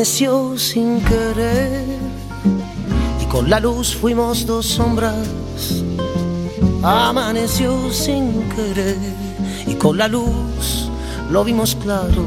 Amaneció 0.00 0.56
sin 0.56 1.02
querer 1.02 1.84
y 3.20 3.26
con 3.26 3.50
la 3.50 3.60
luz 3.60 3.94
fuimos 3.94 4.46
dos 4.46 4.64
sombras. 4.64 5.28
Amaneció 6.82 7.92
sin 7.92 8.48
querer 8.48 8.96
y 9.66 9.74
con 9.74 9.98
la 9.98 10.08
luz 10.08 10.88
lo 11.30 11.44
vimos 11.44 11.74
claro. 11.74 12.24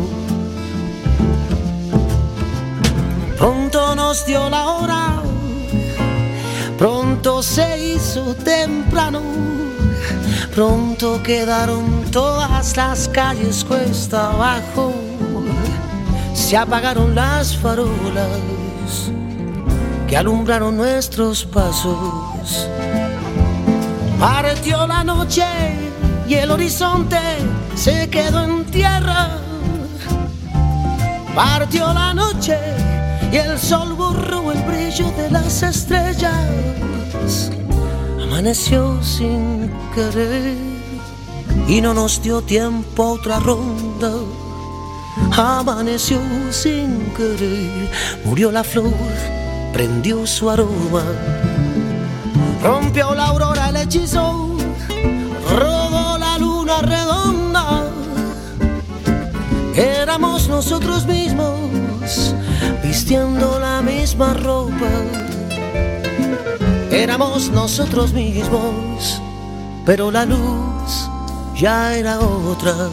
Pronto 3.40 3.96
nos 3.96 4.24
dio 4.28 4.48
la 4.52 4.68
hora, 4.68 5.24
pronto 6.78 7.42
se 7.42 7.96
hizo 7.96 8.36
temprano, 8.36 9.24
pronto 10.54 11.24
quedaron 11.24 12.06
todas 12.12 12.78
las 12.78 13.08
calles 13.08 13.66
cuesta 13.66 14.30
abajo 14.30 15.03
se 16.54 16.58
apagaron 16.58 17.16
las 17.16 17.58
farolas 17.58 18.30
que 20.08 20.16
alumbraron 20.16 20.78
nuestros 20.78 21.46
pasos. 21.46 22.70
Partió 24.20 24.86
la 24.86 25.04
noche 25.04 25.48
y 26.28 26.36
el 26.36 26.52
horizonte 26.52 27.18
se 27.74 28.08
quedó 28.08 28.44
en 28.44 28.66
tierra. 28.66 29.30
Partió 31.34 31.92
la 31.92 32.14
noche 32.14 32.60
y 33.32 33.38
el 33.38 33.58
sol 33.58 33.94
borró 33.94 34.52
el 34.52 34.62
brillo 34.62 35.10
de 35.18 35.32
las 35.32 35.64
estrellas. 35.64 37.50
Amaneció 38.22 39.02
sin 39.02 39.72
querer 39.96 40.56
y 41.68 41.82
no 41.82 41.96
nos 41.96 42.22
dio 42.22 42.44
tiempo 42.44 43.04
a 43.06 43.12
otra 43.14 43.40
ronda 43.40 44.12
amaneció 45.36 46.20
sin 46.52 47.12
querer, 47.16 47.90
murió 48.24 48.52
la 48.52 48.64
flor, 48.64 48.94
prendió 49.72 50.28
su 50.28 50.50
aroma, 50.50 51.04
rompió 52.62 53.16
la 53.16 53.28
aurora 53.28 53.70
el 53.70 53.78
hechizo, 53.78 54.56
rodó 55.50 56.18
la 56.20 56.38
luna 56.38 56.82
redonda, 56.82 57.84
éramos 59.76 60.48
nosotros 60.48 61.08
mismos, 61.08 62.36
vistiendo 62.84 63.60
la 63.60 63.82
misma 63.82 64.36
ropa, 64.36 64.92
éramos 66.92 67.50
nosotros 67.50 68.14
mismos, 68.14 69.20
pero 69.84 70.12
la 70.12 70.26
luz 70.26 71.10
ya 71.56 71.96
era 71.96 72.20
otra. 72.20 72.90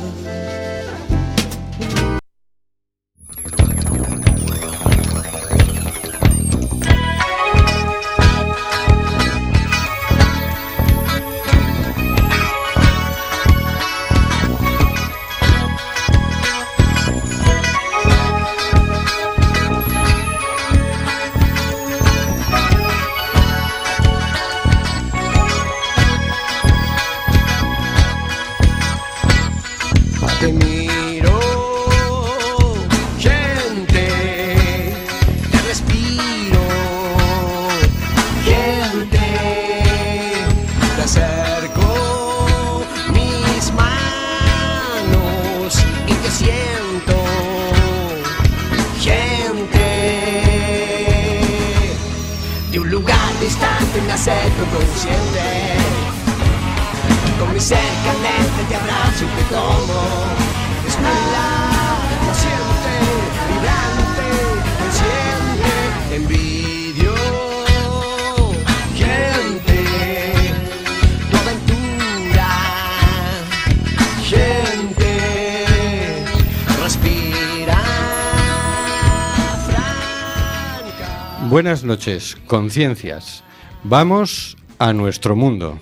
Noches, 81.90 82.36
conciencias. 82.46 83.42
Vamos 83.82 84.56
a 84.78 84.92
nuestro 84.92 85.34
mundo. 85.34 85.76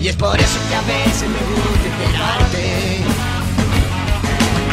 Y 0.00 0.08
es 0.08 0.16
por 0.16 0.34
eso 0.40 0.58
que 0.70 0.74
a 0.74 0.80
veces 0.80 1.28
me 1.28 1.42
gusta 1.52 1.88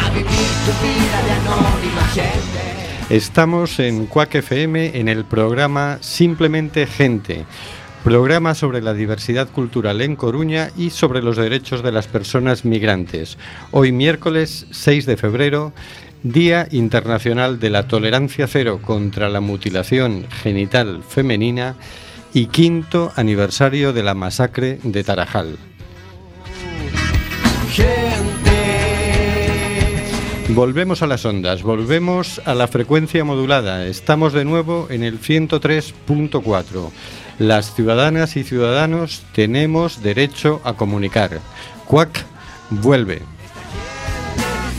a 0.06 0.10
vivir 0.10 0.48
tu 0.64 0.72
vida 0.82 1.18
de 1.26 1.32
anónima 1.32 2.02
gente. 2.14 3.14
Estamos 3.14 3.78
en 3.78 4.06
Cuac 4.06 4.36
FM 4.36 4.98
en 4.98 5.08
el 5.10 5.26
programa 5.26 5.98
Simplemente 6.00 6.86
Gente, 6.86 7.44
programa 8.04 8.54
sobre 8.54 8.80
la 8.80 8.94
diversidad 8.94 9.50
cultural 9.50 10.00
en 10.00 10.16
Coruña 10.16 10.70
y 10.78 10.88
sobre 10.88 11.22
los 11.22 11.36
derechos 11.36 11.82
de 11.82 11.92
las 11.92 12.06
personas 12.06 12.64
migrantes. 12.64 13.36
Hoy 13.70 13.92
miércoles 13.92 14.66
6 14.70 15.04
de 15.04 15.18
febrero 15.18 15.74
Día 16.32 16.66
Internacional 16.72 17.60
de 17.60 17.70
la 17.70 17.86
Tolerancia 17.86 18.48
Cero 18.48 18.80
contra 18.82 19.28
la 19.28 19.40
Mutilación 19.40 20.26
Genital 20.42 21.04
Femenina 21.08 21.76
y 22.34 22.46
quinto 22.46 23.12
aniversario 23.14 23.92
de 23.92 24.02
la 24.02 24.14
masacre 24.14 24.80
de 24.82 25.04
Tarajal. 25.04 25.56
Volvemos 30.48 31.02
a 31.02 31.06
las 31.06 31.24
ondas, 31.24 31.62
volvemos 31.62 32.42
a 32.44 32.56
la 32.56 32.66
frecuencia 32.66 33.24
modulada. 33.24 33.86
Estamos 33.86 34.32
de 34.32 34.44
nuevo 34.44 34.88
en 34.90 35.04
el 35.04 35.20
103.4. 35.20 36.90
Las 37.38 37.72
ciudadanas 37.72 38.36
y 38.36 38.42
ciudadanos 38.42 39.22
tenemos 39.32 40.02
derecho 40.02 40.60
a 40.64 40.72
comunicar. 40.72 41.38
Cuac 41.86 42.24
vuelve. 42.70 43.35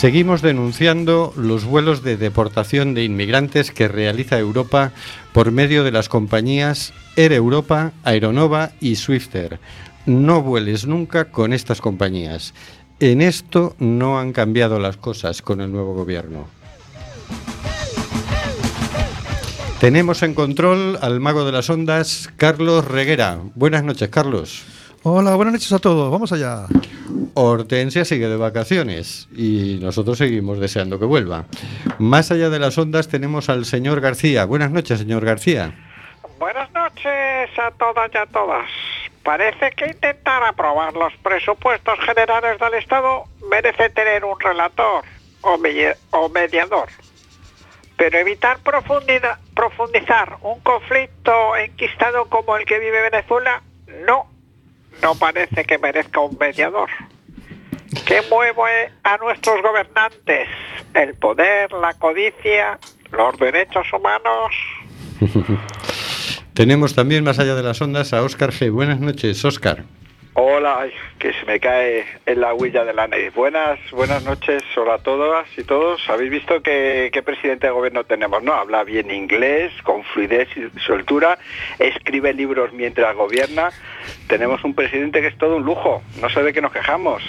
Seguimos 0.00 0.40
denunciando 0.40 1.34
los 1.36 1.66
vuelos 1.66 2.02
de 2.02 2.16
deportación 2.16 2.94
de 2.94 3.04
inmigrantes 3.04 3.70
que 3.70 3.86
realiza 3.86 4.38
Europa 4.38 4.92
por 5.34 5.52
medio 5.52 5.84
de 5.84 5.92
las 5.92 6.08
compañías 6.08 6.94
Air 7.16 7.34
Europa, 7.34 7.92
Aeronova 8.02 8.70
y 8.80 8.96
Swifter. 8.96 9.60
No 10.06 10.40
vueles 10.40 10.86
nunca 10.86 11.26
con 11.26 11.52
estas 11.52 11.82
compañías. 11.82 12.54
En 12.98 13.20
esto 13.20 13.76
no 13.78 14.18
han 14.18 14.32
cambiado 14.32 14.78
las 14.78 14.96
cosas 14.96 15.42
con 15.42 15.60
el 15.60 15.70
nuevo 15.70 15.92
gobierno. 15.92 16.48
Tenemos 19.80 20.22
en 20.22 20.32
control 20.32 20.98
al 21.02 21.20
mago 21.20 21.44
de 21.44 21.52
las 21.52 21.68
ondas, 21.68 22.30
Carlos 22.38 22.86
Reguera. 22.86 23.38
Buenas 23.54 23.84
noches, 23.84 24.08
Carlos. 24.08 24.62
Hola, 25.02 25.34
buenas 25.34 25.54
noches 25.54 25.72
a 25.72 25.78
todos. 25.78 26.12
Vamos 26.12 26.30
allá. 26.30 26.66
Hortensia 27.32 28.04
sigue 28.04 28.28
de 28.28 28.36
vacaciones 28.36 29.28
y 29.34 29.78
nosotros 29.80 30.18
seguimos 30.18 30.60
deseando 30.60 30.98
que 30.98 31.06
vuelva. 31.06 31.46
Más 31.98 32.30
allá 32.30 32.50
de 32.50 32.58
las 32.58 32.76
ondas 32.76 33.08
tenemos 33.08 33.48
al 33.48 33.64
señor 33.64 34.02
García. 34.02 34.44
Buenas 34.44 34.70
noches, 34.72 34.98
señor 34.98 35.24
García. 35.24 35.72
Buenas 36.38 36.70
noches 36.72 37.58
a 37.58 37.70
todas 37.78 38.10
y 38.12 38.18
a 38.18 38.26
todas. 38.26 38.68
Parece 39.22 39.70
que 39.70 39.86
intentar 39.86 40.42
aprobar 40.44 40.92
los 40.92 41.14
presupuestos 41.22 41.98
generales 42.00 42.58
del 42.60 42.74
Estado 42.74 43.24
merece 43.50 43.88
tener 43.88 44.22
un 44.22 44.38
relator 44.38 45.02
o, 45.40 45.58
o 46.10 46.28
mediador. 46.28 46.88
Pero 47.96 48.18
evitar 48.18 48.58
profundizar 48.58 50.36
un 50.42 50.60
conflicto 50.60 51.56
enquistado 51.56 52.26
como 52.26 52.58
el 52.58 52.66
que 52.66 52.78
vive 52.78 53.00
Venezuela, 53.10 53.62
no, 54.06 54.26
no 55.02 55.14
parece 55.14 55.64
que 55.64 55.78
merezca 55.78 56.20
un 56.20 56.36
mediador. 56.38 56.88
¿Qué 58.06 58.22
mueve 58.30 58.92
a 59.02 59.16
nuestros 59.18 59.62
gobernantes? 59.62 60.48
El 60.94 61.14
poder, 61.14 61.72
la 61.72 61.94
codicia, 61.94 62.78
los 63.10 63.38
derechos 63.38 63.86
humanos. 63.92 64.52
Tenemos 66.54 66.94
también 66.94 67.24
más 67.24 67.38
allá 67.38 67.54
de 67.54 67.62
las 67.62 67.80
ondas 67.80 68.12
a 68.12 68.22
Óscar 68.22 68.52
G. 68.52 68.70
Buenas 68.70 69.00
noches, 69.00 69.44
Óscar. 69.44 69.84
Hola, 70.34 70.86
que 71.18 71.32
se 71.32 71.44
me 71.44 71.58
cae 71.58 72.06
en 72.24 72.40
la 72.40 72.54
huella 72.54 72.84
de 72.84 72.94
la 72.94 73.08
nariz. 73.08 73.34
Buenas, 73.34 73.80
buenas 73.90 74.22
noches, 74.22 74.62
hola 74.76 74.94
a 74.94 74.98
todas 74.98 75.46
y 75.58 75.64
todos. 75.64 76.08
¿Habéis 76.08 76.30
visto 76.30 76.62
qué, 76.62 77.10
presidente 77.24 77.66
de 77.66 77.72
gobierno 77.72 78.04
tenemos? 78.04 78.40
No, 78.44 78.54
habla 78.54 78.84
bien 78.84 79.10
inglés, 79.10 79.72
con 79.82 80.04
fluidez 80.04 80.48
y 80.56 80.70
soltura, 80.80 81.36
escribe 81.80 82.32
libros 82.32 82.72
mientras 82.72 83.16
gobierna. 83.16 83.70
Tenemos 84.28 84.62
un 84.62 84.74
presidente 84.74 85.20
que 85.20 85.26
es 85.26 85.36
todo 85.36 85.56
un 85.56 85.64
lujo, 85.64 86.00
no 86.20 86.30
sé 86.30 86.44
de 86.44 86.52
qué 86.52 86.60
nos 86.60 86.72
quejamos. 86.72 87.24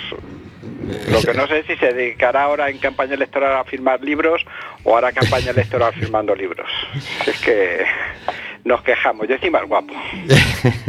Lo 1.10 1.22
que 1.22 1.34
no 1.34 1.48
sé 1.48 1.60
es 1.60 1.66
si 1.66 1.78
se 1.78 1.94
dedicará 1.94 2.44
ahora 2.44 2.70
en 2.70 2.78
campaña 2.78 3.16
electoral 3.16 3.58
a 3.58 3.64
firmar 3.64 4.02
libros 4.02 4.46
o 4.84 4.96
hará 4.96 5.12
campaña 5.12 5.50
electoral 5.50 5.92
firmando 5.94 6.36
libros. 6.36 6.70
Es 7.26 7.40
que 7.42 7.84
nos 8.64 8.82
quejamos, 8.84 9.28
yo 9.28 9.36
encima 9.36 9.60
el 9.60 9.66
guapo. 9.66 9.94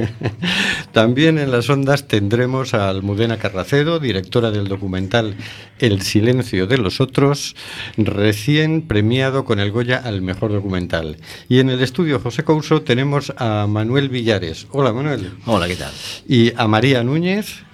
También 0.92 1.38
en 1.38 1.50
las 1.50 1.70
ondas 1.70 2.06
tendremos 2.06 2.74
a 2.74 2.88
Almudena 2.88 3.38
Carracedo, 3.38 3.98
directora 3.98 4.50
del 4.50 4.69
documental 4.69 5.36
El 5.78 6.02
silencio 6.02 6.66
de 6.66 6.78
los 6.78 7.00
otros, 7.00 7.56
recién 7.96 8.82
premiado 8.82 9.44
con 9.44 9.58
el 9.58 9.70
Goya 9.70 9.98
al 10.04 10.22
mejor 10.22 10.52
documental. 10.52 11.16
Y 11.48 11.60
en 11.60 11.70
el 11.70 11.82
estudio 11.82 12.20
José 12.20 12.44
Couso 12.44 12.82
tenemos 12.82 13.32
a 13.38 13.66
Manuel 13.66 14.08
Villares. 14.08 14.66
Hola 14.70 14.92
Manuel. 14.92 15.32
Hola, 15.46 15.66
¿qué 15.66 15.76
tal? 15.76 15.92
Y 16.28 16.52
a 16.56 16.69
María 16.69 17.02
Núñez. 17.02 17.64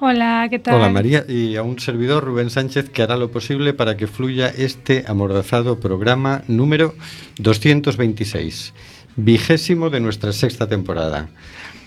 Hola, 0.00 0.48
¿qué 0.50 0.58
tal? 0.58 0.74
Hola 0.74 0.88
María 0.90 1.24
y 1.28 1.56
a 1.56 1.62
un 1.62 1.78
servidor 1.78 2.24
Rubén 2.24 2.50
Sánchez 2.50 2.90
que 2.90 3.02
hará 3.02 3.16
lo 3.16 3.30
posible 3.30 3.72
para 3.72 3.96
que 3.96 4.06
fluya 4.06 4.48
este 4.48 5.04
amordazado 5.06 5.80
programa 5.80 6.42
número 6.46 6.94
226 7.38 8.74
vigésimo 9.16 9.90
de 9.90 10.00
nuestra 10.00 10.32
sexta 10.32 10.66
temporada. 10.68 11.28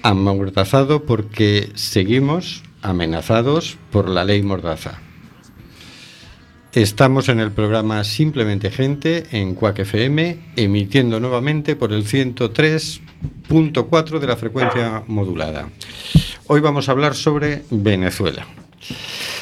Amordazado 0.04 1.04
porque 1.04 1.72
seguimos 1.76 2.64
amenazados 2.82 3.78
por 3.92 4.10
la 4.10 4.24
ley 4.24 4.42
Mordaza. 4.44 5.02
Estamos 6.74 7.30
en 7.30 7.40
el 7.40 7.52
programa 7.52 8.04
Simplemente 8.04 8.70
Gente 8.70 9.26
en 9.32 9.56
Cuac 9.56 9.80
FM, 9.80 10.52
emitiendo 10.56 11.20
nuevamente 11.20 11.76
por 11.76 11.92
el 11.92 12.06
103.4 12.06 14.20
de 14.20 14.28
la 14.28 14.38
frecuencia 14.38 15.02
modulada. 15.08 15.70
Hoy 16.46 16.62
vamos 16.62 16.88
a 16.88 16.92
hablar 16.92 17.16
sobre 17.16 17.64
Venezuela. 17.72 18.46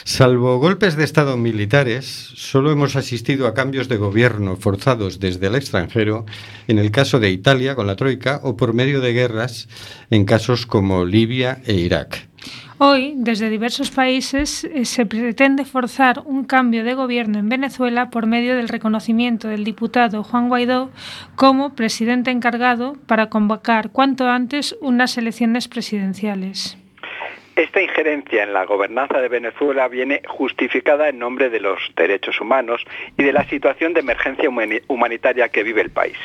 Salvo 0.04 0.60
golpes 0.60 0.96
de 0.96 1.04
Estado 1.04 1.36
militares, 1.36 2.06
solo 2.36 2.72
hemos 2.72 2.96
asistido 2.96 3.48
a 3.48 3.54
cambios 3.54 3.90
de 3.90 3.98
gobierno 3.98 4.56
forzados 4.56 5.20
desde 5.20 5.48
el 5.48 5.56
extranjero, 5.56 6.26
en 6.68 6.80
el 6.80 6.92
caso 6.92 7.20
de 7.20 7.32
Italia 7.32 7.76
con 7.76 7.88
la 7.88 7.96
Troika, 7.96 8.40
o 8.44 8.56
por 8.56 8.74
medio 8.74 9.02
de 9.02 9.14
guerras 9.14 9.68
en 10.10 10.26
casos 10.26 10.66
como 10.66 11.06
Libia 11.06 11.62
e 11.66 11.74
Irak. 11.74 12.28
Hoy, 12.78 13.14
desde 13.16 13.50
diversos 13.50 13.90
países, 13.90 14.66
eh, 14.66 14.84
se 14.84 15.06
pretende 15.06 15.64
forzar 15.64 16.24
un 16.26 16.44
cambio 16.44 16.84
de 16.84 16.94
gobierno 16.94 17.40
en 17.40 17.48
Venezuela 17.48 18.10
por 18.10 18.26
medio 18.26 18.56
del 18.56 18.68
reconocimiento 18.68 19.48
del 19.48 19.64
diputado 19.64 20.24
Juan 20.24 20.50
Guaidó 20.50 20.92
como 21.36 21.74
presidente 21.74 22.32
encargado 22.32 22.98
para 23.08 23.30
convocar 23.30 23.92
cuanto 23.92 24.28
antes 24.28 24.76
unas 24.82 25.18
elecciones 25.18 25.70
presidenciales. 25.70 26.78
Esta 27.56 27.82
injerencia 27.82 28.44
en 28.44 28.52
la 28.52 28.66
gobernanza 28.66 29.22
de 29.22 29.30
Venezuela 29.30 29.88
viene 29.88 30.22
justificada 30.28 31.08
en 31.08 31.20
nombre 31.20 31.50
de 31.50 31.62
los 31.62 31.80
derechos 31.96 32.42
humanos 32.42 32.82
y 33.18 33.24
de 33.24 33.32
la 33.32 33.48
situación 33.48 33.94
de 33.94 34.02
emergencia 34.02 34.50
humanitaria 34.88 35.48
que 35.48 35.64
vive 35.64 35.82
el 35.82 35.90
país. 35.90 36.18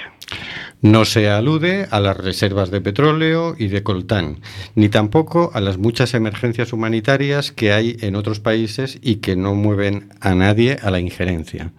No 0.82 1.04
se 1.04 1.28
alude 1.28 1.86
a 1.90 2.00
las 2.00 2.16
reservas 2.16 2.72
de 2.72 2.80
petróleo 2.80 3.54
y 3.56 3.68
de 3.68 3.84
coltán, 3.84 4.38
ni 4.74 4.88
tampoco 4.88 5.52
a 5.54 5.60
las 5.60 5.78
muchas 5.78 6.14
emergencias 6.14 6.72
humanitarias 6.72 7.52
que 7.52 7.72
hay 7.72 7.96
en 8.00 8.16
otros 8.16 8.40
países 8.40 8.98
y 9.00 9.16
que 9.16 9.36
no 9.36 9.54
mueven 9.54 10.08
a 10.20 10.34
nadie 10.34 10.78
a 10.82 10.90
la 10.90 10.98
injerencia. 10.98 11.70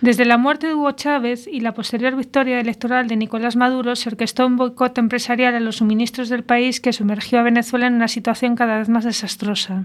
Desde 0.00 0.24
la 0.24 0.38
muerte 0.38 0.66
de 0.66 0.74
Hugo 0.74 0.92
Chávez 0.92 1.46
y 1.46 1.60
la 1.60 1.74
posterior 1.74 2.16
victoria 2.16 2.58
electoral 2.58 3.06
de 3.06 3.16
Nicolás 3.16 3.54
Maduro, 3.54 3.94
se 3.96 4.08
orquestó 4.08 4.46
un 4.46 4.56
boicot 4.56 4.96
empresarial 4.96 5.54
a 5.54 5.60
los 5.60 5.76
suministros 5.76 6.30
del 6.30 6.42
país 6.42 6.80
que 6.80 6.94
sumergió 6.94 7.38
a 7.38 7.42
Venezuela 7.42 7.86
en 7.86 7.96
una 7.96 8.08
situación 8.08 8.56
cada 8.56 8.78
vez 8.78 8.88
más 8.88 9.04
desastrosa. 9.04 9.84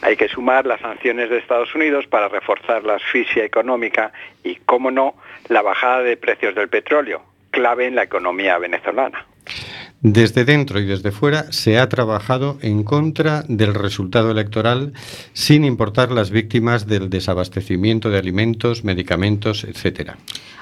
Hay 0.00 0.16
que 0.16 0.28
sumar 0.28 0.64
las 0.64 0.80
sanciones 0.80 1.28
de 1.28 1.36
Estados 1.36 1.74
Unidos 1.74 2.06
para 2.06 2.28
reforzar 2.28 2.84
la 2.84 2.94
asfixia 2.94 3.44
económica 3.44 4.12
y, 4.42 4.56
cómo 4.64 4.90
no, 4.90 5.14
la 5.48 5.60
bajada 5.60 6.00
de 6.00 6.16
precios 6.16 6.54
del 6.54 6.70
petróleo, 6.70 7.20
clave 7.50 7.86
en 7.86 7.96
la 7.96 8.04
economía 8.04 8.56
venezolana. 8.56 9.26
Desde 10.06 10.44
dentro 10.44 10.78
y 10.80 10.84
desde 10.84 11.12
fuera 11.12 11.50
se 11.50 11.78
ha 11.78 11.88
trabajado 11.88 12.58
en 12.60 12.84
contra 12.84 13.42
del 13.48 13.72
resultado 13.72 14.32
electoral 14.32 14.92
sin 15.32 15.64
importar 15.64 16.10
las 16.10 16.30
víctimas 16.30 16.86
del 16.86 17.08
desabastecimiento 17.08 18.10
de 18.10 18.18
alimentos, 18.18 18.84
medicamentos, 18.84 19.64
etc. 19.64 20.10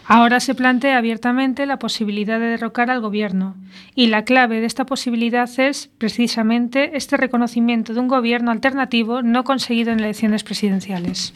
Ahora 0.07 0.39
se 0.39 0.55
plantea 0.55 0.97
abiertamente 0.97 1.67
la 1.67 1.81
posibilidad 1.81 2.39
de 2.39 2.47
derrocar 2.47 2.89
al 2.89 3.01
gobierno 3.01 3.57
y 3.97 4.07
la 4.07 4.25
clave 4.25 4.61
de 4.61 4.67
esta 4.67 4.87
posibilidad 4.87 5.51
es 5.59 5.89
precisamente 5.99 6.97
este 6.97 7.17
reconocimiento 7.17 7.95
de 7.95 7.99
un 7.99 8.07
gobierno 8.07 8.53
alternativo 8.53 9.23
no 9.23 9.43
conseguido 9.43 9.91
en 9.91 9.99
elecciones 9.99 10.45
presidenciales. 10.45 11.35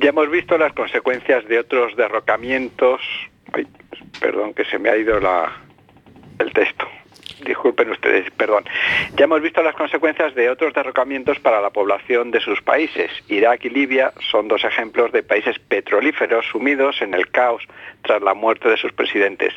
Ya 0.00 0.08
hemos 0.08 0.30
visto 0.30 0.56
las 0.56 0.72
consecuencias 0.72 1.46
de 1.46 1.58
otros 1.58 1.94
derrocamientos. 1.94 3.02
perdón 4.18 4.54
que 4.54 4.64
se 4.64 4.78
me 4.78 4.88
ha 4.88 4.96
ido 4.96 5.18
el 5.18 6.52
texto 6.54 6.86
disculpen 7.44 7.90
ustedes, 7.90 8.30
perdón. 8.32 8.64
Ya 9.16 9.24
hemos 9.24 9.40
visto 9.40 9.62
las 9.62 9.74
consecuencias 9.74 10.34
de 10.34 10.50
otros 10.50 10.74
derrocamientos 10.74 11.38
para 11.40 11.60
la 11.60 11.70
población 11.70 12.30
de 12.30 12.40
sus 12.40 12.60
países. 12.62 13.10
Irak 13.28 13.64
y 13.64 13.70
Libia 13.70 14.12
son 14.30 14.48
dos 14.48 14.64
ejemplos 14.64 15.12
de 15.12 15.22
países 15.22 15.58
petrolíferos 15.58 16.46
sumidos 16.50 17.02
en 17.02 17.14
el 17.14 17.30
caos 17.30 17.62
tras 18.02 18.22
la 18.22 18.34
muerte 18.34 18.68
de 18.68 18.76
sus 18.76 18.92
presidentes, 18.92 19.52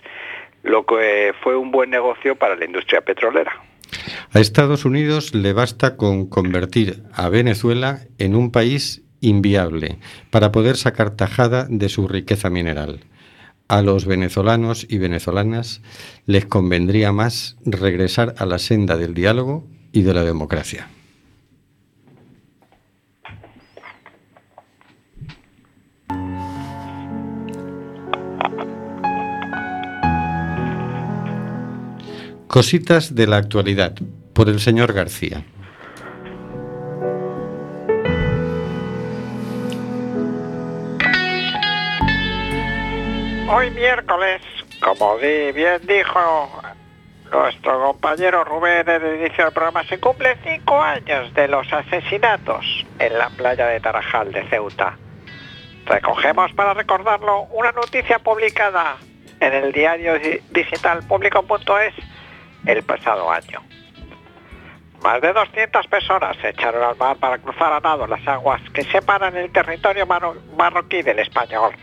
lo 0.63 0.85
que 0.85 1.33
fue 1.41 1.55
un 1.55 1.71
buen 1.71 1.89
negocio 1.89 2.35
para 2.35 2.55
la 2.55 2.65
industria 2.65 3.01
petrolera. 3.01 3.51
A 4.33 4.39
Estados 4.39 4.85
Unidos 4.85 5.33
le 5.33 5.53
basta 5.53 5.95
con 5.95 6.27
convertir 6.29 7.03
a 7.13 7.29
Venezuela 7.29 7.99
en 8.17 8.35
un 8.35 8.51
país 8.51 9.03
inviable 9.21 9.97
para 10.29 10.51
poder 10.51 10.75
sacar 10.75 11.15
tajada 11.15 11.67
de 11.69 11.89
su 11.89 12.07
riqueza 12.07 12.49
mineral 12.49 12.99
a 13.67 13.81
los 13.81 14.05
venezolanos 14.05 14.86
y 14.89 14.98
venezolanas 14.98 15.81
les 16.25 16.45
convendría 16.45 17.12
más 17.12 17.57
regresar 17.65 18.36
a 18.38 18.45
la 18.45 18.60
senda 18.60 18.98
del 18.98 19.13
diálogo 19.13 19.65
y 19.91 20.01
de 20.03 20.13
la 20.13 20.24
democracia. 20.24 20.89
Cositas 32.48 33.15
de 33.15 33.27
la 33.27 33.38
actualidad 33.38 33.95
por 34.31 34.48
el 34.48 34.62
señor 34.62 34.93
García. 34.93 35.45
Hoy 43.47 43.69
miércoles, 43.69 44.41
como 44.81 45.17
bien 45.17 45.79
dijo 45.85 46.63
nuestro 47.31 47.79
compañero 47.79 48.43
Rubén 48.43 48.89
en 48.89 49.05
el 49.05 49.19
inicio 49.21 49.45
del 49.45 49.53
programa, 49.53 49.83
se 49.83 49.99
cumple 49.99 50.35
cinco 50.43 50.81
años 50.81 51.31
de 51.35 51.47
los 51.47 51.71
asesinatos 51.71 52.65
en 52.97 53.15
la 53.17 53.29
playa 53.29 53.67
de 53.67 53.79
Tarajal 53.79 54.31
de 54.31 54.49
Ceuta. 54.49 54.97
Recogemos 55.85 56.53
para 56.53 56.73
recordarlo 56.73 57.43
una 57.51 57.71
noticia 57.71 58.17
publicada 58.17 58.97
en 59.39 59.53
el 59.53 59.71
diario 59.71 60.13
digital 60.49 61.03
público.es 61.07 61.93
el 62.65 62.81
pasado 62.81 63.31
año. 63.31 63.61
Más 65.03 65.21
de 65.21 65.33
200 65.33 65.85
personas 65.85 66.35
se 66.37 66.49
echaron 66.49 66.83
al 66.83 66.95
mar 66.95 67.17
para 67.17 67.37
cruzar 67.37 67.71
a 67.73 67.79
nado 67.79 68.07
las 68.07 68.27
aguas 68.27 68.59
que 68.73 68.83
separan 68.85 69.37
el 69.37 69.51
territorio 69.51 70.07
marroquí 70.57 71.03
del 71.03 71.19
español. 71.19 71.75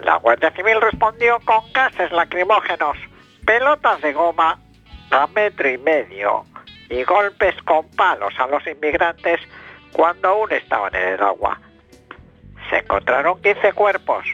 La 0.00 0.16
Guardia 0.16 0.50
Civil 0.52 0.80
respondió 0.80 1.38
con 1.44 1.72
gases 1.72 2.12
lacrimógenos, 2.12 2.96
pelotas 3.44 4.00
de 4.02 4.12
goma 4.12 4.58
a 5.10 5.26
metro 5.28 5.68
y 5.68 5.78
medio 5.78 6.44
y 6.88 7.02
golpes 7.04 7.54
con 7.62 7.88
palos 7.90 8.34
a 8.38 8.46
los 8.46 8.66
inmigrantes 8.66 9.40
cuando 9.92 10.28
aún 10.28 10.52
estaban 10.52 10.94
en 10.94 11.14
el 11.14 11.22
agua. 11.22 11.60
Se 12.70 12.78
encontraron 12.78 13.40
15 13.40 13.72
cuerpos, 13.72 14.24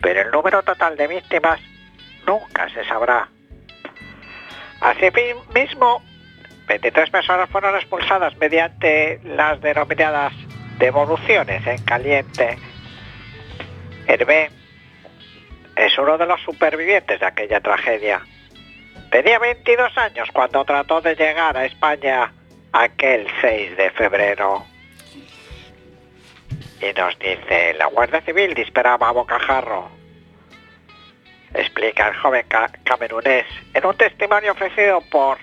pero 0.00 0.20
el 0.20 0.30
número 0.30 0.62
total 0.62 0.96
de 0.96 1.08
víctimas 1.08 1.60
nunca 2.26 2.68
se 2.70 2.84
sabrá. 2.84 3.28
Asimismo, 4.80 6.02
23 6.66 7.10
personas 7.10 7.48
fueron 7.50 7.74
expulsadas 7.76 8.36
mediante 8.36 9.20
las 9.24 9.60
denominadas 9.60 10.32
devoluciones 10.78 11.66
en 11.66 11.82
caliente. 11.84 12.58
Hervé 14.06 14.50
es 15.76 15.98
uno 15.98 16.18
de 16.18 16.26
los 16.26 16.40
supervivientes 16.42 17.20
de 17.20 17.26
aquella 17.26 17.60
tragedia. 17.60 18.20
Tenía 19.10 19.38
22 19.38 19.96
años 19.98 20.28
cuando 20.32 20.64
trató 20.64 21.00
de 21.00 21.14
llegar 21.14 21.56
a 21.56 21.64
España 21.64 22.32
aquel 22.72 23.26
6 23.40 23.76
de 23.76 23.90
febrero. 23.90 24.64
Y 26.80 26.92
nos 26.98 27.18
dice, 27.18 27.74
la 27.74 27.86
Guardia 27.86 28.20
Civil 28.22 28.54
disparaba 28.54 29.08
a 29.08 29.12
bocajarro. 29.12 29.88
Explica 31.54 32.08
el 32.08 32.16
joven 32.16 32.46
camerunés 32.82 33.46
en 33.72 33.86
un 33.86 33.96
testimonio 33.96 34.52
ofrecido 34.52 35.00
por 35.10 35.38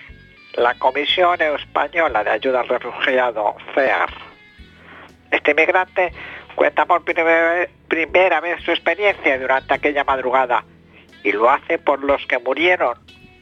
la 0.54 0.74
Comisión 0.74 1.40
Española 1.40 2.22
de 2.22 2.30
Ayuda 2.30 2.60
al 2.60 2.68
Refugiado, 2.68 3.56
CEAR. 3.74 4.10
Este 5.30 5.52
inmigrante 5.52 6.12
cuenta 6.62 6.86
por 6.86 7.02
primera 7.02 8.40
vez 8.40 8.62
su 8.62 8.70
experiencia 8.70 9.36
durante 9.36 9.74
aquella 9.74 10.04
madrugada 10.04 10.64
y 11.24 11.32
lo 11.32 11.50
hace 11.50 11.76
por 11.76 12.04
los 12.04 12.24
que 12.26 12.38
murieron, 12.38 12.96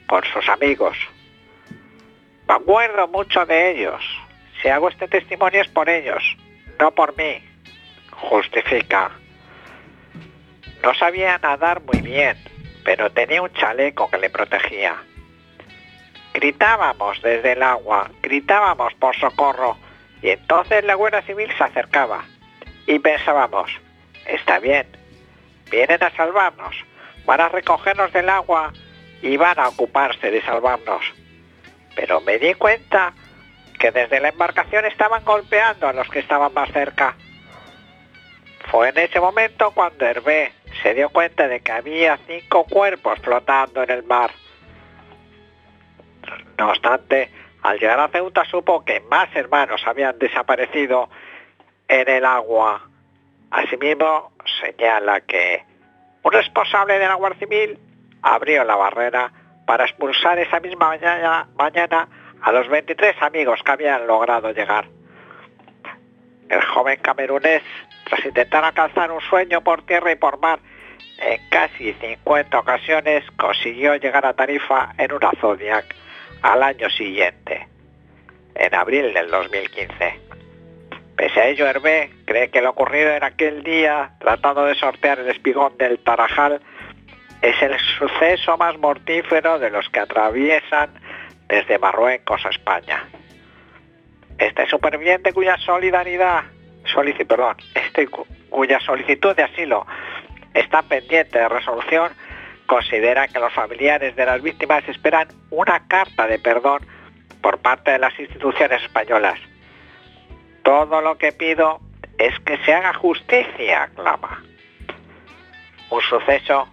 por 0.09 0.27
sus 0.27 0.49
amigos. 0.49 0.97
Me 2.49 2.55
acuerdo 2.55 3.09
mucho 3.09 3.45
de 3.45 3.73
ellos. 3.73 4.03
Si 4.63 4.69
hago 4.71 4.89
este 4.89 5.07
testimonio 5.07 5.61
es 5.61 5.69
por 5.69 5.91
ellos, 5.91 6.23
no 6.79 6.93
por 6.93 7.15
mí. 7.19 7.45
Justifica. 8.11 9.11
No 10.83 10.95
sabía 10.95 11.37
nadar 11.37 11.83
muy 11.83 12.01
bien, 12.01 12.39
pero 12.87 13.11
tenía 13.11 13.43
un 13.43 13.53
chaleco 13.53 14.09
que 14.11 14.17
le 14.17 14.31
protegía. 14.31 14.97
Gritábamos 16.33 17.21
desde 17.21 17.53
el 17.53 17.63
agua, 17.63 18.11
gritábamos 18.23 18.95
por 18.95 19.15
socorro, 19.17 19.77
y 20.23 20.31
entonces 20.31 20.83
la 20.85 20.95
Guardia 20.95 21.21
Civil 21.21 21.51
se 21.59 21.65
acercaba. 21.65 22.25
Y 22.87 22.99
pensábamos, 22.99 23.71
está 24.27 24.59
bien, 24.59 24.87
vienen 25.71 26.03
a 26.03 26.11
salvarnos, 26.11 26.75
van 27.25 27.41
a 27.41 27.49
recogernos 27.49 28.13
del 28.13 28.29
agua 28.29 28.73
y 29.23 29.37
van 29.37 29.59
a 29.59 29.69
ocuparse 29.69 30.31
de 30.31 30.43
salvarnos. 30.43 31.03
Pero 31.95 32.21
me 32.21 32.39
di 32.39 32.55
cuenta 32.55 33.13
que 33.79 33.91
desde 33.91 34.21
la 34.21 34.29
embarcación 34.29 34.85
estaban 34.85 35.25
golpeando 35.25 35.89
a 35.89 35.93
los 35.93 36.09
que 36.09 36.21
estaban 36.21 36.53
más 36.53 36.71
cerca. 36.73 37.17
Fue 38.71 38.91
en 38.91 38.99
ese 38.99 39.21
momento 39.21 39.73
cuando 39.73 40.07
Hervé 40.07 40.53
se 40.83 40.95
dio 40.95 41.09
cuenta 41.09 41.49
de 41.49 41.61
que 41.61 41.73
había 41.73 42.19
cinco 42.27 42.65
cuerpos 42.65 43.19
flotando 43.21 43.83
en 43.83 43.91
el 43.91 44.03
mar. 44.05 44.31
No 46.59 46.69
obstante, 46.69 47.31
al 47.63 47.79
llegar 47.79 47.99
a 48.01 48.09
Ceuta 48.09 48.45
supo 48.45 48.85
que 48.85 49.01
más 49.01 49.35
hermanos 49.35 49.83
habían 49.87 50.19
desaparecido 50.19 51.09
en 51.91 52.09
el 52.09 52.25
agua. 52.25 52.81
Asimismo, 53.51 54.33
señala 54.63 55.21
que 55.23 55.65
un 56.23 56.33
responsable 56.33 56.99
de 56.99 57.07
la 57.09 57.15
Guardia 57.15 57.41
Civil 57.41 57.79
abrió 58.23 58.63
la 58.65 58.77
barrera 58.77 59.33
para 59.67 59.85
expulsar 59.85 60.39
esa 60.39 60.61
misma 60.61 60.89
mañana, 60.89 61.49
mañana 61.57 62.09
a 62.43 62.53
los 62.53 62.69
23 62.69 63.21
amigos 63.23 63.61
que 63.65 63.73
habían 63.73 64.07
logrado 64.07 64.53
llegar. 64.53 64.87
El 66.49 66.63
joven 66.63 67.01
camerunés, 67.03 67.63
tras 68.05 68.25
intentar 68.25 68.65
alcanzar 68.65 69.11
un 69.11 69.21
sueño 69.23 69.61
por 69.63 69.83
tierra 69.83 70.13
y 70.13 70.17
por 70.17 70.39
mar, 70.39 70.61
en 71.19 71.41
casi 71.51 71.93
50 71.95 72.59
ocasiones 72.59 73.25
consiguió 73.37 73.97
llegar 73.97 74.25
a 74.27 74.33
Tarifa 74.33 74.95
en 74.97 75.13
una 75.13 75.33
Zodiac 75.41 75.95
al 76.43 76.63
año 76.63 76.89
siguiente, 76.89 77.67
en 78.55 78.75
abril 78.75 79.13
del 79.13 79.29
2015. 79.29 80.40
Pese 81.21 81.39
a 81.39 81.49
ello, 81.49 81.67
Hervé 81.67 82.11
cree 82.25 82.49
que 82.49 82.63
lo 82.63 82.71
ocurrido 82.71 83.11
en 83.11 83.23
aquel 83.23 83.63
día, 83.63 84.13
tratando 84.21 84.65
de 84.65 84.75
sortear 84.75 85.19
el 85.19 85.29
espigón 85.29 85.77
del 85.77 85.99
Tarajal, 85.99 86.63
es 87.43 87.61
el 87.61 87.79
suceso 87.99 88.57
más 88.57 88.79
mortífero 88.79 89.59
de 89.59 89.69
los 89.69 89.87
que 89.91 90.01
atraviesan 90.01 90.89
desde 91.47 91.79
Marruecos 91.79 92.47
a 92.47 92.49
España. 92.49 93.07
Este 94.39 94.67
superviviente 94.67 95.35
cuya 95.35 95.59
solidaridad, 95.59 96.45
perdón, 97.29 97.57
este 97.75 98.09
cuya 98.49 98.81
solicitud 98.81 99.37
de 99.37 99.43
asilo 99.43 99.87
está 100.55 100.81
pendiente 100.81 101.39
de 101.39 101.51
resolución, 101.51 102.13
considera 102.65 103.29
que 103.29 103.41
los 103.41 103.53
familiares 103.53 104.17
de 104.17 104.25
las 104.25 104.41
víctimas 104.41 104.89
esperan 104.89 105.29
una 105.51 105.87
carta 105.87 106.27
de 106.27 106.39
perdón 106.39 106.81
por 107.43 107.59
parte 107.59 107.91
de 107.91 107.99
las 107.99 108.19
instituciones 108.19 108.83
españolas. 108.83 109.50
Todo 110.71 111.01
lo 111.01 111.19
que 111.19 111.33
pido 111.33 111.81
es 112.17 112.39
que 112.47 112.57
se 112.59 112.73
haga 112.73 112.95
justicia, 112.95 113.91
clama. 113.97 114.41
Un 115.91 116.01
suceso 116.01 116.69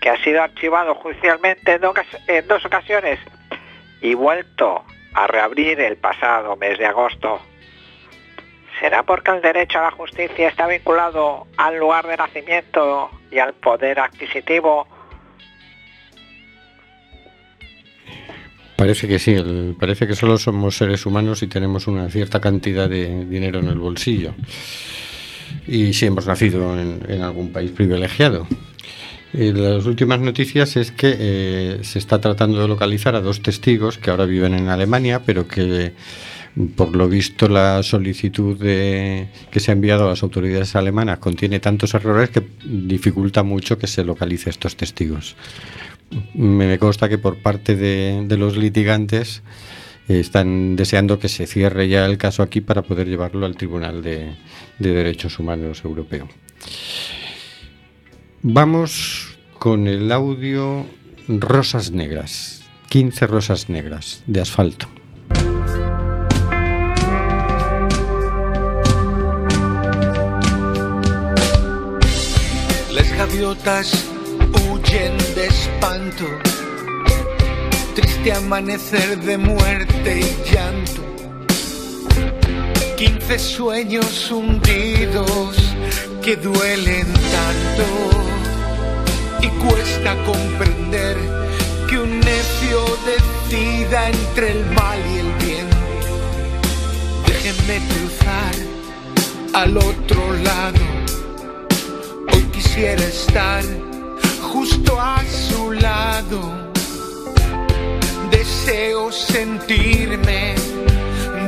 que 0.00 0.08
ha 0.08 0.16
sido 0.24 0.42
archivado 0.42 0.94
judicialmente 0.94 1.78
en 2.28 2.48
dos 2.48 2.64
ocasiones 2.64 3.20
y 4.00 4.14
vuelto 4.14 4.82
a 5.12 5.26
reabrir 5.26 5.78
el 5.80 5.98
pasado 5.98 6.56
mes 6.56 6.78
de 6.78 6.86
agosto. 6.86 7.42
¿Será 8.80 9.02
porque 9.02 9.32
el 9.32 9.42
derecho 9.42 9.80
a 9.80 9.82
la 9.82 9.90
justicia 9.90 10.48
está 10.48 10.66
vinculado 10.66 11.46
al 11.58 11.76
lugar 11.76 12.06
de 12.06 12.16
nacimiento 12.16 13.10
y 13.30 13.38
al 13.38 13.52
poder 13.52 14.00
adquisitivo? 14.00 14.88
Parece 18.82 19.06
que 19.06 19.20
sí, 19.20 19.36
parece 19.78 20.08
que 20.08 20.16
solo 20.16 20.36
somos 20.38 20.76
seres 20.76 21.06
humanos 21.06 21.44
y 21.44 21.46
tenemos 21.46 21.86
una 21.86 22.08
cierta 22.08 22.40
cantidad 22.40 22.90
de 22.90 23.26
dinero 23.26 23.60
en 23.60 23.68
el 23.68 23.78
bolsillo. 23.78 24.34
Y 25.68 25.92
si 25.92 26.06
hemos 26.06 26.26
nacido 26.26 26.76
en 26.76 27.22
algún 27.22 27.52
país 27.52 27.70
privilegiado. 27.70 28.44
Eh, 29.34 29.52
las 29.54 29.86
últimas 29.86 30.18
noticias 30.18 30.76
es 30.76 30.90
que 30.90 31.14
eh, 31.16 31.78
se 31.82 32.00
está 32.00 32.20
tratando 32.20 32.60
de 32.60 32.66
localizar 32.66 33.14
a 33.14 33.20
dos 33.20 33.40
testigos 33.40 33.98
que 33.98 34.10
ahora 34.10 34.24
viven 34.26 34.52
en 34.52 34.66
Alemania, 34.66 35.22
pero 35.24 35.46
que 35.46 35.92
por 36.74 36.96
lo 36.96 37.08
visto 37.08 37.48
la 37.48 37.84
solicitud 37.84 38.58
de, 38.58 39.28
que 39.52 39.60
se 39.60 39.70
ha 39.70 39.74
enviado 39.74 40.06
a 40.06 40.08
las 40.10 40.24
autoridades 40.24 40.74
alemanas 40.74 41.18
contiene 41.18 41.60
tantos 41.60 41.94
errores 41.94 42.30
que 42.30 42.42
dificulta 42.64 43.44
mucho 43.44 43.78
que 43.78 43.86
se 43.86 44.02
localice 44.02 44.50
estos 44.50 44.76
testigos. 44.76 45.36
Me 46.34 46.78
consta 46.78 47.08
que 47.08 47.18
por 47.18 47.38
parte 47.38 47.76
de, 47.76 48.36
los 48.36 48.56
litigantes 48.56 49.42
eh, 50.08 50.20
están 50.20 50.76
deseando 50.76 51.18
que 51.18 51.28
se 51.28 51.46
cierre 51.46 51.88
ya 51.88 52.04
el 52.06 52.18
caso 52.18 52.42
aquí 52.42 52.60
para 52.60 52.82
poder 52.82 53.08
llevarlo 53.08 53.46
al 53.46 53.56
Tribunal 53.56 54.02
de 54.02 54.34
Derechos 54.78 55.38
Humanos 55.38 55.82
Europeo. 55.84 56.28
Vamos 58.42 59.38
con 59.60 59.86
el 59.86 60.10
audio 60.10 60.84
Rosas 61.28 61.92
Negras, 61.92 62.64
15 62.88 63.28
rosas 63.28 63.68
negras 63.68 64.24
de 64.26 64.40
asfalto. 64.40 64.88
Las 72.92 73.12
gaviotas 73.16 74.10
huyen 74.72 75.16
de 75.34 75.46
espanto, 75.46 76.24
triste 77.94 78.32
amanecer 78.32 79.18
de 79.20 79.36
muerte 79.36 80.20
y 80.20 80.50
llanto. 80.50 81.02
15 82.96 83.38
sueños 83.38 84.30
hundidos 84.30 85.56
que 86.22 86.36
duelen 86.36 87.06
tanto 87.36 87.86
y 89.42 89.48
cuesta 89.64 90.16
comprender 90.24 91.16
que 91.88 91.98
un 91.98 92.20
necio 92.20 92.84
decida 93.12 94.08
entre 94.08 94.52
el 94.52 94.64
mal 94.70 94.98
y 95.12 95.18
el 95.18 95.32
bien. 95.44 95.68
Déjenme 97.26 97.78
cruzar 97.88 98.54
al 99.52 99.76
otro 99.76 100.32
lado. 100.44 100.80
Hoy 102.32 102.42
quisiera 102.52 103.02
estar 103.04 103.64
justo 104.82 105.00
a 105.00 105.22
su 105.24 105.72
lado. 105.72 106.40
Deseo 108.30 109.12
sentirme 109.12 110.54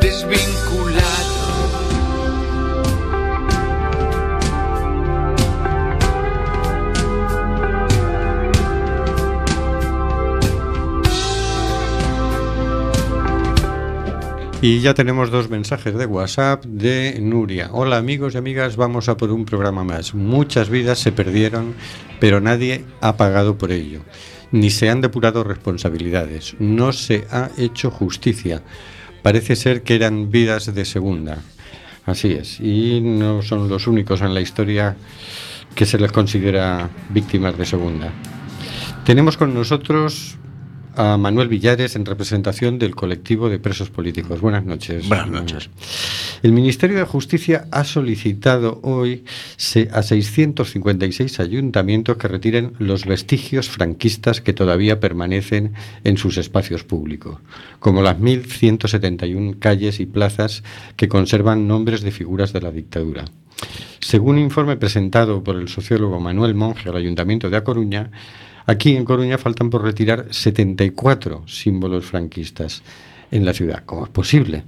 desvinculado 0.00 1.33
Y 14.66 14.80
ya 14.80 14.94
tenemos 14.94 15.30
dos 15.30 15.50
mensajes 15.50 15.94
de 15.94 16.06
WhatsApp 16.06 16.64
de 16.64 17.18
Nuria. 17.20 17.68
Hola 17.70 17.98
amigos 17.98 18.32
y 18.34 18.38
amigas, 18.38 18.76
vamos 18.76 19.10
a 19.10 19.16
por 19.18 19.30
un 19.30 19.44
programa 19.44 19.84
más. 19.84 20.14
Muchas 20.14 20.70
vidas 20.70 21.00
se 21.00 21.12
perdieron, 21.12 21.74
pero 22.18 22.40
nadie 22.40 22.86
ha 23.02 23.18
pagado 23.18 23.58
por 23.58 23.72
ello. 23.72 24.00
Ni 24.52 24.70
se 24.70 24.88
han 24.88 25.02
depurado 25.02 25.44
responsabilidades. 25.44 26.56
No 26.60 26.94
se 26.94 27.26
ha 27.30 27.50
hecho 27.58 27.90
justicia. 27.90 28.62
Parece 29.20 29.54
ser 29.54 29.82
que 29.82 29.96
eran 29.96 30.30
vidas 30.30 30.74
de 30.74 30.86
segunda. 30.86 31.42
Así 32.06 32.32
es. 32.32 32.58
Y 32.58 33.02
no 33.02 33.42
son 33.42 33.68
los 33.68 33.86
únicos 33.86 34.22
en 34.22 34.32
la 34.32 34.40
historia 34.40 34.96
que 35.74 35.84
se 35.84 35.98
les 35.98 36.10
considera 36.10 36.88
víctimas 37.10 37.58
de 37.58 37.66
segunda. 37.66 38.10
Tenemos 39.04 39.36
con 39.36 39.52
nosotros 39.52 40.38
a 40.96 41.16
Manuel 41.16 41.48
Villares 41.48 41.96
en 41.96 42.06
representación 42.06 42.78
del 42.78 42.94
colectivo 42.94 43.48
de 43.48 43.58
presos 43.58 43.90
políticos. 43.90 44.40
Buenas 44.40 44.64
noches. 44.64 45.08
Buenas 45.08 45.30
noches. 45.30 45.70
El 46.42 46.52
Ministerio 46.52 46.98
de 46.98 47.04
Justicia 47.04 47.66
ha 47.70 47.84
solicitado 47.84 48.80
hoy 48.82 49.24
a 49.92 50.02
656 50.02 51.40
ayuntamientos 51.40 52.16
que 52.16 52.28
retiren 52.28 52.74
los 52.78 53.06
vestigios 53.06 53.68
franquistas 53.68 54.40
que 54.40 54.52
todavía 54.52 55.00
permanecen 55.00 55.74
en 56.04 56.16
sus 56.16 56.36
espacios 56.36 56.84
públicos, 56.84 57.38
como 57.78 58.02
las 58.02 58.18
1.171 58.18 59.58
calles 59.58 60.00
y 60.00 60.06
plazas 60.06 60.62
que 60.96 61.08
conservan 61.08 61.66
nombres 61.66 62.02
de 62.02 62.10
figuras 62.10 62.52
de 62.52 62.60
la 62.60 62.70
dictadura. 62.70 63.24
Según 64.00 64.36
un 64.36 64.42
informe 64.42 64.76
presentado 64.76 65.42
por 65.42 65.56
el 65.56 65.68
sociólogo 65.68 66.20
Manuel 66.20 66.54
Monge 66.54 66.90
al 66.90 66.96
Ayuntamiento 66.96 67.48
de 67.48 67.56
A 67.56 67.64
Coruña, 67.64 68.10
Aquí 68.66 68.96
en 68.96 69.04
Coruña 69.04 69.36
faltan 69.38 69.68
por 69.70 69.82
retirar 69.82 70.26
74 70.30 71.46
símbolos 71.46 72.06
franquistas 72.06 72.82
en 73.30 73.44
la 73.44 73.52
ciudad. 73.52 73.82
¿Cómo 73.84 74.04
es 74.04 74.10
posible? 74.10 74.64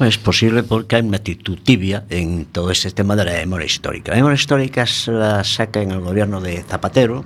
Es 0.00 0.18
posible 0.18 0.62
porque 0.62 0.96
hay 0.96 1.02
una 1.02 1.16
actitud 1.16 1.58
tibia 1.62 2.04
en 2.08 2.46
todo 2.46 2.70
ese 2.70 2.90
tema 2.90 3.16
de 3.16 3.24
la 3.24 3.32
memoria 3.32 3.66
histórica. 3.66 4.12
La 4.12 4.18
memoria 4.18 4.36
histórica 4.36 4.86
se 4.86 5.12
la 5.12 5.42
saca 5.44 5.82
en 5.82 5.90
el 5.90 6.00
gobierno 6.00 6.40
de 6.40 6.62
Zapatero, 6.62 7.24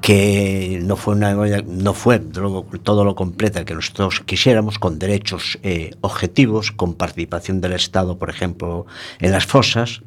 que 0.00 0.80
no 0.82 0.96
fue 0.96 1.14
una 1.14 1.34
no 1.34 1.94
fue 1.94 2.20
todo 2.20 3.04
lo 3.04 3.14
completa 3.14 3.64
que 3.64 3.74
nosotros 3.74 4.20
quisiéramos 4.20 4.78
con 4.78 4.98
derechos 4.98 5.58
eh, 5.62 5.90
objetivos 6.00 6.72
con 6.72 6.94
participación 6.94 7.60
del 7.60 7.72
Estado 7.72 8.16
por 8.16 8.30
ejemplo 8.30 8.86
en 9.18 9.32
las 9.32 9.46
fosas 9.46 10.02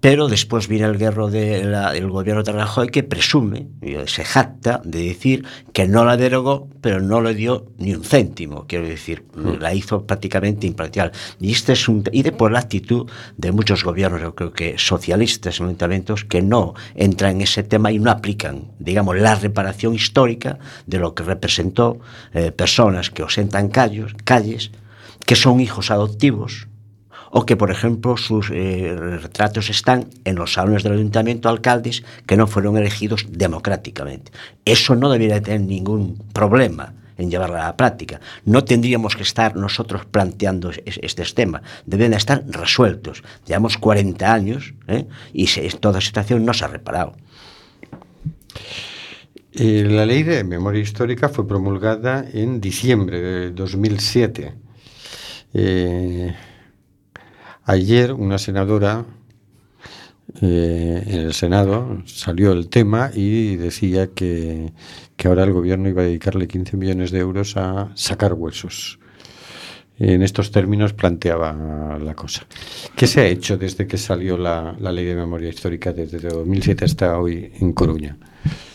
pero 0.00 0.28
después 0.28 0.68
viene 0.68 0.86
el 0.86 0.96
guerro 0.96 1.28
del 1.28 2.08
gobierno 2.08 2.42
de 2.42 2.52
Rajoy 2.52 2.88
que 2.88 3.02
presume, 3.02 3.66
se 4.06 4.24
jacta 4.24 4.80
de 4.84 5.02
decir 5.02 5.44
que 5.72 5.88
no 5.88 6.04
la 6.04 6.16
derogó, 6.16 6.68
pero 6.80 7.00
no 7.00 7.20
le 7.20 7.34
dio 7.34 7.66
ni 7.78 7.94
un 7.94 8.04
céntimo, 8.04 8.66
quiero 8.68 8.86
decir, 8.86 9.24
mm. 9.34 9.60
la 9.60 9.74
hizo 9.74 10.06
prácticamente 10.06 10.66
impracticable. 10.66 11.12
Y 11.40 11.52
este 11.52 11.72
es 11.72 11.88
un 11.88 12.04
y 12.12 12.22
de 12.22 12.32
por 12.32 12.52
la 12.52 12.60
actitud 12.60 13.10
de 13.36 13.52
muchos 13.52 13.82
gobiernos, 13.82 14.20
yo 14.20 14.34
creo 14.34 14.52
que 14.52 14.78
socialistas 14.78 15.58
en 15.58 15.66
ayuntamientos, 15.66 16.24
que 16.24 16.42
no 16.42 16.74
entran 16.94 17.36
en 17.36 17.40
ese 17.42 17.64
tema 17.64 17.90
y 17.90 17.98
no 17.98 18.10
aplican, 18.10 18.70
digamos, 18.78 19.18
la 19.18 19.34
reparación 19.34 19.94
histórica 19.94 20.58
de 20.86 20.98
lo 20.98 21.14
que 21.14 21.24
representó 21.24 21.98
eh, 22.34 22.52
personas 22.52 23.10
que 23.10 23.24
osentan 23.24 23.68
calles, 23.68 24.12
calles, 24.24 24.70
que 25.26 25.34
son 25.34 25.60
hijos 25.60 25.90
adoptivos, 25.90 26.68
o 27.30 27.44
que, 27.46 27.56
por 27.56 27.70
ejemplo, 27.70 28.16
sus 28.16 28.50
eh, 28.50 28.94
retratos 28.96 29.70
están 29.70 30.08
en 30.24 30.36
los 30.36 30.54
salones 30.54 30.82
del 30.82 30.94
ayuntamiento 30.94 31.48
alcaldes 31.48 32.04
que 32.26 32.36
no 32.36 32.46
fueron 32.46 32.76
elegidos 32.76 33.26
democráticamente. 33.30 34.32
Eso 34.64 34.94
no 34.94 35.10
debería 35.10 35.42
tener 35.42 35.62
ningún 35.62 36.22
problema 36.32 36.94
en 37.18 37.30
llevarla 37.30 37.62
a 37.62 37.66
la 37.66 37.76
práctica. 37.76 38.20
No 38.44 38.64
tendríamos 38.64 39.16
que 39.16 39.24
estar 39.24 39.56
nosotros 39.56 40.06
planteando 40.06 40.70
estos 40.84 41.34
temas, 41.34 41.62
deben 41.84 42.14
estar 42.14 42.44
resueltos. 42.46 43.22
Llevamos 43.46 43.76
40 43.76 44.32
años 44.32 44.74
¿eh? 44.86 45.06
y 45.32 45.48
se, 45.48 45.68
toda 45.70 46.00
situación 46.00 46.44
no 46.44 46.54
se 46.54 46.64
ha 46.64 46.68
reparado. 46.68 47.16
Eh, 49.52 49.84
la 49.88 50.06
ley 50.06 50.22
de 50.22 50.44
memoria 50.44 50.80
histórica 50.80 51.28
fue 51.28 51.46
promulgada 51.46 52.24
en 52.32 52.60
diciembre 52.60 53.20
de 53.20 53.50
2007. 53.50 54.54
Eh, 55.54 56.34
Ayer 57.68 58.14
una 58.14 58.38
senadora 58.38 59.04
eh, 60.40 61.02
en 61.06 61.20
el 61.20 61.34
Senado 61.34 62.02
salió 62.06 62.52
el 62.52 62.70
tema 62.70 63.10
y 63.12 63.56
decía 63.56 64.06
que, 64.06 64.72
ahora 65.22 65.44
el 65.44 65.52
gobierno 65.52 65.86
iba 65.86 66.00
a 66.00 66.06
dedicarle 66.06 66.48
15 66.48 66.78
millones 66.78 67.10
de 67.10 67.18
euros 67.18 67.58
a 67.58 67.90
sacar 67.94 68.32
huesos. 68.32 68.98
En 69.98 70.22
estos 70.22 70.50
términos 70.50 70.94
planteaba 70.94 71.98
la 72.02 72.14
cosa. 72.14 72.46
¿Qué 72.96 73.06
se 73.06 73.20
ha 73.20 73.26
hecho 73.26 73.58
desde 73.58 73.86
que 73.86 73.98
salió 73.98 74.38
la, 74.38 74.74
la 74.80 74.90
ley 74.90 75.04
de 75.04 75.14
memoria 75.14 75.50
histórica 75.50 75.92
desde 75.92 76.20
2007 76.20 76.86
hasta 76.86 77.18
hoy 77.18 77.52
en 77.60 77.74
Coruña? 77.74 78.16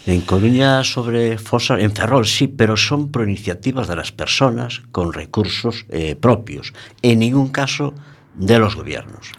En 0.05 0.21
Coruña 0.21 0.83
sobre 0.83 1.39
fosas, 1.39 1.81
en 1.81 1.95
Ferrol 1.95 2.27
sí, 2.27 2.47
pero 2.47 2.77
son 2.77 3.09
por 3.09 3.27
iniciativas 3.27 3.87
de 3.87 3.95
las 3.95 4.11
personas 4.11 4.83
con 4.91 5.13
recursos 5.13 5.87
eh, 5.89 6.15
propios. 6.15 6.73
En 7.01 7.17
ningún 7.17 7.49
caso 7.49 7.95
de 8.35 8.59
los 8.59 8.75
gobiernos. 8.75 9.31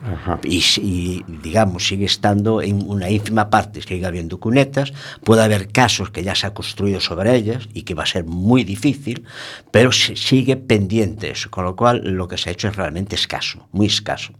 Y, 0.44 0.62
y, 0.80 1.24
digamos, 1.42 1.86
sigue 1.86 2.04
estando 2.04 2.62
en 2.62 2.82
una 2.88 3.10
ínfima 3.10 3.50
parte, 3.50 3.82
sigue 3.82 4.06
habiendo 4.06 4.38
cunetas, 4.38 4.92
puede 5.24 5.42
haber 5.42 5.68
casos 5.68 6.10
que 6.10 6.22
ya 6.22 6.34
se 6.34 6.46
ha 6.46 6.54
construido 6.54 7.00
sobre 7.00 7.34
ellas 7.34 7.68
y 7.74 7.82
que 7.82 7.94
va 7.94 8.04
a 8.04 8.06
ser 8.06 8.24
muy 8.24 8.64
difícil, 8.64 9.24
pero 9.70 9.90
sigue 9.92 10.56
pendiente 10.56 11.30
eso, 11.30 11.50
con 11.50 11.64
lo 11.64 11.76
cual 11.76 12.02
lo 12.04 12.28
que 12.28 12.38
se 12.38 12.50
ha 12.50 12.52
hecho 12.52 12.68
es 12.68 12.76
realmente 12.76 13.16
escaso, 13.16 13.68
muy 13.72 13.86
escaso. 13.86 14.32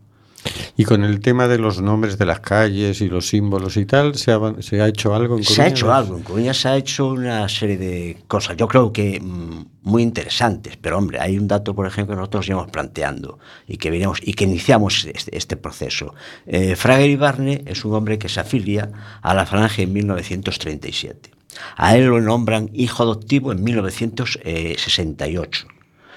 Y 0.76 0.84
con 0.84 1.04
el 1.04 1.20
tema 1.20 1.48
de 1.48 1.58
los 1.58 1.80
nombres 1.80 2.18
de 2.18 2.26
las 2.26 2.40
calles 2.40 3.00
y 3.00 3.08
los 3.08 3.28
símbolos 3.28 3.76
y 3.76 3.86
tal, 3.86 4.16
¿se 4.16 4.32
ha, 4.32 4.40
se 4.60 4.80
ha 4.80 4.88
hecho 4.88 5.14
algo 5.14 5.38
en 5.38 5.44
Coruña? 5.44 5.54
Se 5.54 5.62
ha 5.62 5.66
hecho 5.68 5.92
algo, 5.92 6.16
en 6.16 6.22
Coruña 6.22 6.54
se 6.54 6.68
ha 6.68 6.76
hecho 6.76 7.08
una 7.08 7.48
serie 7.48 7.76
de 7.76 8.18
cosas, 8.26 8.56
yo 8.56 8.66
creo 8.66 8.92
que 8.92 9.20
mm, 9.20 9.66
muy 9.82 10.02
interesantes, 10.02 10.76
pero 10.80 10.98
hombre, 10.98 11.20
hay 11.20 11.38
un 11.38 11.46
dato, 11.46 11.74
por 11.74 11.86
ejemplo, 11.86 12.14
que 12.14 12.18
nosotros 12.18 12.46
llevamos 12.46 12.70
planteando 12.70 13.38
y 13.68 13.76
que, 13.76 13.90
venimos, 13.90 14.18
y 14.22 14.34
que 14.34 14.44
iniciamos 14.44 15.04
este, 15.04 15.36
este 15.36 15.56
proceso. 15.56 16.14
Eh, 16.46 16.74
Fraga 16.74 17.04
Ibarne 17.04 17.62
es 17.66 17.84
un 17.84 17.94
hombre 17.94 18.18
que 18.18 18.28
se 18.28 18.40
afilia 18.40 18.90
a 19.22 19.34
la 19.34 19.46
Falange 19.46 19.82
en 19.82 19.92
1937. 19.92 21.30
A 21.76 21.96
él 21.96 22.06
lo 22.06 22.20
nombran 22.20 22.70
hijo 22.72 23.04
adoptivo 23.04 23.52
en 23.52 23.62
1968, 23.62 25.66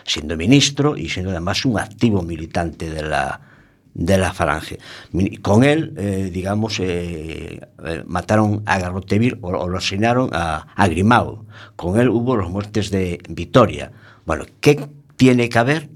siendo 0.03 0.35
ministro 0.35 0.97
y 0.97 1.09
siendo 1.09 1.31
además 1.31 1.63
un 1.65 1.77
activo 1.77 2.23
militante 2.23 2.89
de 2.89 3.03
la, 3.03 3.39
de 3.97 4.17
la 4.17 4.31
falange. 4.31 4.77
Con 5.41 5.63
él, 5.63 5.93
eh, 5.97 6.29
digamos, 6.31 6.79
eh, 6.79 7.59
eh, 7.83 8.03
mataron 8.05 8.61
a 8.65 8.77
Garroteville 8.77 9.39
o, 9.41 9.49
o, 9.49 9.67
lo 9.67 9.77
asesinaron 9.79 10.29
a, 10.33 10.67
a 10.75 10.87
Grimao. 10.87 11.45
Con 11.75 11.99
él 11.99 12.07
hubo 12.09 12.37
las 12.37 12.49
muertes 12.49 12.91
de 12.91 13.19
Vitoria. 13.27 13.91
Bueno, 14.25 14.45
¿qué 14.61 14.87
tiene 15.15 15.49
que 15.49 15.57
haber 15.57 15.89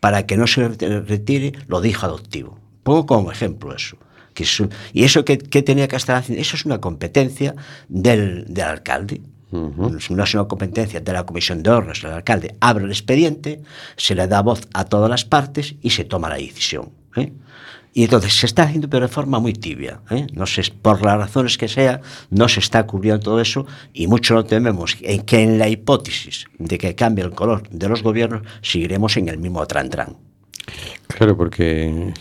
para 0.00 0.26
que 0.26 0.38
no 0.38 0.46
se 0.46 0.68
retire 0.68 1.52
lo 1.68 1.82
dijo 1.82 2.06
adoptivo? 2.06 2.58
Pongo 2.82 3.04
como 3.04 3.30
ejemplo 3.30 3.74
eso. 3.76 3.98
Que 4.32 4.44
es, 4.44 4.62
y 4.94 5.04
eso 5.04 5.24
que, 5.24 5.38
que, 5.38 5.62
tenía 5.62 5.86
que 5.86 5.96
estar 5.96 6.16
haciendo, 6.16 6.40
eso 6.40 6.56
es 6.56 6.64
una 6.64 6.80
competencia 6.80 7.54
del, 7.88 8.46
del 8.48 8.64
alcalde. 8.64 9.20
Uh 9.52 9.70
-huh. 9.70 10.10
No 10.10 10.24
es 10.24 10.34
una 10.34 10.48
competencia 10.48 10.98
de 10.98 11.12
la 11.12 11.24
comisión 11.24 11.62
de 11.62 11.70
honras, 11.70 12.02
el 12.02 12.10
alcalde 12.10 12.56
abre 12.58 12.84
el 12.84 12.90
expediente, 12.90 13.60
se 13.96 14.14
le 14.16 14.26
da 14.26 14.42
voz 14.42 14.66
a 14.72 14.86
todas 14.86 15.08
las 15.08 15.24
partes 15.24 15.76
y 15.82 15.90
se 15.90 16.04
toma 16.04 16.28
la 16.28 16.36
decisión. 16.36 17.03
¿Eh? 17.16 17.32
Y 17.92 18.02
entonces 18.02 18.34
se 18.34 18.46
está 18.46 18.64
haciendo 18.64 18.90
pero 18.90 19.06
de 19.06 19.12
forma 19.12 19.38
muy 19.38 19.52
tibia. 19.52 20.00
¿eh? 20.10 20.26
No 20.32 20.46
sé, 20.46 20.62
por 20.82 21.04
las 21.04 21.16
razones 21.16 21.56
que 21.56 21.68
sea, 21.68 22.00
no 22.30 22.48
se 22.48 22.60
está 22.60 22.86
cubriendo 22.86 23.20
todo 23.20 23.40
eso 23.40 23.66
y 23.92 24.08
mucho 24.08 24.34
no 24.34 24.44
tememos 24.44 24.96
en 25.00 25.22
que 25.22 25.42
en 25.42 25.58
la 25.58 25.68
hipótesis 25.68 26.46
de 26.58 26.76
que 26.76 26.94
cambie 26.94 27.24
el 27.24 27.30
color 27.30 27.68
de 27.70 27.88
los 27.88 28.02
gobiernos, 28.02 28.42
seguiremos 28.62 29.16
en 29.16 29.28
el 29.28 29.38
mismo 29.38 29.64
tran-tran. 29.66 30.16
Claro, 31.08 31.36
porque, 31.36 32.12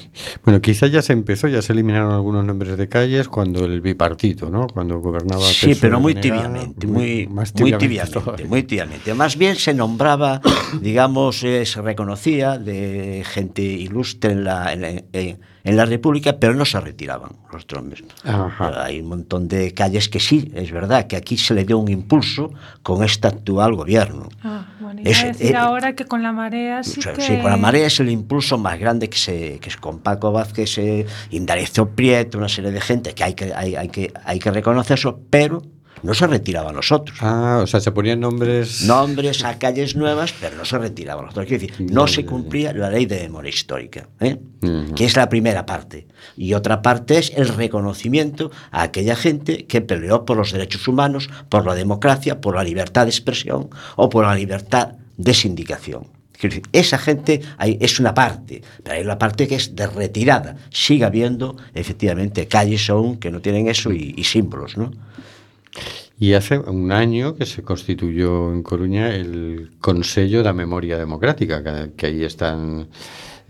bueno, 0.44 0.62
quizá 0.62 0.88
ya 0.88 1.02
se 1.02 1.14
empezó, 1.14 1.48
ya 1.48 1.62
se 1.62 1.74
eliminaron 1.74 2.12
algunos 2.12 2.46
nombres 2.46 2.78
de 2.78 2.88
calles 2.88 3.28
cuando 3.28 3.66
el 3.66 3.82
bipartito, 3.82 4.50
¿no? 4.50 4.68
Cuando 4.68 5.00
gobernaba. 5.00 5.42
Sí, 5.42 5.76
pero 5.80 6.00
muy 6.00 6.16
tibiamente, 6.16 6.86
muy, 6.86 7.28
muy, 7.28 7.46
tibiamente, 7.46 7.62
muy 7.64 7.78
tibiamente, 7.78 8.46
muy 8.46 8.64
tibiamente. 8.64 9.14
Más 9.14 9.38
bien 9.38 9.56
se 9.56 9.74
nombraba, 9.74 10.42
digamos, 10.82 11.44
eh, 11.44 11.66
se 11.66 11.82
reconocía 11.82 12.58
de 12.58 13.24
gente 13.26 13.62
ilustre 13.62 14.34
en 14.34 14.44
la, 14.44 14.74
en, 14.74 15.06
en, 15.14 15.40
en 15.64 15.78
la 15.78 15.86
República, 15.86 16.38
pero 16.40 16.54
no 16.54 16.66
se 16.66 16.80
retiraban 16.80 17.32
los 17.52 17.66
trombes. 17.66 18.04
Ajá. 18.24 18.84
Hay 18.84 19.00
un 19.00 19.08
montón 19.08 19.48
de 19.48 19.74
calles 19.74 20.10
que 20.10 20.20
sí, 20.20 20.52
es 20.54 20.72
verdad, 20.72 21.08
que 21.08 21.16
aquí 21.16 21.38
se 21.38 21.54
le 21.54 21.64
dio 21.64 21.78
un 21.78 21.90
impulso 21.90 22.52
con 22.82 23.04
este 23.04 23.28
actual 23.28 23.76
gobierno. 23.76 24.28
Ah, 24.44 24.66
bueno, 24.82 25.02
y 25.04 25.10
es, 25.10 25.24
decir 25.24 25.52
eh, 25.52 25.56
ahora 25.56 25.96
que 25.96 26.06
con 26.06 26.22
la 26.22 26.34
marea 26.34 26.84
sí, 26.84 27.00
que... 27.00 27.22
sí, 27.22 27.38
con 27.38 27.52
la 27.52 27.58
marea 27.58 27.88
es 27.88 28.00
el 28.00 28.10
impulso 28.10 28.58
más 28.58 28.73
grande 28.80 29.10
que 29.10 29.18
se 29.18 29.60
que 29.60 29.70
es 29.70 29.78
con 29.78 30.00
Paco 30.00 30.32
Vázquez, 30.32 30.78
eh, 30.78 31.06
Indalecio 31.32 31.90
Prieto, 31.90 32.38
una 32.38 32.50
serie 32.50 32.72
de 32.72 32.82
gente 32.82 33.14
que 33.14 33.24
hay 33.24 33.34
que 33.34 33.54
hay, 33.54 33.76
hay 33.76 33.90
que 33.90 34.12
hay 34.26 34.40
que 34.40 34.52
reconocer 34.52 34.98
eso, 34.98 35.20
pero 35.30 35.62
no 36.04 36.14
se 36.14 36.28
retiraba 36.28 36.72
los 36.74 36.92
otros. 36.92 37.18
Ah, 37.22 37.62
o 37.64 37.68
sea, 37.68 37.80
se 37.80 37.92
ponían 37.92 38.20
nombres... 38.20 38.84
Nombres 38.84 39.44
a 39.46 39.58
calles 39.58 39.96
nuevas, 39.96 40.34
pero 40.40 40.56
no 40.58 40.66
se 40.66 40.78
retiraban 40.78 41.26
los 41.26 41.32
otros. 41.32 41.48
Quiero 41.48 41.62
decir, 41.66 41.92
no 41.92 42.08
se 42.08 42.26
cumplía 42.26 42.74
la 42.74 42.90
ley 42.90 43.06
de 43.06 43.22
memoria 43.22 43.50
histórica, 43.50 44.10
¿eh? 44.20 44.38
que 44.96 45.06
es 45.06 45.16
la 45.16 45.30
primera 45.30 45.66
parte. 45.66 46.08
Y 46.36 46.54
otra 46.54 46.82
parte 46.82 47.18
es 47.18 47.32
el 47.36 47.48
reconocimiento 47.48 48.52
a 48.72 48.84
aquella 48.84 49.16
gente 49.16 49.66
que 49.66 49.82
peleó 49.82 50.26
por 50.26 50.36
los 50.36 50.52
derechos 50.52 50.88
humanos, 50.90 51.30
por 51.48 51.66
la 51.66 51.74
democracia, 51.74 52.42
por 52.42 52.56
la 52.56 52.66
libertad 52.66 53.06
de 53.06 53.12
expresión 53.12 53.70
o 53.96 54.10
por 54.10 54.26
la 54.26 54.36
libertad 54.36 54.96
de 55.16 55.34
sindicación. 55.34 56.08
Esa 56.72 56.98
gente 56.98 57.42
es 57.80 58.00
una 58.00 58.14
parte, 58.14 58.62
pero 58.84 58.96
hay 58.96 59.04
una 59.04 59.18
parte 59.18 59.48
que 59.48 59.56
es 59.56 59.76
de 59.76 59.88
retirada. 59.88 60.56
Sigue 60.70 61.06
habiendo, 61.06 61.56
efectivamente, 61.74 62.48
calles 62.48 62.90
aún 62.90 63.18
que 63.18 63.32
no 63.32 63.42
tienen 63.42 63.68
eso 63.68 63.92
y, 63.92 64.24
símbolos, 64.24 64.78
¿no? 64.78 64.92
Y 66.20 66.34
hace 66.34 66.60
un 66.60 66.92
año 66.92 67.36
que 67.36 67.46
se 67.46 67.64
constituyó 67.64 68.54
en 68.54 68.64
Coruña 68.64 69.14
el 69.14 69.72
Consejo 69.80 70.44
de 70.44 70.54
Memoria 70.54 70.98
Democrática, 70.98 71.92
que 71.96 72.06
ahí 72.06 72.24
están 72.24 72.88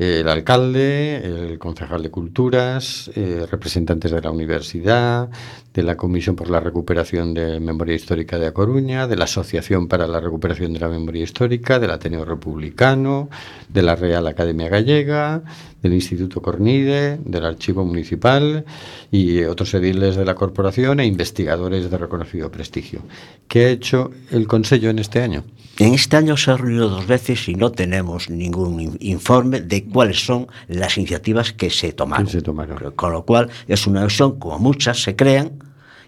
el 0.04 0.30
alcalde, 0.30 1.18
el 1.24 1.60
concejal 1.60 2.04
de 2.04 2.10
Culturas, 2.10 3.10
eh, 3.16 3.46
representantes 3.50 4.12
de 4.12 4.22
la 4.22 4.32
universidad, 4.32 5.30
de 5.74 5.84
la 5.84 5.98
Comisión 5.98 6.36
por 6.36 6.50
la 6.50 6.60
Recuperación 6.60 7.34
de 7.34 7.60
Memoria 7.60 7.96
Histórica 7.96 8.38
de 8.38 8.48
A 8.48 8.54
Coruña, 8.54 9.08
de 9.08 9.16
la 9.16 9.24
Asociación 9.26 9.88
para 9.88 10.08
la 10.08 10.20
Recuperación 10.20 10.74
de 10.74 10.80
la 10.80 10.90
Memoria 10.90 11.24
Histórica, 11.24 11.80
del 11.80 11.92
Ateneo 11.92 12.26
Republicano, 12.26 13.30
de 13.70 13.82
la 13.82 13.96
Real 13.96 14.28
Academia 14.28 14.70
Gallega, 14.70 15.44
del 15.84 15.94
Instituto 15.94 16.42
Cornide, 16.42 17.20
del 17.24 17.46
Archivo 17.46 17.86
Municipal 17.86 18.66
y 19.12 19.44
otros 19.44 19.74
ediles 19.74 20.16
de 20.16 20.26
la 20.26 20.34
corporación 20.34 21.02
e 21.02 21.06
investigadores 21.06 21.92
de 21.92 21.98
reconocido 21.98 22.50
prestigio. 22.50 23.02
¿Qué 23.48 23.66
ha 23.66 23.70
hecho 23.70 24.10
el 24.32 24.48
Consejo 24.48 24.88
en 24.88 25.00
este 25.00 25.22
año? 25.22 25.44
En 25.78 25.94
este 25.94 26.18
año 26.18 26.38
se 26.38 26.52
ha 26.52 26.58
reunido 26.58 26.88
dos 26.88 27.06
veces 27.06 27.50
y 27.50 27.56
no 27.56 27.72
tenemos 27.72 28.30
ningún 28.30 28.98
informe 29.02 29.62
de 29.62 29.84
cuáles 29.86 30.26
son 30.26 30.48
las 30.68 30.98
iniciativas 30.98 31.52
que 31.52 31.70
se 31.70 31.94
tomaron. 31.94 32.28
Se 32.28 32.42
tomaron. 32.42 32.92
Con 32.92 33.12
lo 33.12 33.26
cual 33.26 33.50
es 33.68 33.86
una 33.86 34.02
versión, 34.02 34.40
como 34.40 34.60
muchas 34.60 35.02
se 35.02 35.16
crean, 35.16 35.52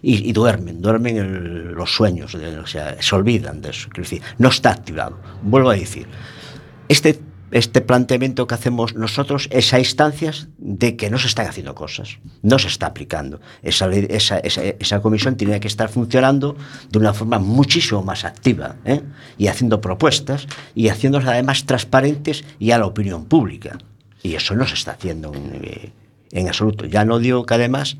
y, 0.02 0.28
y 0.28 0.32
duermen, 0.32 0.80
duermen 0.80 1.16
el, 1.16 1.72
los 1.72 1.94
sueños, 1.94 2.32
de, 2.32 2.58
o 2.58 2.66
sea, 2.66 3.00
se 3.00 3.14
olvidan 3.14 3.60
de 3.60 3.70
eso. 3.70 3.88
Quiero 3.88 4.08
decir, 4.08 4.22
no 4.38 4.48
está 4.48 4.70
activado. 4.70 5.18
Vuelvo 5.42 5.70
a 5.70 5.74
decir, 5.74 6.06
este 6.88 7.18
este 7.50 7.80
planteamiento 7.80 8.46
que 8.46 8.54
hacemos 8.54 8.94
nosotros 8.94 9.48
es 9.50 9.72
a 9.72 9.78
instancias 9.78 10.48
de 10.58 10.96
que 10.96 11.10
no 11.10 11.18
se 11.18 11.28
están 11.28 11.46
haciendo 11.46 11.74
cosas, 11.74 12.18
no 12.42 12.58
se 12.58 12.68
está 12.68 12.86
aplicando. 12.86 13.40
Esa, 13.62 15.00
comisión 15.00 15.36
tiene 15.36 15.60
que 15.60 15.68
estar 15.68 15.88
funcionando 15.88 16.56
de 16.90 16.98
una 16.98 17.14
forma 17.14 17.38
muchísimo 17.38 18.02
más 18.02 18.24
activa 18.24 18.76
¿eh? 18.84 19.02
y 19.38 19.46
haciendo 19.46 19.80
propuestas 19.80 20.46
y 20.74 20.88
haciéndolas 20.88 21.28
además 21.28 21.64
transparentes 21.64 22.44
y 22.58 22.72
a 22.72 22.78
la 22.78 22.86
opinión 22.86 23.26
pública. 23.26 23.78
Y 24.22 24.34
eso 24.34 24.54
no 24.54 24.66
se 24.66 24.74
está 24.74 24.92
haciendo 24.92 25.32
en, 25.32 25.92
en 26.32 26.48
absoluto. 26.48 26.86
Ya 26.86 27.04
no 27.04 27.18
digo 27.18 27.46
que 27.46 27.54
además 27.54 27.96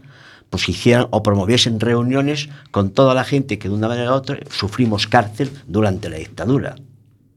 pues 0.50 0.68
hicieran 0.68 1.08
o 1.10 1.22
promoviesen 1.22 1.80
reuniones 1.80 2.48
con 2.70 2.90
toda 2.90 3.14
la 3.14 3.24
gente 3.24 3.58
que 3.58 3.68
de 3.68 3.74
una 3.74 3.88
manera 3.88 4.12
u 4.12 4.14
otra 4.14 4.38
sufrimos 4.50 5.06
cárcel 5.06 5.50
durante 5.66 6.08
la 6.08 6.18
dictadura. 6.18 6.76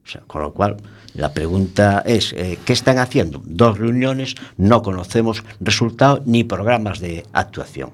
O 0.10 0.12
sea, 0.12 0.22
con 0.26 0.42
lo 0.42 0.54
cual, 0.54 0.78
la 1.14 1.32
pregunta 1.34 2.02
es, 2.04 2.34
eh, 2.34 2.58
¿qué 2.66 2.74
están 2.74 2.98
haciendo? 2.98 3.44
Dos 3.46 3.78
reuniones, 3.78 4.34
no 4.58 4.82
conocemos 4.82 5.44
resultados 5.60 6.26
ni 6.26 6.44
programas 6.44 7.00
de 7.00 7.26
actuación. 7.32 7.92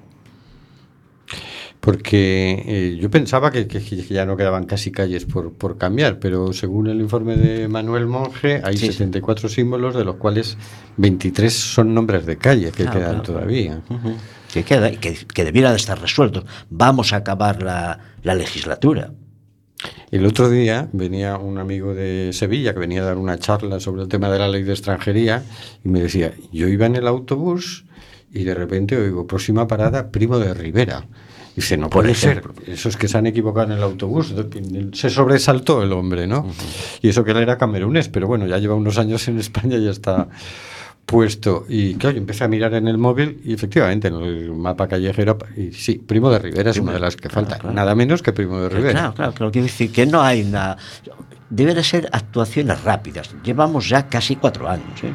Porque 1.78 2.64
eh, 2.66 2.98
yo 2.98 3.10
pensaba 3.10 3.50
que, 3.50 3.66
ya 3.66 4.24
no 4.24 4.38
quedaban 4.38 4.64
casi 4.64 4.90
calles 4.90 5.26
por, 5.26 5.52
por, 5.52 5.76
cambiar, 5.76 6.18
pero 6.18 6.54
según 6.54 6.86
el 6.86 7.02
informe 7.02 7.36
de 7.36 7.68
Manuel 7.68 8.06
Monge, 8.06 8.62
hay 8.64 8.78
sí, 8.78 8.86
74 8.86 9.50
sí. 9.50 9.56
símbolos, 9.56 9.94
de 9.94 10.04
los 10.06 10.16
cuales 10.16 10.56
23 10.96 11.52
son 11.52 11.92
nombres 11.92 12.24
de 12.24 12.38
calle 12.38 12.72
que 12.72 12.84
claro, 12.84 12.98
quedan 12.98 13.10
claro. 13.10 13.22
todavía. 13.24 13.82
Uh 13.90 13.94
-huh. 13.94 14.16
Que 14.50 14.64
queda 14.64 14.90
que, 14.92 15.18
que 15.34 15.44
de 15.44 15.76
estar 15.76 16.00
resueltos. 16.00 16.46
Vamos 16.70 17.12
a 17.12 17.16
acabar 17.16 17.62
la, 17.62 17.98
la 18.22 18.34
legislatura. 18.34 19.12
El 20.10 20.24
otro 20.24 20.48
día 20.48 20.88
venía 20.92 21.36
un 21.36 21.58
amigo 21.58 21.94
de 21.94 22.30
Sevilla 22.32 22.72
que 22.72 22.80
venía 22.80 23.02
a 23.02 23.06
dar 23.06 23.18
una 23.18 23.38
charla 23.38 23.80
sobre 23.80 24.02
el 24.02 24.08
tema 24.08 24.30
de 24.30 24.38
la 24.38 24.48
ley 24.48 24.62
de 24.62 24.72
extranjería 24.72 25.42
y 25.84 25.88
me 25.88 26.00
decía, 26.00 26.32
yo 26.52 26.68
iba 26.68 26.86
en 26.86 26.96
el 26.96 27.06
autobús 27.06 27.84
y 28.32 28.44
de 28.44 28.54
repente 28.54 28.96
oigo, 28.96 29.26
próxima 29.26 29.66
parada, 29.66 30.10
Primo 30.10 30.38
de 30.38 30.54
Rivera. 30.54 31.06
Y 31.52 31.56
dice, 31.56 31.76
no 31.78 31.88
puede 31.88 32.14
ser, 32.14 32.42
esos 32.66 32.98
que 32.98 33.08
se 33.08 33.16
han 33.16 33.26
equivocado 33.26 33.72
en 33.72 33.78
el 33.78 33.82
autobús, 33.82 34.34
se 34.92 35.10
sobresaltó 35.10 35.82
el 35.82 35.92
hombre, 35.92 36.26
¿no? 36.26 36.40
Uh 36.40 36.50
-huh. 36.50 36.98
Y 37.00 37.08
eso 37.08 37.24
que 37.24 37.30
él 37.30 37.38
era 37.38 37.56
camerunés, 37.56 38.08
pero 38.10 38.26
bueno, 38.26 38.46
ya 38.46 38.58
lleva 38.58 38.74
unos 38.74 38.98
años 38.98 39.26
en 39.28 39.38
España 39.38 39.78
y 39.78 39.84
ya 39.84 39.90
está 39.90 40.28
puesto. 41.06 41.64
Y 41.68 41.94
claro, 41.94 42.16
yo 42.16 42.20
empecé 42.20 42.44
a 42.44 42.48
mirar 42.48 42.74
en 42.74 42.88
el 42.88 42.98
móvil 42.98 43.40
y 43.44 43.54
efectivamente 43.54 44.08
en 44.08 44.14
el 44.16 44.52
mapa 44.52 44.88
callejero, 44.88 45.38
y 45.56 45.72
sí, 45.72 45.94
Primo 45.94 46.30
de 46.30 46.40
Rivera 46.40 46.72
es 46.72 46.78
una 46.78 46.92
de 46.92 47.00
las 47.00 47.16
que 47.16 47.28
falta, 47.28 47.50
claro, 47.50 47.62
claro. 47.62 47.76
nada 47.76 47.94
menos 47.94 48.22
que 48.22 48.32
Primo 48.32 48.60
de 48.60 48.68
Rivera. 48.68 48.92
Claro, 48.92 49.14
claro, 49.14 49.32
claro, 49.32 49.52
quiero 49.52 49.66
decir 49.66 49.92
que 49.92 50.04
no 50.04 50.20
hay 50.20 50.42
una... 50.42 50.76
Deben 51.48 51.76
de 51.76 51.84
ser 51.84 52.08
actuaciones 52.10 52.82
rápidas. 52.82 53.30
Llevamos 53.44 53.88
ya 53.88 54.08
casi 54.08 54.34
cuatro 54.34 54.68
años, 54.68 55.04
¿eh? 55.04 55.12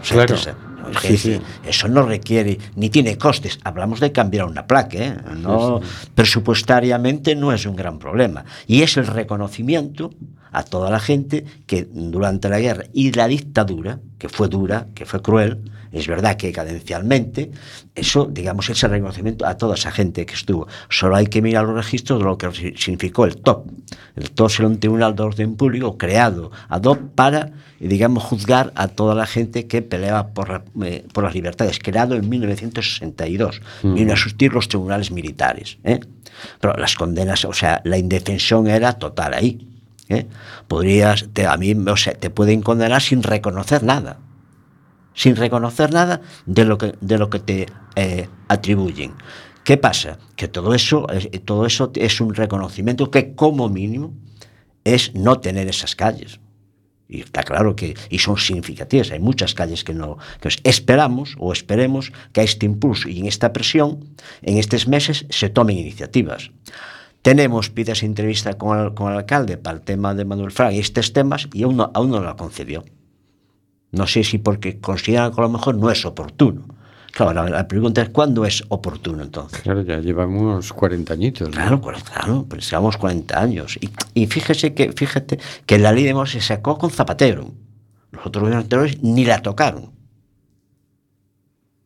O 0.00 0.04
sea, 0.04 0.24
claro. 0.24 0.36
Que, 0.36 0.66
Sí, 1.00 1.16
sí. 1.16 1.40
Eso 1.64 1.88
no 1.88 2.02
requiere 2.02 2.58
ni 2.76 2.90
tiene 2.90 3.18
costes. 3.18 3.58
Hablamos 3.64 4.00
de 4.00 4.12
cambiar 4.12 4.46
una 4.46 4.66
placa, 4.66 4.98
¿eh? 4.98 5.16
no, 5.36 5.80
sí, 5.82 6.08
presupuestariamente 6.14 7.34
no 7.34 7.52
es 7.52 7.66
un 7.66 7.76
gran 7.76 7.98
problema. 7.98 8.44
Y 8.66 8.82
es 8.82 8.96
el 8.96 9.06
reconocimiento 9.06 10.12
a 10.52 10.62
toda 10.62 10.90
la 10.90 11.00
gente 11.00 11.44
que 11.66 11.86
durante 11.90 12.48
la 12.48 12.60
guerra 12.60 12.84
y 12.92 13.12
la 13.12 13.28
dictadura, 13.28 14.00
que 14.18 14.28
fue 14.28 14.48
dura, 14.48 14.86
que 14.94 15.06
fue 15.06 15.22
cruel, 15.22 15.60
es 15.92 16.06
verdad 16.06 16.36
que 16.36 16.52
cadencialmente, 16.52 17.50
eso, 17.94 18.26
digamos, 18.30 18.68
ese 18.68 18.88
reconocimiento 18.88 19.46
a 19.46 19.56
toda 19.56 19.74
esa 19.74 19.90
gente 19.90 20.26
que 20.26 20.34
estuvo. 20.34 20.66
Solo 20.90 21.16
hay 21.16 21.26
que 21.26 21.40
mirar 21.40 21.64
los 21.64 21.74
registros 21.74 22.18
de 22.18 22.24
lo 22.24 22.36
que 22.36 22.50
significó 22.76 23.24
el 23.24 23.36
TOP. 23.36 23.66
El 24.14 24.30
TOP 24.30 24.50
era 24.58 24.68
un 24.68 24.78
tribunal 24.78 25.14
de 25.16 25.22
orden 25.22 25.56
público 25.56 25.96
creado 25.96 26.50
ad 26.68 26.82
hoc 26.84 27.00
para, 27.14 27.52
digamos, 27.80 28.24
juzgar 28.24 28.72
a 28.74 28.88
toda 28.88 29.14
la 29.14 29.26
gente 29.26 29.66
que 29.66 29.82
peleaba 29.82 30.28
por, 30.28 30.64
eh, 30.84 31.04
por 31.12 31.24
las 31.24 31.34
libertades, 31.34 31.78
creado 31.78 32.14
en 32.14 32.28
1962. 32.28 33.60
Uh 33.82 33.86
-huh. 33.88 33.94
Vino 33.94 34.12
a 34.12 34.16
sustituir 34.16 34.52
los 34.52 34.68
tribunales 34.68 35.10
militares. 35.10 35.78
¿eh? 35.84 36.00
Pero 36.60 36.74
las 36.74 36.94
condenas, 36.94 37.44
o 37.44 37.52
sea, 37.52 37.80
la 37.84 37.96
indefensión 37.96 38.66
era 38.66 38.92
total 38.94 39.34
ahí. 39.34 39.66
¿Eh? 40.08 40.26
Podrías, 40.68 41.28
te, 41.32 41.46
a 41.46 41.56
mí, 41.56 41.72
o 41.72 41.96
sea, 41.96 42.14
te 42.14 42.30
pueden 42.30 42.62
condenar 42.62 43.02
sin 43.02 43.22
reconocer 43.22 43.82
nada 43.82 44.18
sin 45.16 45.34
reconocer 45.34 45.92
nada 45.92 46.20
de 46.44 46.64
lo 46.64 46.78
que, 46.78 46.94
de 47.00 47.18
lo 47.18 47.30
que 47.30 47.40
te 47.40 47.66
eh, 47.96 48.28
atribuyen. 48.48 49.14
¿Qué 49.64 49.76
pasa? 49.76 50.18
Que 50.36 50.46
todo 50.46 50.74
eso, 50.74 51.06
todo 51.44 51.66
eso 51.66 51.90
es 51.96 52.20
un 52.20 52.34
reconocimiento 52.34 53.10
que 53.10 53.34
como 53.34 53.68
mínimo 53.68 54.14
es 54.84 55.12
no 55.14 55.40
tener 55.40 55.66
esas 55.66 55.96
calles. 55.96 56.38
Y 57.08 57.20
está 57.20 57.42
claro 57.42 57.74
que 57.74 57.96
y 58.10 58.18
son 58.18 58.36
significativas. 58.36 59.10
Hay 59.10 59.20
muchas 59.20 59.54
calles 59.54 59.84
que 59.84 59.94
no. 59.94 60.18
Que 60.40 60.50
esperamos 60.64 61.34
o 61.38 61.52
esperemos 61.52 62.12
que 62.32 62.42
a 62.42 62.44
este 62.44 62.66
impulso 62.66 63.08
y 63.08 63.20
en 63.20 63.26
esta 63.26 63.52
presión, 63.52 64.04
en 64.42 64.58
estos 64.58 64.86
meses, 64.86 65.26
se 65.30 65.48
tomen 65.48 65.78
iniciativas. 65.78 66.50
Tenemos 67.26 67.70
pides 67.70 68.04
entrevista 68.04 68.54
con 68.54 68.78
el, 68.78 68.94
con 68.94 69.10
el 69.10 69.18
alcalde 69.18 69.56
para 69.56 69.78
el 69.78 69.82
tema 69.82 70.14
de 70.14 70.24
Manuel 70.24 70.52
Frank 70.52 70.74
y 70.74 70.78
estos 70.78 71.12
temas 71.12 71.48
y 71.52 71.64
aún 71.64 71.76
no, 71.76 71.90
aún 71.92 72.10
no 72.12 72.22
la 72.22 72.36
concedió. 72.36 72.84
No 73.90 74.06
sé 74.06 74.22
si 74.22 74.38
porque 74.38 74.78
consideran 74.78 75.34
que 75.34 75.40
a 75.40 75.42
lo 75.42 75.50
mejor 75.50 75.74
no 75.74 75.90
es 75.90 76.04
oportuno. 76.04 76.68
Claro, 77.10 77.32
la, 77.34 77.48
la, 77.48 77.66
pregunta 77.66 78.00
es 78.00 78.10
¿cuándo 78.10 78.44
es 78.44 78.62
oportuno 78.68 79.24
entonces? 79.24 79.60
Claro, 79.62 79.82
ya 79.82 79.98
llevamos 79.98 80.72
40 80.72 81.14
añitos. 81.14 81.48
¿no? 81.48 81.54
Claro, 81.54 81.80
claro, 81.80 82.46
pues 82.48 82.70
llevamos 82.70 82.96
40 82.96 83.40
años. 83.40 83.76
Y, 83.80 83.90
y, 84.14 84.28
fíjese 84.28 84.72
que, 84.72 84.92
fíjate 84.92 85.40
que 85.66 85.80
la 85.80 85.90
ley 85.90 86.04
de 86.04 86.14
Mos 86.14 86.30
se 86.30 86.40
sacó 86.40 86.78
con 86.78 86.90
Zapatero. 86.90 87.50
Los 88.12 88.24
otros 88.24 88.42
gobiernos 88.42 88.66
anteriores 88.66 89.02
ni 89.02 89.24
la 89.24 89.42
tocaron. 89.42 89.90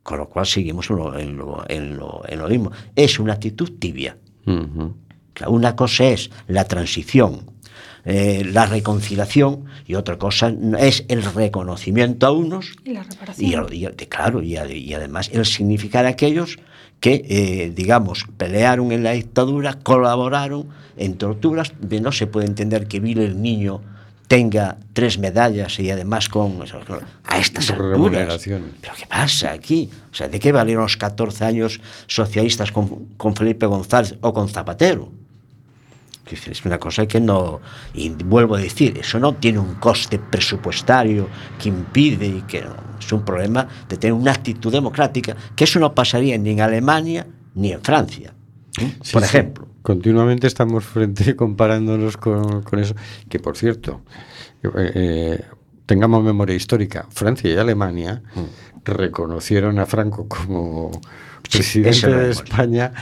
Con 0.03 0.19
lo 0.19 0.29
cual 0.29 0.45
seguimos 0.45 0.91
en 0.91 0.97
lo, 0.97 1.19
en 1.19 1.37
lo, 1.39 1.65
en 1.67 1.97
lo, 1.97 2.29
en 2.29 2.39
lo 2.39 2.47
mismo. 2.47 2.73
Es 2.95 3.19
una 3.19 3.33
actitud 3.33 3.79
tibia. 3.79 4.19
Uh 4.45 4.51
-huh. 4.51 4.95
Claro, 5.33 5.53
una 5.53 5.77
cosa 5.77 6.05
es 6.05 6.31
la 6.47 6.65
transición 6.65 7.51
eh, 8.05 8.45
la 8.51 8.65
reconciliación 8.67 9.67
y 9.87 9.95
otra 9.95 10.19
cosa 10.19 10.53
es 10.79 11.05
el 11.09 11.23
reconocimiento 11.23 12.27
a 12.27 12.33
unos 12.33 12.73
y 12.85 12.93
la 12.93 13.03
reparación. 13.03 13.67
Y, 13.73 13.85
y 13.85 14.07
claro, 14.07 14.43
y, 14.43 14.57
y, 14.57 14.95
además 14.95 15.31
el 15.33 15.45
significar 15.45 16.07
a 16.07 16.11
aquellos 16.11 16.59
que, 16.99 17.25
eh, 17.29 17.73
digamos, 17.75 18.25
pelearon 18.37 18.93
en 18.93 19.03
la 19.03 19.13
dictadura, 19.13 19.75
colaboraron 19.75 20.69
en 20.97 21.17
torturas, 21.17 21.73
de 21.81 22.01
no 22.01 22.13
se 22.13 22.27
puede 22.27 22.47
entender 22.47 22.87
que 22.89 23.01
Vil 23.01 23.19
el 23.19 23.41
niño 23.41 23.83
tenga 24.29 24.79
tres 24.93 25.19
medallas 25.19 25.79
y 25.81 25.91
además 25.91 26.29
con 26.29 26.63
a 27.25 27.39
estas 27.39 27.71
alturas. 27.71 28.43
¿Pero 28.45 28.95
qué 28.97 29.07
pasa 29.09 29.53
aquí? 29.53 29.91
O 30.11 30.15
sea, 30.15 30.29
¿de 30.29 30.39
qué 30.39 30.53
valieron 30.53 30.85
los 30.85 30.97
14 30.97 31.45
años 31.45 31.81
socialistas 32.07 32.71
con, 32.71 33.07
con 33.17 33.35
Felipe 33.35 33.67
González 33.67 34.15
o 34.21 34.33
con 34.33 34.49
Zapatero? 34.49 35.20
Es 36.35 36.65
una 36.65 36.79
cosa 36.79 37.07
que 37.07 37.21
no, 37.21 37.61
y 37.95 38.11
vuelvo 38.11 38.57
a 38.57 38.61
decir, 38.61 38.99
eso 38.99 39.19
no 39.19 39.35
tiene 39.35 39.59
un 39.59 39.75
coste 39.75 40.19
presupuestario 40.19 41.29
que 41.59 41.69
impide 41.69 42.27
y 42.27 42.43
que 42.43 42.65
es 42.99 43.13
un 43.13 43.25
problema 43.25 43.67
de 43.89 43.97
tener 43.97 44.15
una 44.15 44.33
actitud 44.33 44.73
democrática, 44.73 45.37
que 45.55 45.65
eso 45.65 45.79
no 45.79 45.95
pasaría 45.95 46.37
ni 46.39 46.51
en 46.51 46.61
Alemania 46.61 47.27
ni 47.55 47.73
en 47.73 47.83
Francia, 47.83 48.33
¿eh? 48.79 48.95
por 49.13 49.23
ejemplo. 49.23 49.69
Continuamente 49.83 50.47
estamos 50.47 50.85
frente 50.85 51.35
comparándonos 51.37 52.17
con, 52.17 52.63
eso, 52.79 52.95
que 53.29 53.39
por 53.39 53.57
cierto, 53.57 54.03
eh, 54.63 54.69
eh, 54.95 55.45
tengamos 55.87 56.23
memoria 56.23 56.55
histórica, 56.55 57.07
Francia 57.11 57.51
y 57.51 57.57
Alemania 57.57 58.23
mm. 58.35 58.85
reconocieron 58.85 59.79
a 59.79 59.87
Franco 59.87 60.29
como 60.29 60.91
presidente 61.43 62.07
de 62.07 62.31
España 62.31 62.93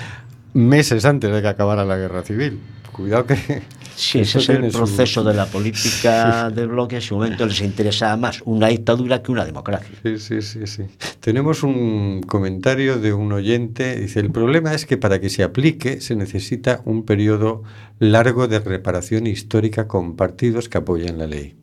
meses 0.55 1.05
antes 1.05 1.33
de 1.33 1.43
que 1.43 1.49
acabara 1.49 1.85
la 1.85 1.97
guerra 1.97 2.23
civil. 2.23 2.61
Cuidado 2.99 3.27
que... 3.27 3.63
Sí, 3.95 4.19
ese 4.19 4.39
es 4.39 4.49
el 4.49 4.71
proceso 4.73 5.23
de 5.23 5.33
la 5.33 5.47
política 5.47 6.51
del 6.55 6.67
bloque. 6.67 6.97
En 6.97 7.03
su 7.03 7.15
momento 7.15 7.47
les 7.47 7.61
interesaba 7.61 8.17
más 8.17 8.43
una 8.45 8.67
dictadura 8.69 9.23
que 9.23 9.31
una 9.31 9.45
democracia. 9.45 9.97
Sí, 10.03 10.19
sí, 10.19 10.43
sí, 10.43 10.67
sí. 10.67 10.83
Tenemos 11.21 11.63
un 11.63 12.23
comentario 12.27 12.99
de 12.99 13.13
un 13.13 13.33
oyente. 13.33 13.95
Dice, 14.01 14.19
el 14.19 14.33
problema 14.33 14.75
es 14.75 14.85
que 14.85 14.97
para 14.97 15.21
que 15.21 15.31
se 15.31 15.45
aplique 15.45 16.01
se 16.01 16.17
necesita 16.17 16.83
un 16.87 17.05
periodo 17.05 17.63
largo 18.01 18.49
de 18.49 18.59
reparación 18.59 19.29
histórica 19.29 19.87
con 19.87 20.17
partidos 20.17 20.69
que 20.69 20.79
apoyen 20.79 21.19
la 21.19 21.29
ley. 21.29 21.55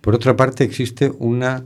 Por 0.00 0.16
otra 0.16 0.34
parte, 0.34 0.64
existe 0.64 1.12
una... 1.18 1.64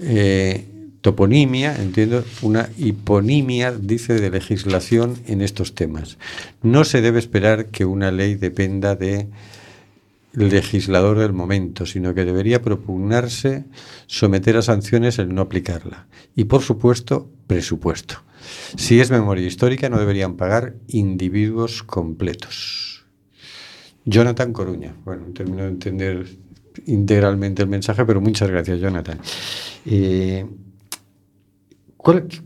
Eh, 0.00 0.66
toponimia, 1.00 1.76
entiendo, 1.76 2.24
una 2.42 2.68
hiponimia, 2.76 3.72
dice, 3.72 4.14
de 4.14 4.30
legislación 4.30 5.16
en 5.26 5.42
estos 5.42 5.74
temas. 5.74 6.18
No 6.62 6.84
se 6.84 7.00
debe 7.00 7.18
esperar 7.18 7.66
que 7.66 7.84
una 7.84 8.10
ley 8.10 8.34
dependa 8.34 8.96
del 8.96 9.28
legislador 10.32 11.18
del 11.18 11.32
momento, 11.32 11.86
sino 11.86 12.14
que 12.14 12.24
debería 12.24 12.62
propugnarse 12.62 13.64
someter 14.06 14.56
a 14.56 14.62
sanciones 14.62 15.18
el 15.18 15.34
no 15.34 15.42
aplicarla. 15.42 16.06
Y, 16.34 16.44
por 16.44 16.62
supuesto, 16.62 17.30
presupuesto. 17.46 18.22
Si 18.76 19.00
es 19.00 19.10
memoria 19.10 19.46
histórica, 19.46 19.88
no 19.88 19.98
deberían 19.98 20.36
pagar 20.36 20.74
individuos 20.88 21.82
completos. 21.82 23.06
Jonathan 24.04 24.52
Coruña. 24.52 24.94
Bueno, 25.04 25.26
termino 25.34 25.64
de 25.64 25.68
entender 25.68 26.26
integralmente 26.86 27.62
el 27.62 27.68
mensaje, 27.68 28.04
pero 28.04 28.20
muchas 28.20 28.50
gracias, 28.50 28.80
Jonathan. 28.80 29.18
Eh, 29.84 30.46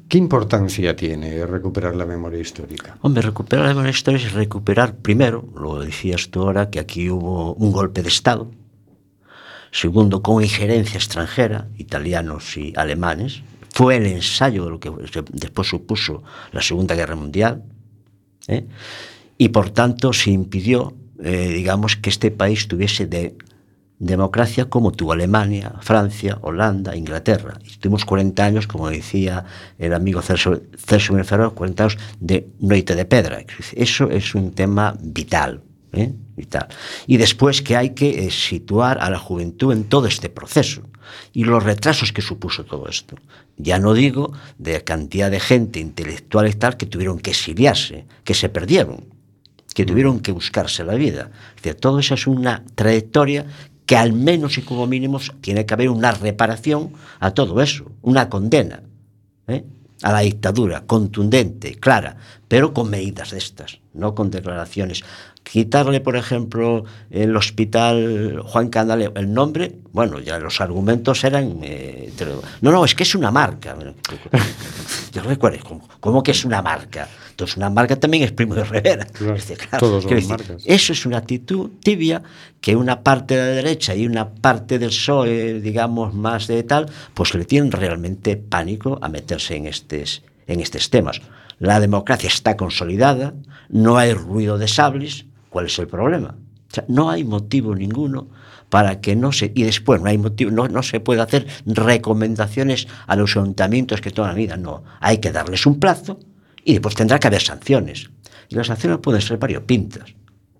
¿Qué 0.09 0.19
importancia 0.19 0.97
tiene 0.97 1.47
recuperar 1.47 1.95
la 1.95 2.05
memoria 2.05 2.41
histórica? 2.41 2.97
Hombre, 3.01 3.23
recuperar 3.23 3.67
la 3.67 3.71
memoria 3.71 3.91
histórica 3.91 4.27
es 4.27 4.33
recuperar, 4.33 4.97
primero, 4.97 5.45
lo 5.55 5.79
decías 5.79 6.31
tú 6.31 6.43
ahora, 6.43 6.69
que 6.69 6.81
aquí 6.81 7.09
hubo 7.09 7.55
un 7.55 7.71
golpe 7.71 8.03
de 8.03 8.09
Estado. 8.09 8.51
Segundo, 9.71 10.21
con 10.21 10.43
injerencia 10.43 10.99
extranjera, 10.99 11.69
italianos 11.79 12.57
y 12.57 12.73
alemanes. 12.77 13.43
Fue 13.71 13.97
el 13.97 14.07
ensayo 14.07 14.65
de 14.65 14.71
lo 14.71 14.81
que 14.81 14.91
después 15.33 15.69
supuso 15.69 16.25
la 16.51 16.61
Segunda 16.61 16.97
Guerra 16.97 17.15
Mundial. 17.15 17.63
¿eh? 18.49 18.67
Y 19.39 19.51
por 19.51 19.71
tanto 19.71 20.13
se 20.13 20.31
impidió, 20.31 20.93
eh, 21.23 21.53
digamos, 21.55 21.97
que 21.97 22.11
este 22.11 22.33
país 22.33 22.67
tuviese 22.67 23.07
de 23.07 23.37
democracia 24.03 24.65
como 24.67 24.91
tuvo 24.91 25.13
Alemania, 25.13 25.75
Francia, 25.81 26.39
Holanda, 26.43 26.97
Inglaterra. 26.97 27.59
Y 27.65 27.77
tuvimos 27.77 28.05
40 28.05 28.45
años, 28.45 28.67
como 28.67 28.91
decía 28.91 29.45
el 29.79 29.95
amigo 29.95 30.21
Celso, 30.23 30.61
Celso 30.77 31.15
40 31.55 31.85
años 31.85 31.99
de 32.19 32.49
noite 32.59 32.97
de 32.97 33.05
pedra. 33.05 33.45
Eso 33.75 34.11
es 34.11 34.35
un 34.35 34.53
tema 34.53 34.97
vital. 35.01 35.63
¿eh? 35.93 36.13
vital. 36.37 36.67
Y 37.07 37.19
después 37.19 37.63
que 37.63 37.77
hay 37.77 37.91
que 37.91 38.27
eh, 38.27 38.31
situar 38.31 38.99
a 38.99 39.11
la 39.11 39.19
juventud 39.19 39.73
en 39.73 39.85
todo 39.85 40.07
este 40.07 40.29
proceso 40.29 40.83
y 41.33 41.45
los 41.45 41.63
retrasos 41.63 42.13
que 42.13 42.23
supuso 42.23 42.65
todo 42.65 42.89
esto. 42.89 43.17
Ya 43.57 43.79
no 43.79 43.95
digo 43.95 44.33
de 44.59 44.83
cantidad 44.83 45.31
de 45.31 45.39
gente 45.39 45.79
intelectual 45.79 46.49
y 46.49 46.55
tal 46.55 46.77
que 46.77 46.87
tuvieron 46.87 47.21
que 47.21 47.31
exiliarse, 47.31 48.07
que 48.25 48.35
se 48.35 48.49
perdieron, 48.49 49.05
que 49.75 49.85
tuvieron 49.85 50.21
que 50.21 50.33
buscarse 50.33 50.85
la 50.85 50.95
vida. 50.95 51.31
Es 51.63 51.77
todo 51.77 51.99
eso 51.99 52.15
es 52.15 52.27
una 52.27 52.65
trayectoria 52.75 53.47
que 53.93 53.99
al 53.99 54.15
menos 54.15 54.57
y 54.57 54.63
como 54.63 54.87
mínimo 54.87 55.21
tiene 55.43 55.67
que 55.67 55.75
haber 55.75 55.91
una 55.91 56.13
reparación 56.13 56.95
a 57.21 57.33
todo 57.33 57.61
eso, 57.61 57.93
una 58.01 58.31
condena 58.31 58.81
¿eh? 59.49 59.67
a 60.01 60.13
la 60.13 60.21
dictadura, 60.21 60.87
contundente, 60.87 61.75
clara, 61.75 62.17
pero 62.49 62.73
con 62.73 62.89
medidas 62.89 63.33
de 63.33 63.37
estas, 63.37 63.81
no 63.93 64.15
con 64.15 64.31
declaraciones 64.31 65.05
Quitarle, 65.43 66.01
por 66.01 66.17
ejemplo, 66.17 66.85
el 67.11 67.37
hospital 67.37 68.43
Juan 68.45 68.69
Canale 68.69 69.11
el 69.15 69.35
nombre, 69.35 69.77
bueno, 69.93 70.19
ya 70.21 70.39
los 70.39 70.61
argumentos 70.61 71.25
eran... 71.25 71.59
Eh, 71.63 72.13
no, 72.61 72.71
no, 72.71 72.85
es 72.85 72.95
que 72.95 73.03
es 73.03 73.15
una 73.15 73.31
marca. 73.31 73.77
Yo 75.13 75.23
recuerdo, 75.23 75.81
¿cómo, 76.01 76.23
que 76.23 76.31
es 76.31 76.45
una 76.45 76.63
marca? 76.63 77.09
Entonces, 77.31 77.57
una 77.57 77.69
marca 77.69 77.97
también 77.97 78.23
es 78.23 78.33
primo 78.33 78.55
de 78.55 78.65
Rivera. 78.65 79.07
todos 79.79 80.05
son 80.05 80.29
marcas. 80.29 80.63
Eso 80.65 80.93
es 80.93 81.05
una 81.05 81.19
actitud 81.19 81.71
tibia 81.83 82.23
que 82.61 82.77
una 82.77 83.03
parte 83.03 83.37
de 83.37 83.41
la 83.41 83.49
derecha 83.49 83.95
y 83.95 84.07
una 84.07 84.31
parte 84.31 84.79
del 84.79 84.91
PSOE, 84.91 85.61
digamos, 85.61 86.15
más 86.15 86.47
de 86.47 86.63
tal, 86.63 86.91
pues 87.15 87.35
le 87.35 87.45
tienen 87.45 87.73
realmente 87.73 88.37
pánico 88.37 88.99
a 89.03 89.09
meterse 89.09 89.57
en 89.57 89.67
estos, 89.67 90.23
en 90.47 90.61
estos 90.61 90.89
temas. 90.89 91.21
La 91.59 91.79
democracia 91.81 92.29
está 92.29 92.57
consolidada, 92.57 93.35
no 93.69 93.99
hay 93.99 94.15
ruido 94.15 94.59
de 94.59 94.69
sables, 94.69 95.27
¿Cuál 95.53 95.67
es 95.67 95.79
el 95.79 95.87
problema? 95.87 96.35
no 96.89 97.11
hay 97.11 97.23
motivo 97.23 97.75
ninguno 97.75 98.29
para 98.71 99.03
que 99.03 99.15
no 99.15 99.33
se... 99.33 99.53
Y 99.55 99.65
después 99.65 100.01
no 100.01 100.09
hay 100.09 100.17
motivo, 100.17 100.51
no, 100.51 100.67
no 100.69 100.83
se 100.83 101.01
puede 101.01 101.21
hacer 101.21 101.47
recomendaciones 101.67 102.89
a 103.07 103.17
los 103.17 103.37
ayuntamientos 103.37 104.01
que 104.01 104.11
toda 104.11 104.29
la 104.29 104.35
vida. 104.35 104.57
No, 104.57 104.83
hay 104.99 105.19
que 105.19 105.31
darles 105.31 105.67
un 105.67 105.79
plazo 105.79 106.19
y 106.65 106.73
después 106.73 106.95
tendrá 106.95 107.19
que 107.19 107.27
haber 107.27 107.43
sanciones. 107.43 108.09
Y 108.49 108.55
las 108.55 108.69
sanciones 108.69 109.01
pueden 109.01 109.21
ser 109.21 109.37
variopintas. 109.37 110.15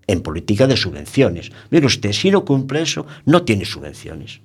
En 0.05 0.21
política 0.21 0.67
de 0.67 0.77
subvenciones. 0.77 1.51
Mire 1.71 1.87
usted, 1.87 2.11
si 2.11 2.29
no 2.29 2.45
cumple 2.45 2.83
eso, 2.83 3.07
no 3.25 3.41
tiene 3.41 3.65
subvenciones. 3.65 4.41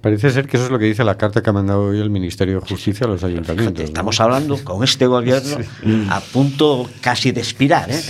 Parece 0.00 0.30
ser 0.30 0.48
que 0.48 0.56
eso 0.56 0.66
es 0.66 0.72
lo 0.72 0.78
que 0.80 0.86
dice 0.86 1.04
la 1.04 1.16
carta 1.16 1.42
que 1.42 1.50
ha 1.50 1.52
mandado 1.52 1.84
hoy 1.84 2.00
el 2.00 2.10
Ministerio 2.10 2.60
de 2.60 2.66
Justicia 2.66 3.06
a 3.06 3.10
los 3.10 3.22
ayuntamientos. 3.22 3.84
Estamos 3.84 4.20
hablando 4.20 4.56
con 4.64 4.82
este 4.82 5.06
gobierno 5.06 5.58
a 6.10 6.20
punto 6.20 6.88
casi 7.00 7.30
de 7.30 7.40
expirar. 7.40 7.88
¿eh? 7.90 8.02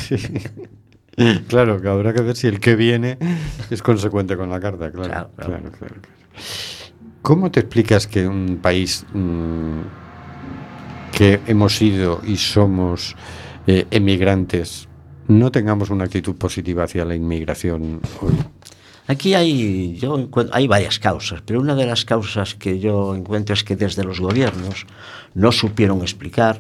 Claro, 1.48 1.81
que 1.81 1.88
habrá 1.88 2.12
que 2.12 2.22
ver 2.22 2.37
si 2.37 2.46
el 2.46 2.61
que 2.61 2.77
viene 2.77 3.18
es 3.70 3.83
consecuente 3.83 4.37
con 4.37 4.51
la 4.51 4.61
carta, 4.61 4.90
claro. 4.90 5.31
claro, 5.37 5.70
claro. 5.79 5.94
¿Cómo 7.20 7.51
te 7.51 7.61
explicas 7.61 8.07
que 8.07 8.27
un 8.27 8.59
país 8.61 9.07
mm, 9.12 9.81
que 11.12 11.40
hemos 11.46 11.77
sido 11.77 12.20
y 12.27 12.37
somos 12.37 13.14
eh, 13.66 13.87
emigrantes 13.90 14.88
no 15.29 15.53
tengamos 15.53 15.90
una 15.90 16.05
actitud 16.05 16.35
positiva 16.35 16.85
hacia 16.85 17.05
la 17.05 17.14
inmigración 17.14 18.01
hoy? 18.20 18.35
Aquí 19.07 19.35
hay, 19.35 19.96
yo 19.96 20.29
hay 20.53 20.66
varias 20.66 20.98
causas, 20.98 21.42
pero 21.44 21.61
una 21.61 21.75
de 21.75 21.87
las 21.87 22.05
causas 22.05 22.55
que 22.55 22.79
yo 22.79 23.14
encuentro 23.14 23.55
es 23.55 23.64
que 23.64 23.77
desde 23.77 24.05
los 24.05 24.20
gobiernos 24.20 24.87
no 25.35 25.53
supieron 25.53 26.03
explicar 26.03 26.59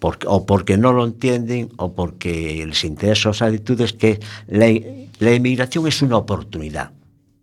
o 0.00 0.46
porque 0.46 0.76
no 0.76 0.92
lo 0.92 1.04
entienden 1.04 1.70
o 1.76 1.92
porque 1.92 2.64
les 2.66 2.84
interesa 2.84 3.30
las 3.30 3.42
actitudes 3.42 3.92
que 3.92 4.20
la, 4.46 4.66
la 5.18 5.34
inmigración 5.34 5.86
es 5.86 6.02
una 6.02 6.16
oportunidad, 6.16 6.92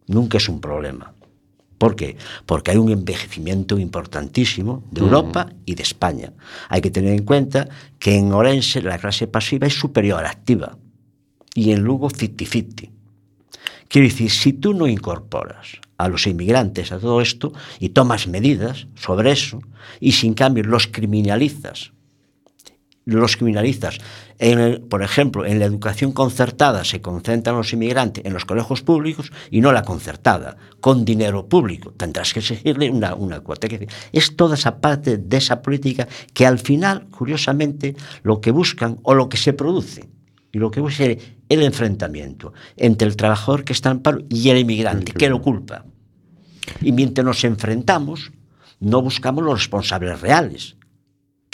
nunca 0.07 0.37
es 0.37 0.47
un 0.47 0.61
problema. 0.61 1.13
¿Por 1.77 1.95
qué? 1.97 2.15
Porque 2.45 2.71
hay 2.71 2.77
un 2.77 2.89
envejecimiento 2.89 3.77
importantísimo 3.77 4.83
de 4.91 5.01
Europa 5.01 5.51
y 5.65 5.75
de 5.75 5.83
España. 5.83 6.31
Hay 6.69 6.79
que 6.79 6.89
tener 6.89 7.11
en 7.11 7.25
cuenta 7.25 7.67
que 7.99 8.15
en 8.17 8.31
Orense 8.31 8.81
la 8.81 8.97
clase 8.97 9.27
pasiva 9.27 9.67
es 9.67 9.73
superior 9.73 10.19
a 10.19 10.23
la 10.23 10.29
activa 10.29 10.77
y 11.53 11.71
en 11.71 11.83
Lugo 11.83 12.09
50-50. 12.09 12.91
Quiero 13.89 14.07
decir, 14.07 14.31
si 14.31 14.53
tú 14.53 14.73
no 14.73 14.87
incorporas 14.87 15.79
a 15.97 16.07
los 16.07 16.27
inmigrantes 16.27 16.91
a 16.91 16.99
todo 16.99 17.21
esto 17.21 17.53
y 17.79 17.89
tomas 17.89 18.27
medidas 18.27 18.87
sobre 18.95 19.31
eso 19.31 19.59
y 19.99 20.13
sin 20.13 20.33
cambio 20.33 20.63
los 20.63 20.87
criminalizas 20.87 21.91
los 23.05 23.37
criminalistas. 23.37 23.99
Por 24.89 25.03
ejemplo, 25.03 25.45
en 25.45 25.59
la 25.59 25.65
educación 25.65 26.11
concertada 26.11 26.83
se 26.83 27.01
concentran 27.01 27.55
los 27.55 27.71
inmigrantes 27.71 28.25
en 28.25 28.33
los 28.33 28.45
colegios 28.45 28.81
públicos 28.81 29.31
y 29.49 29.61
no 29.61 29.71
la 29.71 29.83
concertada, 29.83 30.57
con 30.81 31.05
dinero 31.05 31.47
público. 31.47 31.93
Tendrás 31.95 32.33
que 32.33 32.39
exigirle 32.39 32.89
una, 32.89 33.39
cuota. 33.41 33.67
Es 34.11 34.35
toda 34.35 34.55
esa 34.55 34.81
parte 34.81 35.17
de 35.17 35.37
esa 35.37 35.61
política 35.61 36.07
que 36.33 36.45
al 36.45 36.59
final, 36.59 37.07
curiosamente, 37.09 37.95
lo 38.23 38.41
que 38.41 38.51
buscan 38.51 38.99
o 39.03 39.13
lo 39.13 39.29
que 39.29 39.37
se 39.37 39.53
produce 39.53 40.09
y 40.51 40.57
lo 40.57 40.71
que 40.71 40.81
es 40.81 40.99
el 40.99 41.61
enfrentamiento 41.61 42.53
entre 42.75 43.07
el 43.07 43.15
trabajador 43.15 43.63
que 43.63 43.73
está 43.73 43.91
en 43.91 43.99
paro 43.99 44.23
y 44.29 44.49
el 44.49 44.57
inmigrante, 44.57 45.13
que 45.13 45.29
lo 45.29 45.41
culpa. 45.41 45.85
Y 46.81 46.91
mientras 46.91 47.23
nos 47.23 47.43
enfrentamos, 47.43 48.31
no 48.79 49.01
buscamos 49.01 49.43
los 49.43 49.59
responsables 49.59 50.19
reales 50.19 50.75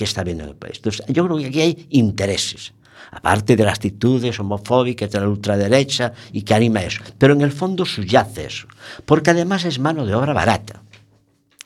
que 0.01 0.05
está 0.05 0.23
viendo 0.23 0.45
el 0.45 0.55
país. 0.55 0.77
Entonces, 0.77 1.05
yo 1.09 1.23
creo 1.25 1.37
que 1.37 1.45
aquí 1.45 1.61
hay 1.61 1.87
intereses. 1.91 2.73
aparte 3.11 3.55
de 3.55 3.63
las 3.63 3.73
actitudes 3.73 4.39
homofóbicas 4.39 5.11
de 5.11 5.19
la 5.19 5.27
ultraderecha 5.27 6.13
y 6.31 6.41
que 6.41 6.53
anima 6.55 6.81
eso. 6.81 7.03
Pero 7.19 7.33
en 7.33 7.41
el 7.41 7.51
fondo 7.51 7.85
subyace 7.85 8.45
eso, 8.45 8.67
porque 9.05 9.31
además 9.31 9.65
es 9.65 9.77
mano 9.79 10.05
de 10.05 10.15
obra 10.15 10.33
barata. 10.33 10.81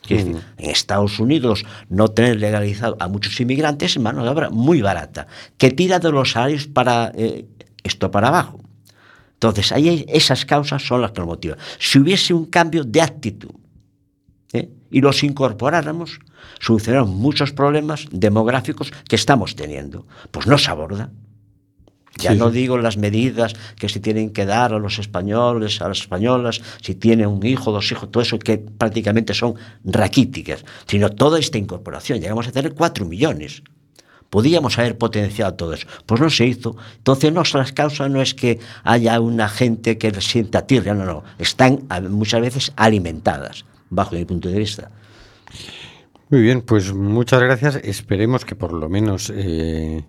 en 0.09 0.41
Estados 0.57 1.19
Unidos 1.19 1.65
no 1.87 2.09
tener 2.09 2.39
legalizado 2.39 2.97
a 2.99 3.07
muchos 3.07 3.39
inmigrantes 3.39 3.91
es 3.91 4.01
mano 4.01 4.23
de 4.23 4.29
obra 4.29 4.49
muy 4.49 4.81
barata, 4.81 5.27
que 5.57 5.71
tira 5.71 5.99
de 5.99 6.11
los 6.11 6.31
salarios 6.31 6.67
para 6.67 7.11
eh, 7.15 7.45
esto 7.83 8.11
para 8.11 8.27
abajo. 8.29 8.59
Entonces, 9.35 9.71
ahí 9.71 10.05
esas 10.09 10.45
causas 10.45 10.81
son 10.83 11.01
las 11.01 11.11
que 11.11 11.19
nos 11.21 11.27
motivan. 11.27 11.57
Si 11.79 11.99
hubiese 11.99 12.33
un 12.33 12.47
cambio 12.47 12.83
de 12.83 13.01
actitud 13.01 13.55
¿eh? 14.55 14.69
y 14.91 15.01
los 15.01 15.23
incorporáramos, 15.23 16.19
solucionamos 16.59 17.09
muchos 17.09 17.51
problemas 17.51 18.07
demográficos 18.11 18.91
que 19.07 19.15
estamos 19.15 19.55
teniendo. 19.55 20.05
Pues 20.31 20.47
no 20.47 20.57
se 20.57 20.71
aborda. 20.71 21.11
Ya 22.17 22.33
no 22.33 22.49
digo 22.49 22.77
las 22.77 22.97
medidas 22.97 23.53
que 23.77 23.89
se 23.89 23.99
tienen 23.99 24.29
que 24.31 24.45
dar 24.45 24.73
a 24.73 24.79
los 24.79 24.99
españoles, 24.99 25.81
a 25.81 25.89
las 25.89 25.99
españolas, 25.99 26.61
si 26.81 26.95
tienen 26.95 27.27
un 27.27 27.45
hijo, 27.45 27.73
dos 27.73 27.91
hijos, 27.91 28.09
todo 28.09 28.23
eso 28.23 28.39
que 28.39 28.57
prácticamente 28.57 29.33
son 29.33 29.55
raquíticas, 29.83 30.63
sino 30.87 31.09
toda 31.09 31.39
esta 31.39 31.57
incorporación. 31.57 32.21
Llegamos 32.21 32.47
a 32.47 32.53
tener 32.53 32.73
cuatro 32.73 33.05
millones. 33.05 33.63
Podíamos 34.29 34.79
haber 34.79 34.97
potenciado 34.97 35.53
todo 35.55 35.73
eso. 35.73 35.87
Pues 36.05 36.21
no 36.21 36.29
se 36.29 36.45
hizo. 36.45 36.77
Entonces, 36.97 37.31
no, 37.33 37.43
las 37.53 37.73
causas 37.73 38.09
no 38.09 38.21
es 38.21 38.33
que 38.33 38.59
haya 38.83 39.19
una 39.19 39.49
gente 39.49 39.97
que 39.97 40.19
sienta 40.21 40.65
tierra, 40.65 40.93
no, 40.93 41.05
no. 41.05 41.23
Están 41.37 41.87
muchas 42.09 42.41
veces 42.41 42.71
alimentadas, 42.75 43.65
bajo 43.89 44.15
mi 44.15 44.25
punto 44.25 44.49
de 44.49 44.59
vista. 44.59 44.91
Muy 46.29 46.41
bien, 46.41 46.61
pues 46.61 46.93
muchas 46.93 47.41
gracias. 47.41 47.75
Esperemos 47.83 48.45
que 48.45 48.55
por 48.55 48.73
lo 48.73 48.89
menos 48.89 49.31
eh, 49.35 50.03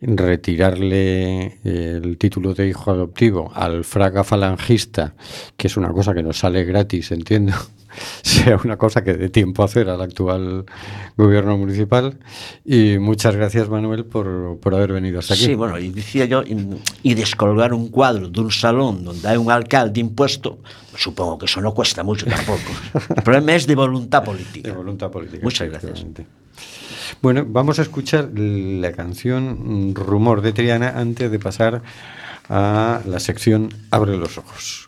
retirarle 0.00 1.58
el 1.64 2.16
título 2.18 2.54
de 2.54 2.68
hijo 2.68 2.90
adoptivo 2.92 3.50
al 3.52 3.84
fraga 3.84 4.22
falangista, 4.22 5.14
que 5.56 5.66
es 5.66 5.76
una 5.76 5.90
cosa 5.90 6.14
que 6.14 6.22
nos 6.22 6.38
sale 6.38 6.64
gratis, 6.64 7.10
entiendo, 7.10 7.52
sea 8.22 8.58
una 8.62 8.76
cosa 8.76 9.02
que 9.02 9.14
dé 9.14 9.28
tiempo 9.28 9.62
a 9.62 9.66
hacer 9.66 9.88
al 9.88 10.00
actual 10.00 10.64
gobierno 11.16 11.56
municipal. 11.56 12.18
Y 12.64 12.98
muchas 12.98 13.36
gracias, 13.36 13.68
Manuel, 13.68 14.04
por, 14.04 14.58
por 14.60 14.74
haber 14.74 14.92
venido 14.92 15.18
hasta 15.18 15.34
aquí. 15.34 15.44
Sí, 15.44 15.54
bueno, 15.54 15.78
y 15.78 15.90
decía 15.90 16.24
yo, 16.24 16.42
y, 16.42 16.56
y 17.02 17.14
descolgar 17.14 17.72
un 17.72 17.88
cuadro 17.88 18.28
de 18.28 18.40
un 18.40 18.50
salón 18.50 19.04
donde 19.04 19.28
hay 19.28 19.36
un 19.36 19.50
alcalde 19.50 20.00
impuesto, 20.00 20.58
supongo 20.96 21.38
que 21.38 21.46
eso 21.46 21.60
no 21.60 21.72
cuesta 21.74 22.02
mucho 22.02 22.26
tampoco. 22.26 22.60
El 23.16 23.22
problema 23.22 23.54
es 23.54 23.66
de 23.66 23.74
voluntad 23.74 24.24
política. 24.24 24.70
De 24.70 24.76
voluntad 24.76 25.10
política. 25.10 25.40
Muchas 25.42 25.68
gracias. 25.68 26.04
Bueno, 27.22 27.44
vamos 27.46 27.78
a 27.78 27.82
escuchar 27.82 28.30
la 28.34 28.92
canción 28.92 29.94
Rumor 29.94 30.42
de 30.42 30.52
Triana 30.52 30.94
antes 30.96 31.30
de 31.30 31.38
pasar 31.38 31.82
a 32.48 33.00
la 33.06 33.20
sección 33.20 33.72
Abre 33.90 34.16
los 34.16 34.38
ojos. 34.38 34.85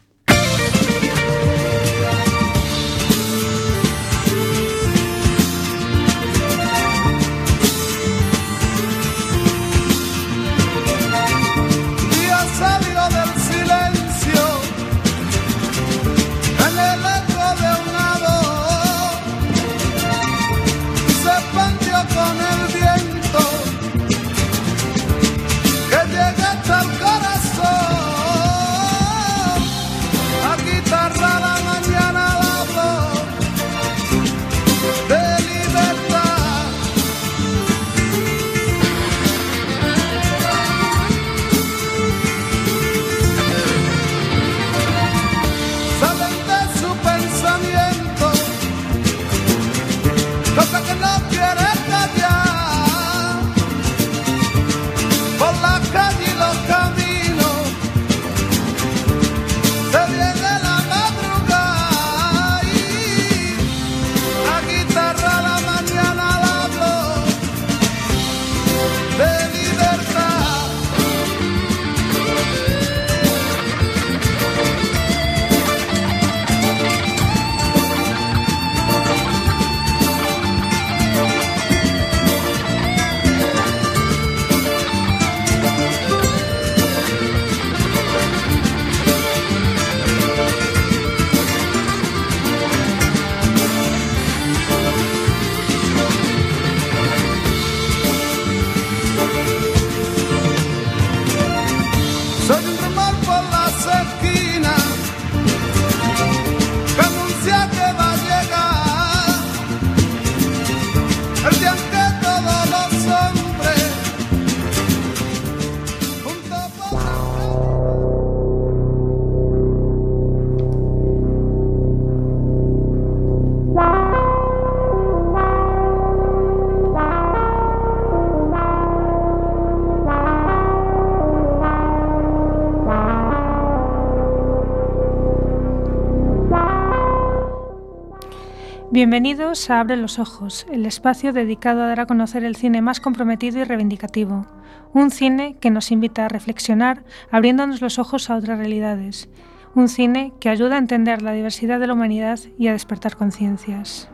Bienvenidos 138.99 139.71
a 139.71 139.79
Abre 139.79 139.97
los 139.97 140.19
Ojos, 140.19 140.67
el 140.73 140.85
espacio 140.85 141.33
dedicado 141.33 141.85
a 141.85 141.87
dar 141.87 142.01
a 142.01 142.07
conocer 142.07 142.43
el 142.43 142.57
cine 142.57 142.83
más 142.83 142.99
comprometido 142.99 143.61
y 143.61 143.63
reivindicativo. 143.63 144.45
Un 144.93 145.13
cine 145.13 145.55
que 145.61 145.71
nos 145.71 145.93
invita 145.93 146.25
a 146.25 146.29
reflexionar 146.29 147.05
abriéndonos 147.31 147.81
los 147.81 148.01
ojos 148.01 148.29
a 148.29 148.35
otras 148.35 148.59
realidades. 148.59 149.29
Un 149.77 149.87
cine 149.89 150.33
que 150.41 150.49
ayuda 150.49 150.75
a 150.75 150.79
entender 150.79 151.23
la 151.23 151.31
diversidad 151.31 151.79
de 151.79 151.87
la 151.87 151.93
humanidad 151.93 152.41
y 152.59 152.67
a 152.67 152.73
despertar 152.73 153.15
conciencias. 153.15 154.11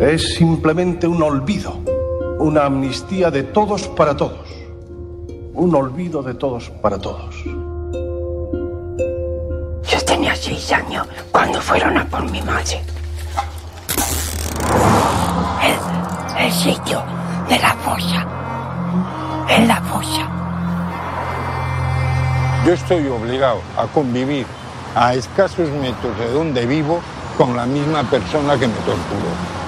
Es 0.00 0.32
simplemente 0.32 1.06
un 1.06 1.22
olvido, 1.22 1.74
una 2.38 2.64
amnistía 2.64 3.30
de 3.30 3.42
todos 3.42 3.86
para 3.88 4.16
todos. 4.16 4.48
Un 5.52 5.74
olvido 5.74 6.22
de 6.22 6.32
todos 6.32 6.70
para 6.80 6.96
todos. 6.96 7.34
Yo 9.84 10.00
tenía 10.06 10.34
seis 10.34 10.72
años 10.72 11.06
cuando 11.30 11.60
fueron 11.60 11.98
a 11.98 12.06
por 12.06 12.22
mi 12.30 12.40
madre. 12.40 12.80
El, 15.62 16.46
el 16.46 16.50
sitio 16.50 17.02
de 17.50 17.58
la 17.58 17.74
fosa. 17.74 18.26
En 19.50 19.68
la 19.68 19.82
fosa. 19.82 20.26
Yo 22.64 22.72
estoy 22.72 23.06
obligado 23.06 23.60
a 23.76 23.86
convivir 23.88 24.46
a 24.94 25.12
escasos 25.12 25.68
metros 25.72 26.18
de 26.18 26.32
donde 26.32 26.64
vivo 26.64 27.00
con 27.36 27.54
la 27.54 27.66
misma 27.66 28.02
persona 28.04 28.58
que 28.58 28.66
me 28.66 28.76
torturó. 28.76 29.59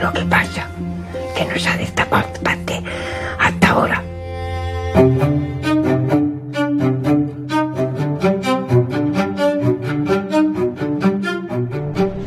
Lo 0.00 0.12
que 0.12 0.24
pasa 0.26 0.68
que 1.34 1.44
no 1.44 1.58
se 1.58 1.68
ha 1.68 1.76
destapado 1.76 2.28
parte 2.42 2.82
hasta 3.38 3.68
ahora. 3.68 4.02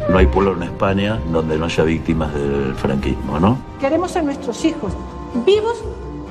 No 0.09 0.17
hay 0.17 0.25
pueblo 0.27 0.53
en 0.53 0.63
España 0.63 1.19
donde 1.31 1.57
no 1.57 1.65
haya 1.65 1.83
víctimas 1.83 2.33
del 2.33 2.73
franquismo, 2.75 3.39
¿no? 3.39 3.57
Queremos 3.79 4.15
a 4.15 4.21
nuestros 4.21 4.65
hijos, 4.65 4.93
vivos 5.45 5.83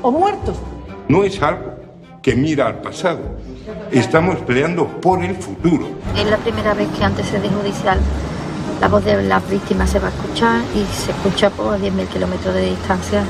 o 0.02 0.10
muertos. 0.10 0.56
No 1.08 1.24
es 1.24 1.40
algo 1.42 1.76
que 2.20 2.34
mira 2.34 2.66
al 2.66 2.80
pasado. 2.80 3.20
Estamos 3.92 4.36
peleando 4.38 4.86
por 4.86 5.22
el 5.22 5.36
futuro. 5.36 5.88
Es 6.16 6.28
la 6.28 6.36
primera 6.38 6.74
vez 6.74 6.88
que 6.96 7.04
antes 7.04 7.26
se 7.26 7.38
judicial 7.38 7.98
la 8.80 8.88
voz 8.88 9.04
de 9.04 9.22
las 9.22 9.48
víctimas 9.50 9.90
se 9.90 9.98
va 9.98 10.08
a 10.08 10.10
escuchar 10.10 10.62
y 10.74 10.84
se 10.94 11.10
escucha 11.10 11.50
por 11.50 11.78
10.000 11.78 12.06
kilómetros 12.08 12.54
de 12.54 12.70
distancia 12.70 13.24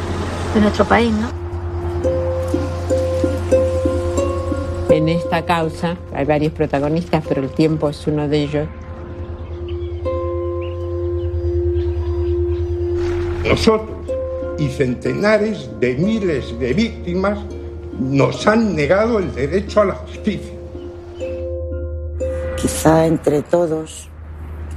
de 0.54 0.60
nuestro 0.60 0.84
país, 0.84 1.12
¿no? 1.12 1.28
En 4.90 5.08
esta 5.08 5.44
causa 5.44 5.96
hay 6.12 6.24
varios 6.24 6.52
protagonistas, 6.52 7.24
pero 7.28 7.42
el 7.42 7.50
tiempo 7.50 7.88
es 7.88 8.06
uno 8.06 8.28
de 8.28 8.42
ellos. 8.42 8.68
Nosotros 13.44 13.96
y 14.58 14.68
centenares 14.68 15.70
de 15.80 15.94
miles 15.94 16.58
de 16.58 16.74
víctimas 16.74 17.38
nos 17.98 18.46
han 18.46 18.74
negado 18.74 19.18
el 19.18 19.34
derecho 19.34 19.82
a 19.82 19.84
la 19.86 19.94
justicia. 19.94 20.52
Quizá 22.56 23.06
entre 23.06 23.42
todos, 23.42 24.08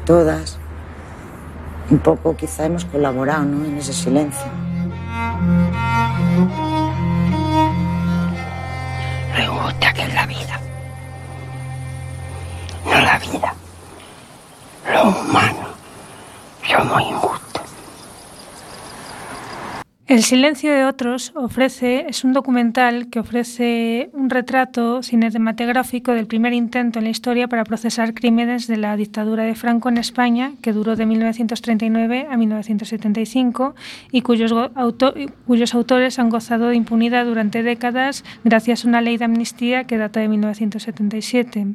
todas, 0.05 0.57
un 1.89 1.99
poco 1.99 2.35
quizá 2.35 2.65
hemos 2.65 2.85
colaborado 2.85 3.45
¿no? 3.45 3.65
en 3.65 3.77
ese 3.77 3.93
silencio. 3.93 4.47
El 20.11 20.23
silencio 20.23 20.73
de 20.73 20.83
otros 20.83 21.31
ofrece 21.35 22.05
es 22.09 22.25
un 22.25 22.33
documental 22.33 23.09
que 23.09 23.21
ofrece 23.21 24.09
un 24.11 24.29
retrato 24.29 25.01
cinematográfico 25.03 26.11
del 26.11 26.27
primer 26.27 26.51
intento 26.51 26.99
en 26.99 27.05
la 27.05 27.11
historia 27.11 27.47
para 27.47 27.63
procesar 27.63 28.13
crímenes 28.13 28.67
de 28.67 28.75
la 28.75 28.97
dictadura 28.97 29.43
de 29.43 29.55
Franco 29.55 29.87
en 29.87 29.97
España, 29.97 30.51
que 30.61 30.73
duró 30.73 30.97
de 30.97 31.05
1939 31.05 32.27
a 32.29 32.35
1975 32.35 33.73
y 34.11 34.21
cuyos, 34.21 34.51
auto, 34.75 35.13
cuyos 35.47 35.73
autores 35.73 36.19
han 36.19 36.29
gozado 36.29 36.67
de 36.67 36.75
impunidad 36.75 37.25
durante 37.25 37.63
décadas 37.63 38.25
gracias 38.43 38.83
a 38.83 38.89
una 38.89 38.99
ley 38.99 39.15
de 39.15 39.23
amnistía 39.23 39.85
que 39.85 39.97
data 39.97 40.19
de 40.19 40.27
1977. 40.27 41.67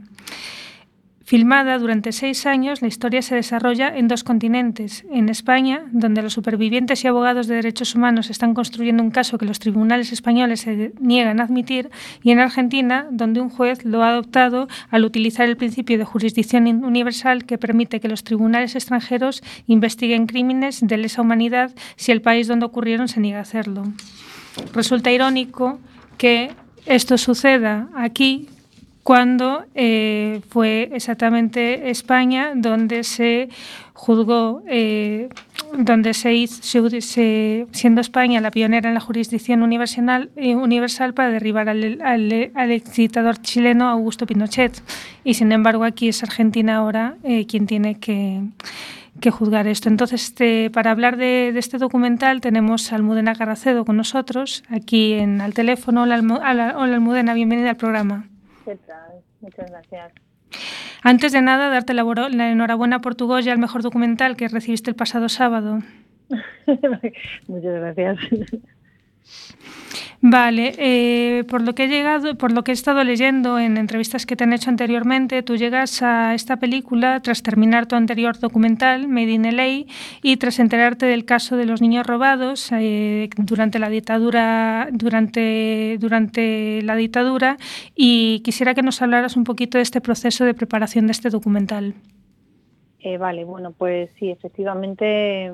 Filmada 1.27 1.77
durante 1.81 2.13
seis 2.13 2.47
años, 2.47 2.83
la 2.83 2.87
historia 2.87 3.21
se 3.21 3.35
desarrolla 3.35 3.89
en 3.89 4.07
dos 4.07 4.23
continentes. 4.23 5.05
En 5.11 5.29
España, 5.29 5.83
donde 5.91 6.23
los 6.23 6.35
supervivientes 6.35 7.03
y 7.03 7.09
abogados 7.09 7.49
de 7.49 7.57
derechos 7.57 7.97
humanos 7.97 8.31
están 8.31 8.55
construyendo 8.55 9.03
un 9.03 9.11
caso 9.11 9.37
que 9.37 9.45
los 9.45 9.59
tribunales 9.59 10.13
españoles 10.13 10.61
se 10.61 10.93
niegan 11.01 11.41
a 11.41 11.43
admitir, 11.43 11.91
y 12.23 12.31
en 12.31 12.39
Argentina, 12.39 13.09
donde 13.11 13.41
un 13.41 13.51
juez 13.51 13.85
lo 13.85 14.05
ha 14.05 14.11
adoptado 14.11 14.69
al 14.89 15.05
utilizar 15.05 15.49
el 15.49 15.57
principio 15.57 15.99
de 15.99 16.05
jurisdicción 16.05 16.85
universal 16.85 17.45
que 17.45 17.59
permite 17.59 17.99
que 17.99 18.07
los 18.07 18.23
tribunales 18.23 18.77
extranjeros 18.77 19.43
investiguen 19.67 20.29
crímenes 20.29 20.79
de 20.81 20.97
lesa 20.97 21.23
humanidad 21.23 21.75
si 21.97 22.13
el 22.13 22.23
país 22.23 22.47
donde 22.47 22.67
ocurrieron 22.67 23.09
se 23.09 23.19
niega 23.19 23.39
a 23.39 23.43
hacerlo. 23.43 23.83
Resulta 24.73 25.11
irónico 25.11 25.81
que 26.19 26.53
esto 26.87 27.19
suceda 27.19 27.89
aquí 27.97 28.49
cuando 29.07 29.67
eh, 29.77 30.41
fue 30.49 30.91
exactamente 30.93 31.91
España 31.91 32.55
donde 32.57 33.05
se 33.05 33.49
juzgó, 33.93 34.65
eh, 34.67 35.29
donde 35.79 36.13
se 36.13 36.35
hizo, 36.35 36.91
se, 37.01 37.69
siendo 37.71 38.01
España 38.01 38.41
la 38.41 38.51
pionera 38.51 38.89
en 38.89 38.95
la 38.95 39.01
jurisdicción 39.01 39.63
universal, 39.63 40.31
eh, 40.35 40.57
universal 40.57 41.15
para 41.15 41.31
derribar 41.31 41.69
al, 41.69 42.01
al, 42.03 42.51
al 42.53 42.83
dictador 42.97 43.41
chileno 43.41 43.89
Augusto 43.89 44.27
Pinochet. 44.27 44.83
Y 45.23 45.35
sin 45.35 45.53
embargo 45.53 45.85
aquí 45.85 46.09
es 46.09 46.25
Argentina 46.25 46.79
ahora 46.79 47.15
eh, 47.23 47.47
quien 47.47 47.69
tiene 47.69 48.01
que 48.01 48.41
juzgar 49.31 49.69
esto. 49.69 49.89
Entonces, 49.89 50.25
este, 50.25 50.69
para 50.71 50.91
hablar 50.91 51.17
de, 51.17 51.53
de, 51.53 51.61
este 51.61 51.79
documental 51.79 52.41
tenemos 52.41 52.93
a 52.93 52.97
Almudena 52.97 53.37
Caracedo 53.37 53.85
con 53.85 53.97
nosotros, 53.97 54.65
aquí 54.69 55.13
en 55.13 55.41
al 55.41 55.55
teléfono. 55.55 56.03
Hola 56.03 56.17
Almudena, 56.17 57.35
bienvenida 57.35 57.71
al 57.71 57.77
programa. 57.77 58.27
Muchas 59.41 59.71
gracias. 59.71 60.13
Antes 61.03 61.33
de 61.33 61.43
nada, 61.43 61.69
darte 61.69 61.95
la, 61.95 62.05
la 62.31 62.51
enhorabuena 62.51 63.01
por 63.01 63.15
tu 63.15 63.27
Goya, 63.27 63.53
el 63.53 63.59
mejor 63.59 63.83
documental 63.83 64.37
que 64.37 64.49
recibiste 64.49 64.91
el 64.91 64.97
pasado 64.97 65.29
sábado. 65.29 65.81
Muchas 67.47 67.95
gracias. 67.97 68.19
Vale, 70.21 70.75
eh, 70.79 71.45
por 71.45 71.61
lo 71.63 71.75
que 71.75 71.85
he 71.85 71.89
llegado, 71.89 72.37
por 72.37 72.53
lo 72.53 72.65
que 72.65 72.73
he 72.73 72.75
estado 72.75 73.05
leyendo 73.05 73.59
en 73.59 73.77
entrevistas 73.77 74.25
que 74.25 74.35
te 74.35 74.45
han 74.45 74.53
hecho 74.53 74.71
anteriormente, 74.71 75.43
tú 75.43 75.57
llegas 75.57 76.03
a 76.03 76.35
esta 76.35 76.57
película 76.57 77.21
tras 77.21 77.43
terminar 77.43 77.87
tu 77.87 77.97
anterior 77.97 78.39
documental, 78.39 79.09
Made 79.09 79.31
in 79.31 79.57
LA, 79.57 79.85
y 80.23 80.37
tras 80.39 80.59
enterarte 80.59 81.07
del 81.07 81.25
caso 81.27 81.57
de 81.57 81.67
los 81.67 81.83
niños 81.83 82.07
robados 82.07 82.71
eh, 82.73 83.29
durante 83.37 83.79
la 83.79 83.91
dictadura, 83.91 84.89
durante, 84.91 85.97
durante 86.01 86.81
la 86.83 86.97
dictadura, 86.97 87.59
y 87.95 88.41
quisiera 88.41 88.75
que 88.75 88.83
nos 88.83 89.03
hablaras 89.03 89.37
un 89.37 89.45
poquito 89.45 89.79
de 89.79 89.83
este 89.83 90.01
proceso 90.01 90.45
de 90.45 90.55
preparación 90.55 91.07
de 91.07 91.13
este 91.13 91.29
documental. 91.29 91.95
Eh, 93.01 93.19
vale, 93.19 93.45
bueno, 93.45 93.73
pues 93.73 94.11
sí, 94.19 94.31
efectivamente 94.31 95.53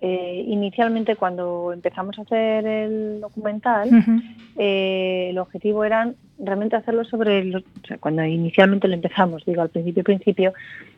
eh, 0.00 0.44
inicialmente 0.46 1.16
cuando 1.16 1.72
empezamos 1.72 2.18
a 2.18 2.22
hacer 2.22 2.66
el 2.66 3.20
documental, 3.20 3.88
uh 3.88 3.92
-huh. 3.92 4.22
eh, 4.56 5.28
el 5.30 5.38
objetivo 5.38 5.84
era 5.84 6.10
realmente 6.38 6.76
hacerlo 6.76 7.04
sobre, 7.04 7.44
los, 7.44 7.62
o 7.62 7.86
sea, 7.86 7.98
cuando 7.98 8.24
inicialmente 8.24 8.88
lo 8.88 8.94
empezamos, 8.94 9.44
digo 9.44 9.60
al 9.60 9.68
principio 9.68 10.02
principio, 10.02 10.52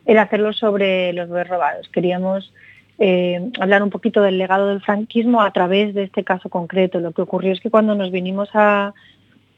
era 0.05 0.21
hacerlo 0.21 0.53
sobre 0.53 1.11
los 1.13 1.27
bebés 1.27 1.49
robados. 1.49 1.89
Queríamos 1.89 2.53
eh, 2.97 3.51
hablar 3.59 3.83
un 3.83 3.89
poquito 3.89 4.21
del 4.21 4.37
legado 4.37 4.67
del 4.67 4.81
franquismo 4.81 5.41
a 5.41 5.51
través 5.51 5.93
de 5.93 6.03
este 6.03 6.23
caso 6.23 6.49
concreto. 6.49 6.99
Lo 6.99 7.11
que 7.11 7.23
ocurrió 7.23 7.51
es 7.51 7.59
que 7.59 7.69
cuando 7.69 7.95
nos 7.95 8.09
vinimos 8.11 8.49
a, 8.53 8.93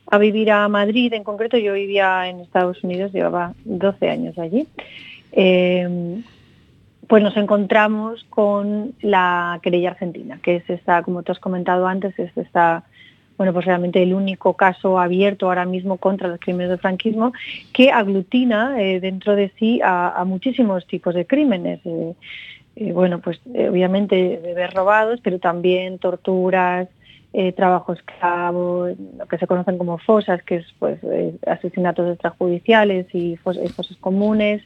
a 0.07 0.17
vivir 0.17 0.49
a 0.49 0.67
Madrid, 0.69 1.13
en 1.13 1.23
concreto 1.23 1.57
yo 1.57 1.73
vivía 1.73 2.27
en 2.27 2.39
Estados 2.39 2.83
Unidos, 2.83 3.11
llevaba 3.13 3.53
12 3.65 4.09
años 4.09 4.39
allí, 4.39 4.67
eh, 5.33 6.21
pues 7.07 7.23
nos 7.23 7.35
encontramos 7.37 8.25
con 8.29 8.93
la 9.01 9.59
querella 9.61 9.91
argentina, 9.91 10.39
que 10.41 10.57
es 10.57 10.69
esta, 10.69 11.03
como 11.03 11.23
tú 11.23 11.31
has 11.31 11.39
comentado 11.39 11.87
antes, 11.87 12.17
es 12.17 12.35
esta, 12.37 12.83
bueno, 13.37 13.53
pues 13.53 13.65
realmente 13.65 14.01
el 14.01 14.13
único 14.13 14.53
caso 14.53 14.99
abierto 14.99 15.47
ahora 15.47 15.65
mismo 15.65 15.97
contra 15.97 16.27
los 16.27 16.39
crímenes 16.39 16.69
del 16.69 16.79
franquismo, 16.79 17.33
que 17.73 17.91
aglutina 17.91 18.81
eh, 18.81 18.99
dentro 18.99 19.35
de 19.35 19.51
sí 19.59 19.81
a, 19.83 20.23
muchísimos 20.25 20.87
tipos 20.87 21.13
de 21.13 21.27
crímenes. 21.27 21.79
Eh, 21.85 22.13
eh, 22.77 22.91
bueno, 22.91 23.19
pues 23.19 23.39
obviamente 23.45 24.39
bebés 24.41 24.73
robados, 24.73 25.19
pero 25.21 25.39
también 25.39 25.99
torturas, 25.99 26.87
trabajo 27.57 27.91
esclavo, 27.91 28.87
lo 29.17 29.25
que 29.25 29.37
se 29.37 29.45
conocen 29.45 29.77
como 29.77 29.97
fosas, 29.97 30.41
que 30.43 30.55
es 30.55 30.65
pues 30.79 30.99
asesinatos 31.45 32.09
extrajudiciales 32.09 33.13
y 33.13 33.35
fosas 33.35 33.97
comunes, 33.99 34.61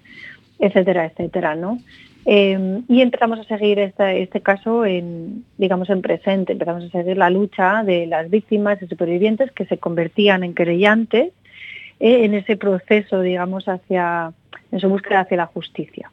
etcétera, 0.59 1.05
etcétera, 1.05 1.55
¿no? 1.55 1.79
Eh, 2.26 2.82
y 2.88 3.01
empezamos 3.01 3.39
a 3.39 3.43
seguir 3.45 3.80
este, 3.80 4.22
este 4.22 4.41
caso 4.41 4.86
en, 4.86 5.45
digamos, 5.57 5.89
en 5.89 6.01
presente. 6.01 6.53
Empezamos 6.53 6.84
a 6.84 6.89
seguir 6.89 7.17
la 7.17 7.30
lucha 7.30 7.84
de 7.84 8.05
las 8.07 8.30
víctimas 8.30 8.82
y 8.82 8.88
supervivientes 8.88 9.51
que 9.51 9.65
se 9.65 9.78
convertían 9.78 10.43
en 10.43 10.53
querellantes 10.53 11.34
eh, 11.99 12.26
en 12.26 12.34
ese 12.34 12.57
proceso, 12.57 13.22
digamos, 13.22 13.67
hacia, 13.67 14.32
en 14.72 14.80
su 14.80 14.89
búsqueda 14.89 15.22
hacia 15.22 15.38
la 15.38 15.45
justicia. 15.47 16.11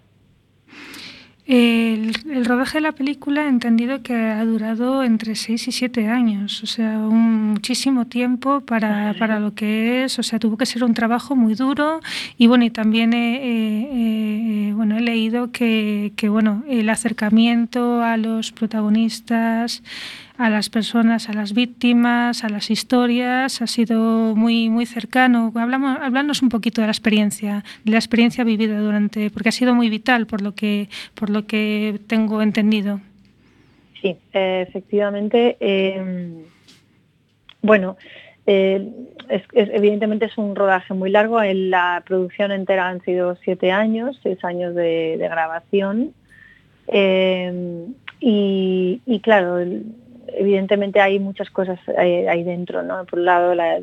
El, 1.47 2.13
el, 2.29 2.45
rodaje 2.45 2.79
de 2.79 2.83
la 2.83 2.91
película 2.91 3.45
he 3.45 3.49
entendido 3.49 4.03
que 4.03 4.15
ha 4.15 4.45
durado 4.45 5.05
entre 5.05 5.37
6 5.37 5.69
y 5.69 5.73
7 5.73 6.09
años, 6.09 6.61
o 6.65 6.67
sea, 6.67 6.99
un, 6.99 7.51
muchísimo 7.53 8.07
tiempo 8.07 8.63
para, 8.63 9.15
para, 9.17 9.39
lo 9.39 9.55
que 9.55 10.03
es, 10.03 10.19
o 10.19 10.25
sea, 10.25 10.41
tuvo 10.41 10.57
que 10.57 10.67
ser 10.67 10.83
un 10.83 10.93
trabajo 10.93 11.37
muy 11.37 11.55
duro 11.55 12.01
y 12.37 12.49
bueno, 12.49 12.65
y 12.65 12.71
también 12.71 13.13
he, 13.15 14.71
eh, 14.71 14.73
bueno, 14.75 14.97
he 14.97 15.01
leído 15.01 15.53
que, 15.53 16.13
que, 16.17 16.29
bueno, 16.29 16.65
el 16.69 16.89
acercamiento 16.91 18.03
a 18.03 18.17
los 18.17 18.51
protagonistas, 18.51 19.85
a 20.39 20.51
las 20.51 20.69
personas, 20.71 21.29
a 21.29 21.33
las 21.33 21.55
víctimas, 21.55 22.45
a 22.45 22.49
las 22.49 22.71
historias, 22.71 23.63
ha 23.63 23.67
sido 23.67 24.35
muy, 24.35 24.69
muy 24.69 24.87
cercano. 24.87 25.53
Hablamos, 25.55 25.99
hablarnos 26.01 26.43
un 26.43 26.49
poquito 26.49 26.81
de 26.81 26.87
la 26.87 26.93
experiencia, 26.93 27.65
de 27.85 27.93
la 27.93 27.99
experiencia 27.99 28.45
vivida 28.45 28.79
durante, 28.79 29.31
porque 29.31 29.49
ha 29.49 29.53
sido 29.53 29.75
muy 29.75 29.89
vital 29.89 30.27
por 30.27 30.43
lo 30.43 30.55
que, 30.55 30.89
por 31.15 31.31
lo 31.31 31.47
que 31.47 32.01
tengo 32.07 32.43
entendido. 32.43 33.01
Sí, 34.03 34.17
eh, 34.33 34.67
efectivamente. 34.69 35.57
Eh, 35.61 36.45
bueno, 37.63 37.97
eh, 38.47 38.89
es, 39.29 39.43
es, 39.53 39.69
evidentemente 39.73 40.27
es 40.27 40.39
un 40.39 40.55
rodaje 40.55 40.95
muy 40.95 41.11
largo. 41.11 41.43
En 41.43 41.71
la 41.71 42.03
producción 42.07 42.53
entera 42.53 42.89
han 42.89 43.03
sido 43.03 43.37
siete 43.43 43.73
años, 43.73 44.19
seis 44.23 44.43
años 44.45 44.75
de, 44.75 45.17
grabación 45.19 46.13
Eh, 46.89 47.87
y, 48.21 49.21
claro, 49.23 49.59
evidentemente 50.37 51.01
hay 51.01 51.19
muchas 51.19 51.51
cosas 51.51 51.79
ahí, 51.99 52.45
dentro, 52.45 52.83
¿no? 52.83 53.05
Por 53.05 53.21
un 53.21 53.25
lado 53.25 53.55
las 53.55 53.83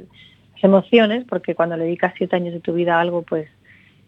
emociones, 0.62 1.26
porque 1.26 1.56
cuando 1.56 1.76
le 1.78 1.86
dedicas 1.86 2.14
siete 2.18 2.36
años 2.36 2.54
de 2.54 2.60
tu 2.60 2.74
vida 2.74 2.98
a 2.98 3.02
algo, 3.02 3.22
pues 3.24 3.50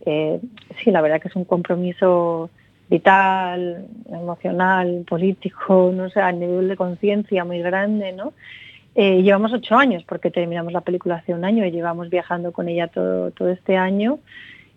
eh, 0.05 0.39
sí, 0.83 0.91
la 0.91 1.01
verdad 1.01 1.21
que 1.21 1.27
es 1.27 1.35
un 1.35 1.45
compromiso 1.45 2.49
vital, 2.89 3.87
emocional, 4.09 5.05
político, 5.07 5.91
no 5.93 6.09
sé, 6.09 6.21
a 6.21 6.31
nivel 6.31 6.67
de 6.67 6.75
conciencia 6.75 7.43
muy 7.43 7.61
grande, 7.61 8.13
¿no? 8.13 8.33
Eh, 8.93 9.23
llevamos 9.23 9.51
ocho 9.51 9.75
años, 9.75 10.03
porque 10.03 10.31
terminamos 10.31 10.71
la 10.71 10.81
película 10.81 11.15
hace 11.15 11.33
un 11.33 11.43
año 11.43 11.65
y 11.65 11.71
llevamos 11.71 12.09
viajando 12.09 12.53
con 12.53 12.69
ella 12.69 12.87
todo, 12.87 13.31
todo 13.31 13.49
este 13.49 13.75
año. 13.75 14.19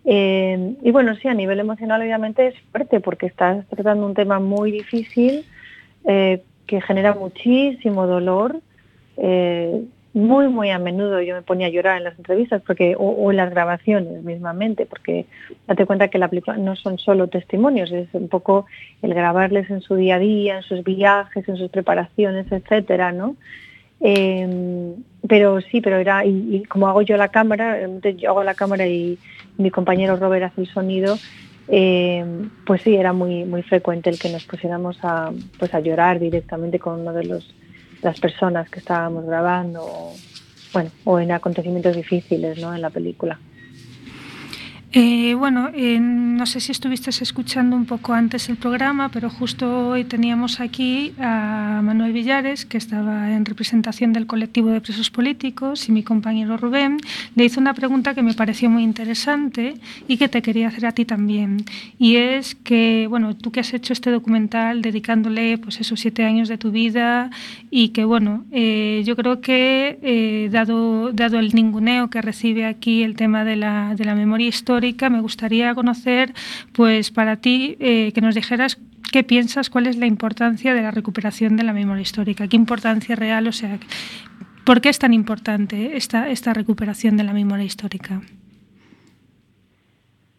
Eh, 0.03 0.75
y 0.81 0.91
bueno, 0.91 1.15
sí, 1.15 1.27
a 1.27 1.33
nivel 1.33 1.59
emocional 1.59 2.01
obviamente 2.01 2.47
es 2.47 2.55
fuerte 2.71 2.99
porque 2.99 3.27
estás 3.27 3.65
tratando 3.67 4.05
un 4.05 4.13
tema 4.13 4.39
muy 4.39 4.71
difícil 4.71 5.45
eh, 6.05 6.41
que 6.69 6.81
genera 6.81 7.15
muchísimo 7.15 8.05
dolor. 8.05 8.61
muy, 10.13 10.47
muy 10.47 10.69
a 10.69 10.79
menudo 10.79 11.21
yo 11.21 11.35
me 11.35 11.41
ponía 11.41 11.67
a 11.67 11.69
llorar 11.69 11.97
en 11.97 12.03
las 12.03 12.17
entrevistas 12.17 12.61
porque, 12.65 12.95
o, 12.97 13.31
en 13.31 13.37
las 13.37 13.49
grabaciones 13.49 14.23
mismamente, 14.23 14.85
porque 14.85 15.25
date 15.67 15.85
cuenta 15.87 16.09
que 16.09 16.19
la 16.19 16.27
película 16.27 16.57
no 16.57 16.75
son 16.75 16.99
solo 16.99 17.27
testimonios, 17.27 17.91
es 17.91 18.07
un 18.13 18.27
poco 18.27 18.67
el 19.01 19.13
grabarles 19.13 19.69
en 19.71 19.81
su 19.81 19.95
día 19.95 20.15
a 20.15 20.19
día, 20.19 20.57
en 20.57 20.63
sus 20.63 20.83
viajes, 20.83 21.47
en 21.49 21.57
sus 21.57 21.69
preparaciones, 21.71 22.51
etcétera, 22.51 23.11
¿no? 23.11 23.35
Em, 23.99 24.93
pero 25.27 25.59
sí, 25.61 25.81
pero 25.81 25.97
era, 25.97 26.23
y, 26.25 26.63
como 26.69 26.87
hago 26.87 27.01
yo 27.01 27.17
la 27.17 27.29
cámara, 27.29 27.79
yo 28.15 28.29
hago 28.29 28.43
la 28.43 28.53
cámara 28.53 28.87
y 28.87 29.17
mi 29.57 29.71
compañero 29.71 30.15
Robert 30.15 30.45
hace 30.45 30.61
el 30.61 30.67
sonido, 30.67 31.17
em, 31.69 32.49
pues 32.65 32.81
sí, 32.81 32.95
era 32.95 33.13
muy, 33.13 33.45
muy 33.45 33.63
frecuente 33.63 34.09
el 34.09 34.19
que 34.19 34.29
nos 34.29 34.45
pusiéramos 34.45 34.97
a, 35.03 35.31
pues 35.57 35.73
a 35.73 35.79
llorar 35.79 36.19
directamente 36.19 36.79
con 36.79 37.01
uno 37.01 37.13
de 37.13 37.25
los, 37.25 37.53
las 38.01 38.19
personas 38.19 38.69
que 38.69 38.79
estábamos 38.79 39.25
grabando, 39.25 39.83
o, 39.83 40.13
bueno, 40.73 40.91
o 41.05 41.19
en 41.19 41.31
acontecimientos 41.31 41.95
difíciles 41.95 42.59
¿no? 42.59 42.73
en 42.73 42.81
la 42.81 42.89
película. 42.89 43.39
Eh, 44.91 45.35
bueno, 45.35 45.69
no 45.69 46.45
sé 46.47 46.59
si 46.59 46.71
estuviste 46.71 47.11
escuchando 47.11 47.75
un 47.75 47.85
poco 47.85 48.13
antes 48.13 48.49
el 48.49 48.55
programa, 48.55 49.09
pero 49.09 49.29
justo 49.29 49.89
hoy 49.89 50.03
teníamos 50.03 50.59
aquí 50.59 51.13
a 51.19 51.81
Manuel 51.83 52.11
Villares, 52.11 52.65
que 52.65 52.79
estaba 52.79 53.31
en 53.31 53.45
representación 53.45 54.13
del 54.13 54.25
colectivo 54.25 54.69
de 54.69 54.81
presos 54.81 55.11
políticos, 55.11 55.87
y 55.89 55.91
mi 55.91 56.01
compañero 56.01 56.57
Rubén 56.57 56.97
le 57.35 57.45
hizo 57.45 57.59
una 57.59 57.75
pregunta 57.75 58.15
que 58.15 58.23
me 58.23 58.33
pareció 58.33 58.67
muy 58.71 58.81
interesante 58.81 59.75
y 60.07 60.17
que 60.17 60.27
te 60.27 60.41
quería 60.41 60.69
hacer 60.69 60.87
a 60.87 60.91
ti 60.91 61.05
también. 61.05 61.57
Y 61.99 62.15
es 62.15 62.55
que, 62.55 63.05
bueno, 63.07 63.35
tú 63.35 63.51
que 63.51 63.59
has 63.59 63.71
hecho 63.75 63.93
este 63.93 64.09
documental 64.09 64.81
dedicándole 64.81 65.59
pues 65.59 65.79
esos 65.79 65.99
siete 65.99 66.23
años 66.25 66.49
de 66.49 66.57
tu 66.57 66.71
vida 66.71 67.29
y 67.69 67.89
que, 67.89 68.05
bueno, 68.05 68.43
eh, 68.51 69.03
yo 69.05 69.15
creo 69.15 69.39
que 69.39 69.99
eh, 70.01 70.49
dado, 70.51 71.11
dado 71.11 71.37
el 71.37 71.53
ninguneo 71.53 72.09
que 72.09 72.23
recibe 72.23 72.65
aquí 72.65 73.03
el 73.03 73.15
tema 73.15 73.43
de 73.43 73.55
la, 73.55 73.93
de 73.93 74.05
la 74.05 74.15
memoria 74.15 74.47
histórica, 74.47 74.78
me 75.09 75.21
gustaría 75.21 75.75
conocer, 75.75 76.33
pues 76.73 77.11
para 77.11 77.37
ti, 77.37 77.77
eh, 77.79 78.11
que 78.13 78.21
nos 78.21 78.35
dijeras 78.35 78.77
qué 79.11 79.23
piensas, 79.23 79.69
cuál 79.69 79.87
es 79.87 79.97
la 79.97 80.05
importancia 80.05 80.73
de 80.73 80.81
la 80.81 80.91
recuperación 80.91 81.57
de 81.57 81.63
la 81.63 81.73
memoria 81.73 82.01
histórica, 82.01 82.47
qué 82.47 82.55
importancia 82.55 83.15
real, 83.15 83.47
o 83.47 83.51
sea, 83.51 83.79
¿por 84.65 84.81
qué 84.81 84.89
es 84.89 84.99
tan 84.99 85.13
importante 85.13 85.97
esta, 85.97 86.53
recuperación 86.53 87.17
de 87.17 87.23
la 87.23 87.33
memoria 87.33 87.65
histórica? 87.65 88.21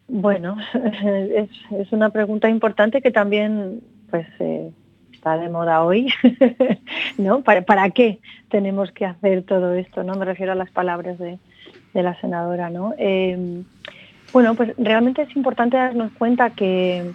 Bueno, 0.07 0.57
es, 1.35 1.91
una 1.91 2.09
pregunta 2.09 2.49
importante 2.49 3.01
que 3.01 3.11
también 3.11 3.81
pues 4.09 4.27
eh, 4.39 4.71
está 5.13 5.37
de 5.37 5.49
moda 5.49 5.83
hoy, 5.83 6.07
¿no? 7.17 7.41
¿Para, 7.41 7.61
¿Para 7.61 7.89
qué 7.91 8.19
tenemos 8.49 8.91
que 8.91 9.05
hacer 9.05 9.43
todo 9.43 9.73
esto? 9.73 10.03
No 10.03 10.15
me 10.15 10.25
refiero 10.25 10.51
a 10.51 10.55
las 10.55 10.69
palabras 10.71 11.17
de, 11.17 11.39
la 11.93 12.19
senadora, 12.21 12.69
¿no? 12.69 12.93
Eh, 12.97 13.63
bueno, 14.33 14.55
pues 14.55 14.73
realmente 14.77 15.23
es 15.23 15.35
importante 15.35 15.77
darnos 15.77 16.11
cuenta 16.13 16.51
que, 16.51 17.11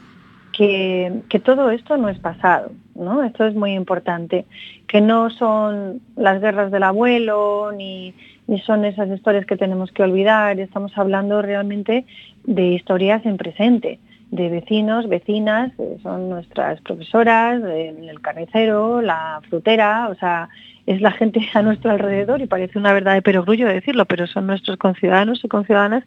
que, 0.53 1.41
todo 1.45 1.71
esto 1.71 1.97
no 1.97 2.09
es 2.09 2.19
pasado, 2.19 2.73
¿no? 2.95 3.23
Esto 3.23 3.47
es 3.47 3.55
muy 3.55 3.73
importante, 3.73 4.47
que 4.87 5.01
no 5.01 5.31
son 5.31 6.01
las 6.17 6.41
guerras 6.41 6.71
del 6.71 6.83
abuelo, 6.83 7.73
ni, 7.77 8.15
ni 8.47 8.59
son 8.61 8.85
esas 8.85 9.09
historias 9.11 9.47
que 9.47 9.57
tenemos 9.57 9.93
que 9.93 10.03
olvidar, 10.03 10.59
estamos 10.59 10.97
hablando 10.97 11.43
realmente 11.43 12.07
de 12.45 12.69
historias 12.69 13.25
en 13.27 13.37
presente, 13.37 13.99
de 14.31 14.49
vecinos, 14.49 15.09
vecinas, 15.09 15.73
son 16.03 16.31
nuestras 16.31 16.81
profesoras, 16.81 17.63
el 17.63 18.21
carnicero, 18.21 19.01
la 19.03 19.41
frutera, 19.49 20.09
o 20.09 20.15
sea, 20.17 20.49
es 20.87 21.01
la 21.01 21.11
gente 21.11 21.41
a 21.55 21.63
nuestro 21.63 21.91
alrededor 21.91 22.41
y 22.41 22.47
parece 22.47 22.79
una 22.79 22.93
verdad 22.93 23.15
de 23.15 23.23
perogrullo 23.23 23.67
decirlo, 23.67 24.07
pero 24.07 24.27
son 24.27 24.47
nuestros 24.47 24.77
conciudadanos 24.79 25.45
y 25.45 25.49
conciudadanas 25.49 26.05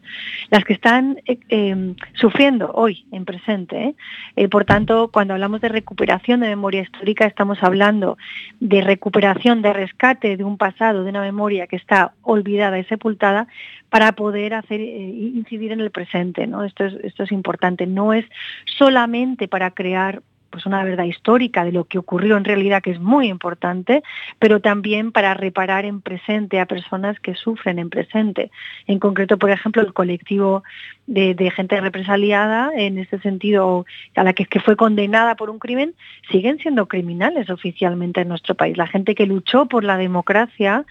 las 0.50 0.64
que 0.64 0.72
están 0.72 1.20
eh, 1.26 1.38
em, 1.50 1.94
sufriendo 2.14 2.72
hoy 2.72 3.04
en 3.12 3.24
presente. 3.24 3.76
¿eh? 3.76 3.94
Eh, 4.36 4.48
por 4.48 4.64
tanto, 4.64 5.10
cuando 5.12 5.34
hablamos 5.34 5.60
de 5.60 5.68
recuperación 5.68 6.40
de 6.40 6.48
memoria 6.48 6.82
histórica, 6.82 7.26
estamos 7.26 7.62
hablando 7.62 8.16
de 8.58 8.80
recuperación, 8.80 9.60
de 9.62 9.72
rescate 9.72 10.36
de 10.36 10.44
un 10.44 10.56
pasado, 10.56 11.04
de 11.04 11.10
una 11.10 11.20
memoria 11.20 11.66
que 11.66 11.76
está 11.76 12.12
olvidada 12.22 12.78
y 12.78 12.84
sepultada 12.84 13.46
para 13.90 14.12
poder 14.12 14.54
hacer 14.54 14.80
incidir 14.80 15.72
en 15.72 15.80
el 15.80 15.90
presente. 15.90 16.46
¿no? 16.46 16.64
Esto, 16.64 16.86
es, 16.86 16.94
esto 17.02 17.24
es 17.24 17.32
importante. 17.32 17.86
No 17.86 18.14
es 18.14 18.24
solamente 18.64 19.48
para 19.48 19.72
crear 19.72 20.22
pues 20.50 20.66
una 20.66 20.84
verdad 20.84 21.04
histórica 21.04 21.64
de 21.64 21.72
lo 21.72 21.84
que 21.84 21.98
ocurrió 21.98 22.36
en 22.36 22.44
realidad, 22.44 22.82
que 22.82 22.90
es 22.90 23.00
muy 23.00 23.28
importante, 23.28 24.02
pero 24.38 24.60
también 24.60 25.12
para 25.12 25.34
reparar 25.34 25.84
en 25.84 26.00
presente 26.00 26.60
a 26.60 26.66
personas 26.66 27.18
que 27.20 27.34
sufren 27.34 27.78
en 27.78 27.90
presente. 27.90 28.50
En 28.86 28.98
concreto, 28.98 29.38
por 29.38 29.50
ejemplo, 29.50 29.82
el 29.82 29.92
colectivo 29.92 30.62
de, 31.10 31.50
gente 31.50 31.80
represaliada, 31.80 32.70
en 32.74 32.98
este 32.98 33.18
sentido, 33.18 33.84
a 34.14 34.22
la 34.22 34.32
que, 34.32 34.46
que 34.46 34.60
fue 34.60 34.76
condenada 34.76 35.34
por 35.34 35.50
un 35.50 35.58
crimen, 35.58 35.94
siguen 36.30 36.58
siendo 36.58 36.86
criminales 36.86 37.50
oficialmente 37.50 38.20
en 38.20 38.28
nuestro 38.28 38.54
país. 38.54 38.76
La 38.76 38.86
gente 38.86 39.16
que 39.16 39.26
luchó 39.26 39.66
por 39.66 39.82
la 39.82 39.96
democracia, 39.96 40.84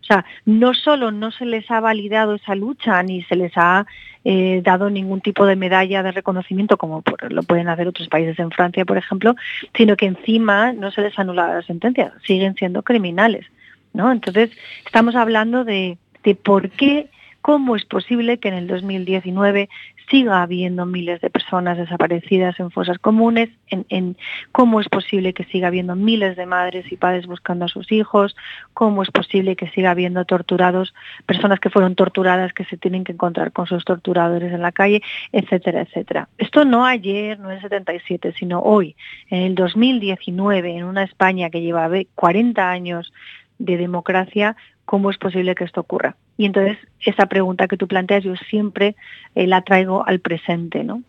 o 0.00 0.04
sea, 0.04 0.24
no 0.44 0.74
solo 0.74 1.10
no 1.10 1.32
se 1.32 1.44
les 1.44 1.68
ha 1.72 1.80
validado 1.80 2.36
esa 2.36 2.54
lucha 2.54 3.02
ni 3.02 3.22
se 3.24 3.34
les 3.34 3.52
ha 3.56 3.84
eh, 4.24 4.60
dado 4.62 4.90
ningún 4.90 5.20
tipo 5.20 5.44
de 5.44 5.56
medalla 5.56 6.04
de 6.04 6.12
reconocimiento, 6.12 6.76
como 6.76 7.02
lo 7.28 7.42
pueden 7.42 7.68
hacer 7.68 7.88
otros 7.88 8.08
países 8.08 8.38
en 8.38 8.52
Francia, 8.52 8.84
por 8.84 8.96
ejemplo, 8.96 9.34
sino 9.76 9.96
que 9.96 10.06
encima 10.06 10.72
no 10.72 10.92
se 10.92 11.02
les 11.02 11.18
anula 11.18 11.52
la 11.52 11.62
sentencia, 11.62 12.12
siguen 12.24 12.54
siendo 12.54 12.82
criminales. 12.84 13.44
¿no? 13.92 14.12
Entonces, 14.12 14.50
estamos 14.86 15.16
hablando 15.16 15.64
de, 15.64 15.98
de 16.22 16.34
por 16.36 16.70
qué 16.70 17.08
¿Cómo 17.44 17.76
es 17.76 17.84
posible 17.84 18.38
que 18.38 18.48
en 18.48 18.54
el 18.54 18.66
2019 18.66 19.68
siga 20.10 20.40
habiendo 20.40 20.86
miles 20.86 21.20
de 21.20 21.28
personas 21.28 21.76
desaparecidas 21.76 22.58
en 22.58 22.70
fosas 22.70 22.98
comunes? 22.98 23.50
En, 23.68 24.16
¿Cómo 24.50 24.80
es 24.80 24.88
posible 24.88 25.34
que 25.34 25.44
siga 25.44 25.68
habiendo 25.68 25.94
miles 25.94 26.38
de 26.38 26.46
madres 26.46 26.90
y 26.90 26.96
padres 26.96 27.26
buscando 27.26 27.66
a 27.66 27.68
sus 27.68 27.92
hijos? 27.92 28.34
¿Cómo 28.72 29.02
es 29.02 29.10
posible 29.10 29.56
que 29.56 29.68
siga 29.68 29.90
habiendo 29.90 30.24
torturados, 30.24 30.94
personas 31.26 31.60
que 31.60 31.68
fueron 31.68 31.96
torturadas 31.96 32.54
que 32.54 32.64
se 32.64 32.78
tienen 32.78 33.04
que 33.04 33.12
encontrar 33.12 33.52
con 33.52 33.66
sus 33.66 33.84
torturadores 33.84 34.50
en 34.50 34.62
la 34.62 34.72
calle, 34.72 35.02
etcétera, 35.30 35.82
etcétera? 35.82 36.30
Esto 36.38 36.64
no 36.64 36.86
ayer, 36.86 37.38
no 37.38 37.50
en 37.50 37.56
el 37.56 37.60
77, 37.60 38.32
sino 38.38 38.60
hoy, 38.60 38.96
en 39.28 39.42
el 39.42 39.54
2019, 39.54 40.78
en 40.78 40.84
una 40.84 41.02
España 41.02 41.50
que 41.50 41.60
lleva 41.60 41.90
40 42.14 42.70
años 42.70 43.12
de 43.58 43.76
democracia, 43.76 44.56
¿cómo 44.84 45.10
es 45.10 45.18
posible 45.18 45.54
que 45.54 45.64
esto 45.64 45.80
ocurra? 45.80 46.16
Y 46.36 46.46
entonces 46.46 46.78
esa 47.00 47.26
pregunta 47.26 47.68
que 47.68 47.76
tú 47.76 47.86
planteas 47.86 48.24
yo 48.24 48.34
siempre 48.48 48.96
eh, 49.34 49.46
la 49.46 49.62
traigo 49.62 50.06
al 50.06 50.20
presente, 50.20 50.84
¿no? 50.84 51.02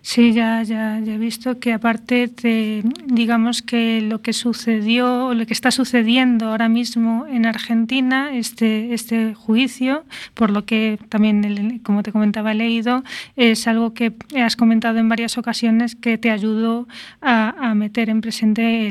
Sí, 0.00 0.32
ya, 0.32 0.62
ya, 0.62 1.00
ya, 1.02 1.14
he 1.14 1.18
visto 1.18 1.58
que 1.58 1.72
aparte 1.72 2.26
de, 2.26 2.82
digamos 3.06 3.62
que 3.62 4.02
lo 4.02 4.20
que 4.20 4.32
sucedió, 4.32 5.32
lo 5.32 5.46
que 5.46 5.54
está 5.54 5.70
sucediendo 5.70 6.48
ahora 6.48 6.68
mismo 6.68 7.26
en 7.26 7.46
Argentina, 7.46 8.34
este, 8.34 8.92
este 8.92 9.34
juicio, 9.34 10.04
por 10.34 10.50
lo 10.50 10.66
que 10.66 10.98
también, 11.08 11.78
como 11.78 12.02
te 12.02 12.12
comentaba, 12.12 12.52
he 12.52 12.54
leído, 12.54 13.02
es 13.36 13.66
algo 13.66 13.94
que 13.94 14.12
has 14.36 14.56
comentado 14.56 14.98
en 14.98 15.08
varias 15.08 15.38
ocasiones 15.38 15.96
que 15.96 16.18
te 16.18 16.30
ayudó 16.30 16.86
a, 17.22 17.74
meter 17.74 18.10
en 18.10 18.20
presente 18.20 18.90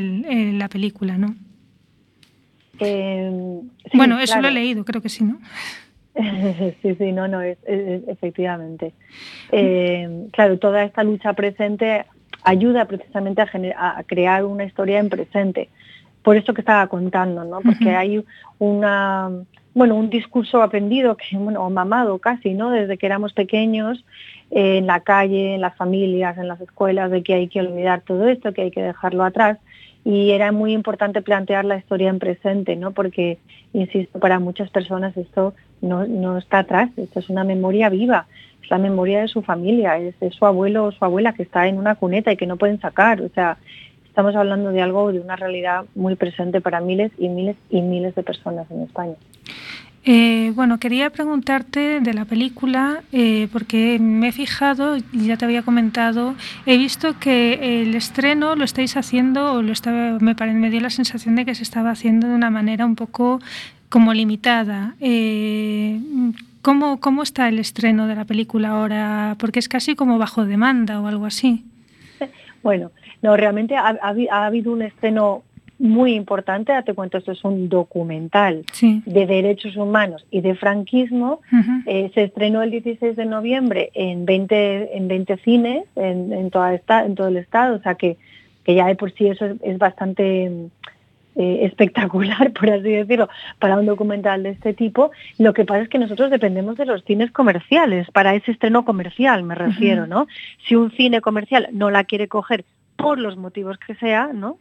la 0.54 0.68
película, 0.68 1.18
¿no? 1.18 1.36
Eh, 2.80 3.62
bueno, 3.94 4.20
eso 4.20 4.42
lo 4.42 4.48
he 4.48 4.52
leído, 4.52 4.84
creo 4.86 5.02
que 5.02 5.10
sí, 5.10 5.24
¿no? 5.24 5.40
sí, 6.82 6.96
sí, 6.96 7.12
no, 7.12 7.28
no, 7.28 7.42
es, 7.42 7.58
efectivamente. 7.66 8.94
Eh, 9.52 10.28
claro, 10.32 10.60
toda 10.60 10.84
esta 10.84 11.04
lucha 11.04 11.34
presente 11.34 12.06
ayuda 12.44 12.86
precisamente 12.86 13.42
a, 13.42 13.98
a, 13.98 14.04
crear 14.04 14.46
una 14.46 14.66
historia 14.66 15.00
en 15.00 15.10
presente. 15.10 15.70
Por 16.22 16.38
esto 16.38 16.54
que 16.54 16.62
estaba 16.62 16.88
contando, 16.88 17.44
¿no? 17.44 17.60
Porque 17.62 17.96
hay 17.96 18.24
una, 18.58 19.30
bueno, 19.74 19.96
un 19.96 20.10
discurso 20.10 20.62
aprendido, 20.62 21.18
que, 21.18 21.38
bueno, 21.38 21.64
o 21.66 21.70
mamado 21.70 22.20
casi, 22.20 22.54
¿no? 22.54 22.70
Desde 22.70 22.98
que 22.98 23.06
éramos 23.06 23.34
pequeños, 23.34 24.06
en 24.52 24.86
la 24.86 25.00
calle, 25.00 25.56
en 25.56 25.62
las 25.62 25.76
familias, 25.76 26.38
en 26.38 26.48
las 26.48 26.62
escuelas, 26.62 27.10
de 27.10 27.24
que 27.24 27.34
hay 27.34 27.48
que 27.48 27.60
olvidar 27.60 28.02
todo 28.02 28.28
esto, 28.28 28.54
que 28.54 28.64
hay 28.64 28.72
que 28.72 28.84
dejarlo 28.84 29.24
atrás. 29.24 29.58
Y 30.06 30.32
era 30.32 30.52
muy 30.52 30.74
importante 30.74 31.22
plantear 31.22 31.64
la 31.66 31.78
historia 31.78 32.10
en 32.10 32.20
presente, 32.20 32.76
¿no? 32.76 32.92
Porque, 32.92 33.38
insisto, 33.72 34.20
para 34.20 34.40
muchas 34.40 34.70
personas 34.70 35.16
esto 35.16 35.54
no, 35.82 36.06
no 36.06 36.38
está 36.38 36.60
atrás, 36.60 36.90
esto 36.98 37.20
es 37.20 37.30
una 37.30 37.44
memoria 37.44 37.90
viva, 37.90 38.28
es 38.62 38.70
la 38.70 38.78
memoria 38.78 39.22
de 39.22 39.28
su 39.28 39.42
familia, 39.42 39.98
es 39.98 40.20
de 40.20 40.32
su 40.32 40.46
abuelo 40.46 40.86
o 40.86 40.92
su 40.92 41.04
abuela 41.06 41.34
que 41.34 41.44
está 41.44 41.68
en 41.68 41.78
una 41.78 41.96
cuneta 41.96 42.32
y 42.32 42.38
que 42.38 42.48
no 42.48 42.58
pueden 42.58 42.82
sacar. 42.82 43.22
O 43.22 43.30
sea, 43.30 43.58
estamos 44.06 44.36
hablando 44.36 44.72
de 44.72 44.82
algo, 44.82 45.12
de 45.12 45.20
una 45.20 45.36
realidad 45.36 45.86
muy 45.96 46.16
presente 46.16 46.62
para 46.62 46.82
miles 46.82 47.12
y 47.18 47.30
miles 47.30 47.56
y 47.70 47.82
miles 47.82 48.14
de 48.16 48.24
personas 48.24 48.70
en 48.72 48.82
España. 48.82 49.16
Eh, 50.06 50.52
bueno, 50.54 50.80
quería 50.80 51.10
preguntarte 51.12 52.02
de 52.02 52.14
la 52.14 52.26
película, 52.26 53.04
eh, 53.14 53.48
porque 53.54 53.98
me 54.00 54.30
he 54.30 54.32
fijado, 54.34 54.98
ya 55.14 55.38
te 55.38 55.46
había 55.46 55.62
comentado, 55.62 56.36
he 56.66 56.78
visto 56.78 57.18
que 57.20 57.82
el 57.82 57.96
estreno 57.96 58.56
lo 58.56 58.66
estáis 58.66 58.98
haciendo, 58.98 59.54
o 59.54 59.62
lo 59.62 59.72
estaba, 59.72 60.20
me, 60.20 60.36
me 60.54 60.70
dio 60.70 60.82
la 60.82 60.90
sensación 60.90 61.36
de 61.36 61.46
que 61.46 61.56
se 61.56 61.64
estaba 61.64 61.92
haciendo 61.92 62.28
de 62.28 62.36
una 62.36 62.50
manera 62.50 62.86
un 62.86 62.96
poco 62.96 63.40
como 63.88 64.14
limitada. 64.14 64.96
Eh, 65.00 66.00
¿cómo, 66.62 67.00
¿Cómo 67.00 67.24
está 67.24 67.48
el 67.48 67.60
estreno 67.60 68.08
de 68.08 68.16
la 68.16 68.26
película 68.26 68.70
ahora? 68.70 69.36
Porque 69.40 69.60
es 69.60 69.70
casi 69.70 69.96
como 69.96 70.18
bajo 70.18 70.44
demanda 70.46 71.00
o 71.00 71.08
algo 71.08 71.26
así. 71.26 71.64
Bueno, 72.62 72.92
no, 73.22 73.38
realmente 73.38 73.76
ha, 73.76 73.98
ha 74.02 74.46
habido 74.46 74.74
un 74.74 74.82
estreno 74.82 75.44
muy 75.84 76.14
importante, 76.14 76.72
date 76.72 76.94
cuenta, 76.94 77.18
esto 77.18 77.34
es 77.34 77.44
un 77.44 77.68
documental 77.68 78.66
de 78.82 79.28
derechos 79.28 79.76
humanos 79.76 80.26
y 80.32 80.40
de 80.40 80.56
franquismo. 80.56 81.42
Eh, 81.86 82.10
se 82.14 82.24
estrenó 82.24 82.64
el 82.64 82.72
16 82.72 83.18
de 83.18 83.26
noviembre 83.26 83.92
en 83.94 84.26
20, 84.26 84.96
en 84.96 85.10
20 85.10 85.38
cines 85.40 85.84
en, 85.98 86.50
toda 86.52 86.74
esta, 86.74 87.06
en 87.06 87.16
todo 87.16 87.28
el 87.28 87.36
estado, 87.36 87.76
o 87.76 87.80
sea 87.80 87.96
que, 87.96 88.16
que 88.64 88.76
ya 88.76 88.88
de 88.88 88.96
por 88.96 89.12
sí 89.12 89.28
eso 89.28 89.46
es, 89.62 89.78
bastante 89.78 90.46
eh, 91.36 91.60
espectacular, 91.64 92.54
por 92.58 92.70
así 92.70 92.90
decirlo, 92.90 93.28
para 93.60 93.78
un 93.78 93.86
documental 93.86 94.42
de 94.44 94.52
este 94.52 94.74
tipo. 94.74 95.12
Lo 95.38 95.54
que 95.54 95.66
pasa 95.66 95.82
es 95.82 95.90
que 95.90 96.00
nosotros 96.00 96.32
dependemos 96.32 96.78
de 96.78 96.86
los 96.86 97.04
cines 97.04 97.30
comerciales, 97.32 98.10
para 98.12 98.36
ese 98.36 98.52
estreno 98.52 98.86
comercial 98.86 99.44
me 99.44 99.56
refiero, 99.56 100.08
¿no? 100.08 100.28
Si 100.66 100.76
un 100.76 100.92
cine 100.92 101.20
comercial 101.20 101.68
no 101.74 101.90
la 101.90 102.06
quiere 102.06 102.30
coger 102.30 102.64
por 103.04 103.20
los 103.20 103.36
motivos 103.36 103.78
que 103.78 103.96
sea, 103.96 104.30
¿no? 104.34 104.58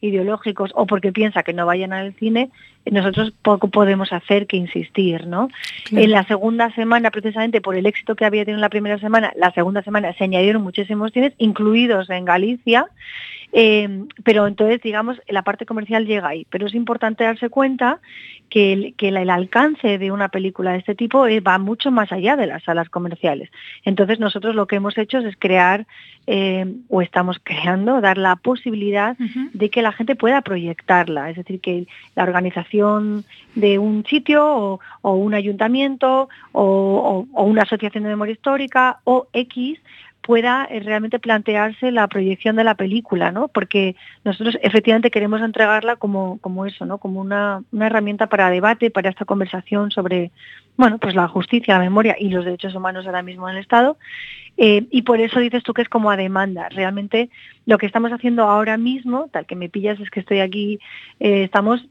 ideológicos 0.00 0.70
o 0.74 0.86
porque 0.86 1.12
piensa 1.12 1.42
que 1.42 1.52
no 1.52 1.66
vayan 1.66 1.92
al 1.92 2.14
cine, 2.14 2.50
nosotros 2.86 3.32
poco 3.42 3.68
podemos 3.68 4.12
hacer 4.12 4.46
que 4.46 4.56
insistir, 4.56 5.26
¿no? 5.26 5.48
En 5.90 6.10
la 6.10 6.24
segunda 6.24 6.70
semana, 6.74 7.10
precisamente 7.10 7.60
por 7.60 7.76
el 7.76 7.84
éxito 7.84 8.16
que 8.16 8.24
había 8.24 8.44
tenido 8.44 8.56
en 8.58 8.62
la 8.62 8.70
primera 8.70 8.98
semana, 8.98 9.32
la 9.36 9.52
segunda 9.52 9.82
semana 9.82 10.14
se 10.14 10.24
añadieron 10.24 10.62
muchísimos 10.62 11.12
cines, 11.12 11.34
incluidos 11.38 12.08
en 12.08 12.24
Galicia, 12.24 12.86
eh, 13.52 14.04
pero 14.24 14.46
entonces, 14.46 14.80
digamos, 14.82 15.20
la 15.28 15.42
parte 15.42 15.66
comercial 15.66 16.06
llega 16.06 16.28
ahí. 16.28 16.46
Pero 16.50 16.66
es 16.66 16.74
importante 16.74 17.24
darse 17.24 17.48
cuenta 17.48 18.00
que 18.48 18.72
el, 18.72 18.94
que 18.94 19.08
el, 19.08 19.16
alcance 19.30 19.98
de 19.98 20.10
una 20.10 20.28
película 20.28 20.72
de 20.72 20.78
este 20.78 20.94
tipo 20.94 21.26
eh, 21.26 21.40
va 21.40 21.58
mucho 21.58 21.90
más 21.90 22.12
allá 22.12 22.36
de 22.36 22.46
las 22.46 22.62
salas 22.64 22.88
comerciales. 22.88 23.50
Entonces, 23.84 24.20
nosotros 24.20 24.54
lo 24.54 24.66
que 24.66 24.76
hemos 24.76 24.96
hecho 24.98 25.18
es 25.18 25.36
crear, 25.38 25.86
eh, 26.26 26.66
o 26.88 27.02
estamos 27.02 27.38
creando, 27.42 28.00
dar 28.00 28.18
la 28.18 28.36
posibilidad 28.36 29.16
de 29.52 29.70
que 29.70 29.82
la 29.82 29.92
gente 29.92 30.16
pueda 30.16 30.42
proyectarla. 30.42 31.30
Es 31.30 31.36
decir, 31.36 31.60
que 31.60 31.86
la 32.14 32.24
organización 32.24 33.24
de 33.54 33.78
un 33.78 34.04
sitio 34.04 34.80
o, 35.02 35.12
un 35.12 35.34
ayuntamiento 35.34 36.28
o, 36.52 37.26
o 37.32 37.42
una 37.44 37.62
asociación 37.62 38.04
de 38.04 38.10
memoria 38.10 38.32
histórica 38.32 38.98
o 39.04 39.28
X 39.32 39.78
pueda 40.26 40.66
eh, 40.68 40.80
realmente 40.80 41.20
plantearse 41.20 41.92
la 41.92 42.08
proyección 42.08 42.56
de 42.56 42.64
la 42.64 42.74
película, 42.74 43.30
¿no? 43.30 43.46
Porque 43.46 43.94
nosotros 44.24 44.58
efectivamente 44.60 45.12
queremos 45.12 45.40
entregarla 45.40 45.94
como, 45.94 46.38
como 46.40 46.66
eso, 46.66 46.84
¿no? 46.84 46.98
Como 46.98 47.20
una, 47.20 47.62
herramienta 47.80 48.26
para 48.26 48.50
debate, 48.50 48.90
para 48.90 49.08
esta 49.08 49.24
conversación 49.24 49.92
sobre, 49.92 50.32
bueno, 50.76 50.98
pues 50.98 51.14
la 51.14 51.28
justicia, 51.28 51.74
la 51.74 51.84
memoria 51.84 52.16
y 52.18 52.28
los 52.30 52.44
derechos 52.44 52.74
humanos 52.74 53.06
ahora 53.06 53.22
mismo 53.22 53.48
en 53.48 53.54
el 53.54 53.62
Estado. 53.62 53.98
Eh, 54.56 54.86
y 54.90 55.02
por 55.02 55.20
eso 55.20 55.38
dices 55.38 55.62
tú 55.62 55.72
que 55.72 55.82
es 55.82 55.88
como 55.88 56.10
a 56.10 56.16
demanda. 56.16 56.68
Realmente 56.70 57.30
lo 57.64 57.78
que 57.78 57.86
estamos 57.86 58.10
haciendo 58.10 58.42
ahora 58.42 58.76
mismo, 58.76 59.28
tal 59.32 59.46
que 59.46 59.54
me 59.54 59.68
pillas 59.68 60.00
es 60.00 60.10
que 60.10 60.18
estoy 60.18 60.40
aquí, 60.40 60.80
eh, 61.20 61.44
estamos 61.44 61.86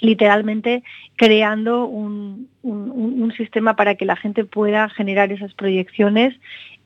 literalmente 0.00 0.82
creando 1.16 1.84
un, 1.84 2.48
sistema 3.36 3.76
para 3.76 3.94
que 3.94 4.04
la 4.04 4.16
gente 4.16 4.44
pueda 4.44 4.88
generar 4.90 5.32
esas 5.32 5.54
proyecciones 5.54 6.34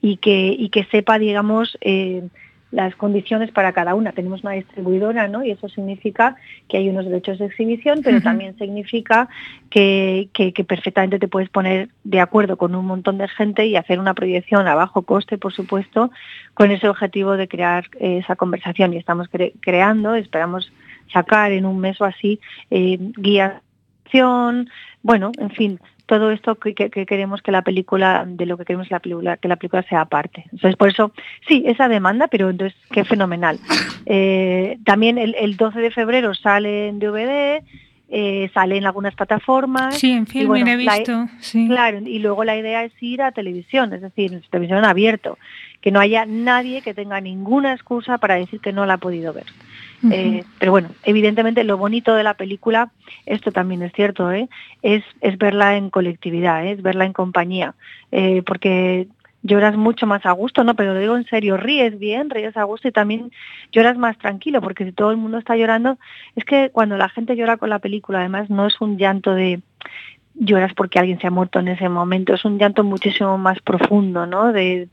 y 0.04 0.18
que, 0.18 0.54
y 0.58 0.68
que 0.68 0.84
sepa, 0.84 1.18
digamos, 1.18 1.78
eh, 1.80 2.28
las 2.70 2.94
condiciones 2.94 3.50
para 3.52 3.72
cada 3.72 3.94
una. 3.94 4.12
Tenemos 4.12 4.42
una 4.42 4.52
distribuidora, 4.52 5.28
¿no? 5.28 5.42
Y 5.42 5.50
eso 5.50 5.66
significa 5.70 6.36
que 6.68 6.76
hay 6.76 6.90
unos 6.90 7.06
derechos 7.06 7.38
de 7.38 7.46
exhibición, 7.46 8.02
pero 8.04 8.20
también 8.20 8.54
significa 8.58 9.30
que, 9.70 10.28
que, 10.34 10.52
perfectamente 10.64 11.18
te 11.18 11.26
puedes 11.26 11.48
poner 11.48 11.88
de 12.02 12.20
acuerdo 12.20 12.58
con 12.58 12.74
un 12.74 12.84
montón 12.84 13.16
de 13.16 13.28
gente 13.28 13.64
y 13.64 13.76
hacer 13.76 13.98
una 13.98 14.12
proyección 14.12 14.68
a 14.68 14.74
bajo 14.74 15.04
coste, 15.04 15.38
por 15.38 15.54
supuesto, 15.54 16.10
con 16.52 16.70
ese 16.70 16.86
objetivo 16.86 17.38
de 17.38 17.48
crear 17.48 17.86
eh, 17.98 18.18
esa 18.18 18.36
conversación. 18.36 18.92
Y 18.92 18.98
estamos 18.98 19.28
creando, 19.60 20.16
esperamos 20.16 20.70
sacar 21.10 21.50
en 21.52 21.64
un 21.64 21.80
mes 21.80 21.98
o 22.02 22.04
así 22.04 22.40
eh, 22.70 22.98
guías, 23.16 23.62
bueno, 25.02 25.32
en 25.38 25.50
fin, 25.50 25.80
todo 26.18 26.30
esto 26.30 26.56
que, 26.56 26.74
queremos 26.74 27.42
que 27.42 27.52
la 27.52 27.62
película, 27.62 28.24
de 28.26 28.46
lo 28.46 28.56
que 28.56 28.64
queremos 28.64 28.90
la 28.90 29.00
película, 29.00 29.36
que 29.36 29.48
la 29.48 29.56
película 29.56 29.82
sea 29.84 30.04
parte. 30.04 30.44
Entonces, 30.52 30.76
por 30.76 30.88
eso, 30.88 31.12
sí, 31.48 31.64
esa 31.66 31.88
demanda, 31.88 32.28
pero 32.28 32.50
entonces, 32.50 32.78
qué 32.90 33.04
fenomenal. 33.04 33.58
Eh, 34.06 34.76
también 34.84 35.16
el, 35.16 35.56
12 35.56 35.80
de 35.80 35.90
febrero 35.90 36.34
sale 36.34 36.88
en 36.88 36.98
DVD, 36.98 37.62
eh, 38.10 38.50
sale 38.52 38.76
en 38.76 38.84
algunas 38.84 39.14
plataformas. 39.14 39.98
Sí, 39.98 40.12
en 40.12 40.26
film 40.26 40.54
he 40.54 40.76
visto. 40.76 41.26
Claro, 41.68 42.00
y 42.00 42.18
luego 42.18 42.44
la 42.44 42.56
idea 42.56 42.84
es 42.84 42.92
ir 43.00 43.22
a 43.22 43.32
televisión, 43.32 43.94
es 43.94 44.02
decir, 44.02 44.42
televisión 44.50 44.84
abierto, 44.84 45.38
que 45.80 45.90
no 45.90 46.00
haya 46.00 46.26
nadie 46.26 46.82
que 46.82 46.92
tenga 46.92 47.20
ninguna 47.20 47.72
excusa 47.72 48.18
para 48.18 48.34
decir 48.34 48.60
que 48.60 48.72
no 48.72 48.84
la 48.84 48.94
ha 48.94 48.98
podido 48.98 49.32
ver. 49.32 49.46
Eh, 50.10 50.44
pero 50.58 50.72
bueno, 50.72 50.90
evidentemente 51.04 51.64
lo 51.64 51.78
bonito 51.78 52.14
de 52.14 52.22
la 52.22 52.34
película, 52.34 52.90
esto 53.26 53.52
también 53.52 53.82
es 53.82 53.92
cierto, 53.92 54.30
¿eh? 54.32 54.48
es, 54.82 55.02
es 55.20 55.38
verla 55.38 55.76
en 55.76 55.90
colectividad, 55.90 56.64
¿eh? 56.66 56.72
es 56.72 56.82
verla 56.82 57.06
en 57.06 57.12
compañía, 57.12 57.74
porque 58.44 59.08
lloras 59.44 59.76
mucho 59.76 60.06
más 60.06 60.24
a 60.26 60.32
gusto, 60.32 60.64
¿no? 60.64 60.74
Pero 60.74 60.94
lo 60.94 61.00
digo 61.00 61.16
en 61.16 61.26
serio, 61.26 61.56
ríes 61.56 61.98
bien, 61.98 62.30
ríes 62.30 62.56
a 62.56 62.64
gusto 62.64 62.88
y 62.88 62.92
también 62.92 63.30
lloras 63.72 63.96
más 63.96 64.16
tranquilo, 64.18 64.60
porque 64.60 64.84
si 64.86 64.92
todo 64.92 65.10
el 65.10 65.18
mundo 65.18 65.38
está 65.38 65.54
llorando, 65.54 65.98
es 66.34 66.44
que 66.44 66.70
cuando 66.70 66.96
la 66.96 67.10
gente 67.10 67.36
llora 67.36 67.58
con 67.58 67.68
la 67.68 67.78
película, 67.78 68.20
además 68.20 68.48
no 68.48 68.66
es 68.66 68.80
un 68.80 68.96
llanto 68.96 69.34
de 69.34 69.60
lloras 70.34 70.72
porque 70.74 70.98
alguien 70.98 71.20
se 71.20 71.26
ha 71.26 71.30
muerto 71.30 71.60
en 71.60 71.68
ese 71.68 71.88
momento, 71.88 72.34
es 72.34 72.44
un 72.44 72.58
llanto 72.58 72.82
muchísimo 72.84 73.36
más 73.36 73.60
profundo, 73.60 74.26
¿no? 74.26 74.52
De, 74.52 74.88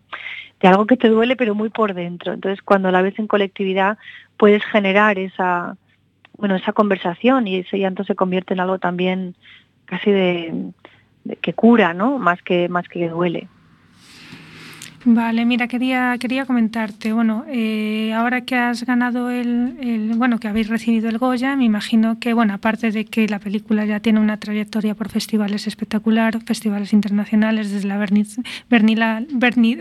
de 0.61 0.67
algo 0.67 0.85
que 0.85 0.97
te 0.97 1.09
duele 1.09 1.35
pero 1.35 1.55
muy 1.55 1.69
por 1.69 1.93
dentro. 1.93 2.33
Entonces, 2.33 2.61
cuando 2.61 2.91
la 2.91 3.01
ves 3.01 3.17
en 3.19 3.27
colectividad, 3.27 3.97
puedes 4.37 4.63
generar 4.65 5.17
esa, 5.17 5.77
bueno, 6.37 6.55
esa 6.55 6.73
conversación 6.73 7.47
y 7.47 7.57
ese 7.57 7.79
llanto 7.79 8.03
se 8.03 8.15
convierte 8.15 8.53
en 8.53 8.59
algo 8.59 8.79
también 8.79 9.35
casi 9.85 10.11
de, 10.11 10.71
de 11.23 11.35
que 11.37 11.53
cura, 11.53 11.93
¿no? 11.93 12.17
Más 12.17 12.41
que 12.41 12.69
más 12.69 12.87
que 12.87 13.09
duele. 13.09 13.47
Vale, 15.03 15.45
mira, 15.45 15.67
quería, 15.67 16.15
quería 16.19 16.45
comentarte, 16.45 17.11
bueno, 17.11 17.43
eh, 17.47 18.13
ahora 18.13 18.41
que 18.41 18.55
has 18.55 18.85
ganado 18.85 19.31
el, 19.31 20.11
bueno, 20.15 20.37
que 20.37 20.47
habéis 20.47 20.67
recibido 20.67 21.09
el 21.09 21.17
Goya, 21.17 21.55
me 21.55 21.65
imagino 21.65 22.19
que, 22.19 22.33
bueno, 22.33 22.53
aparte 22.53 22.91
de 22.91 23.05
que 23.05 23.27
la 23.27 23.39
película 23.39 23.83
ya 23.85 23.99
tiene 23.99 24.19
una 24.19 24.37
trayectoria 24.37 24.93
por 24.93 25.09
festivales 25.09 25.65
espectacular, 25.65 26.39
festivales 26.43 26.93
internacionales, 26.93 27.71
desde 27.71 27.87
la 27.87 27.97
Bernila, 27.97 29.23
Berni, 29.29 29.77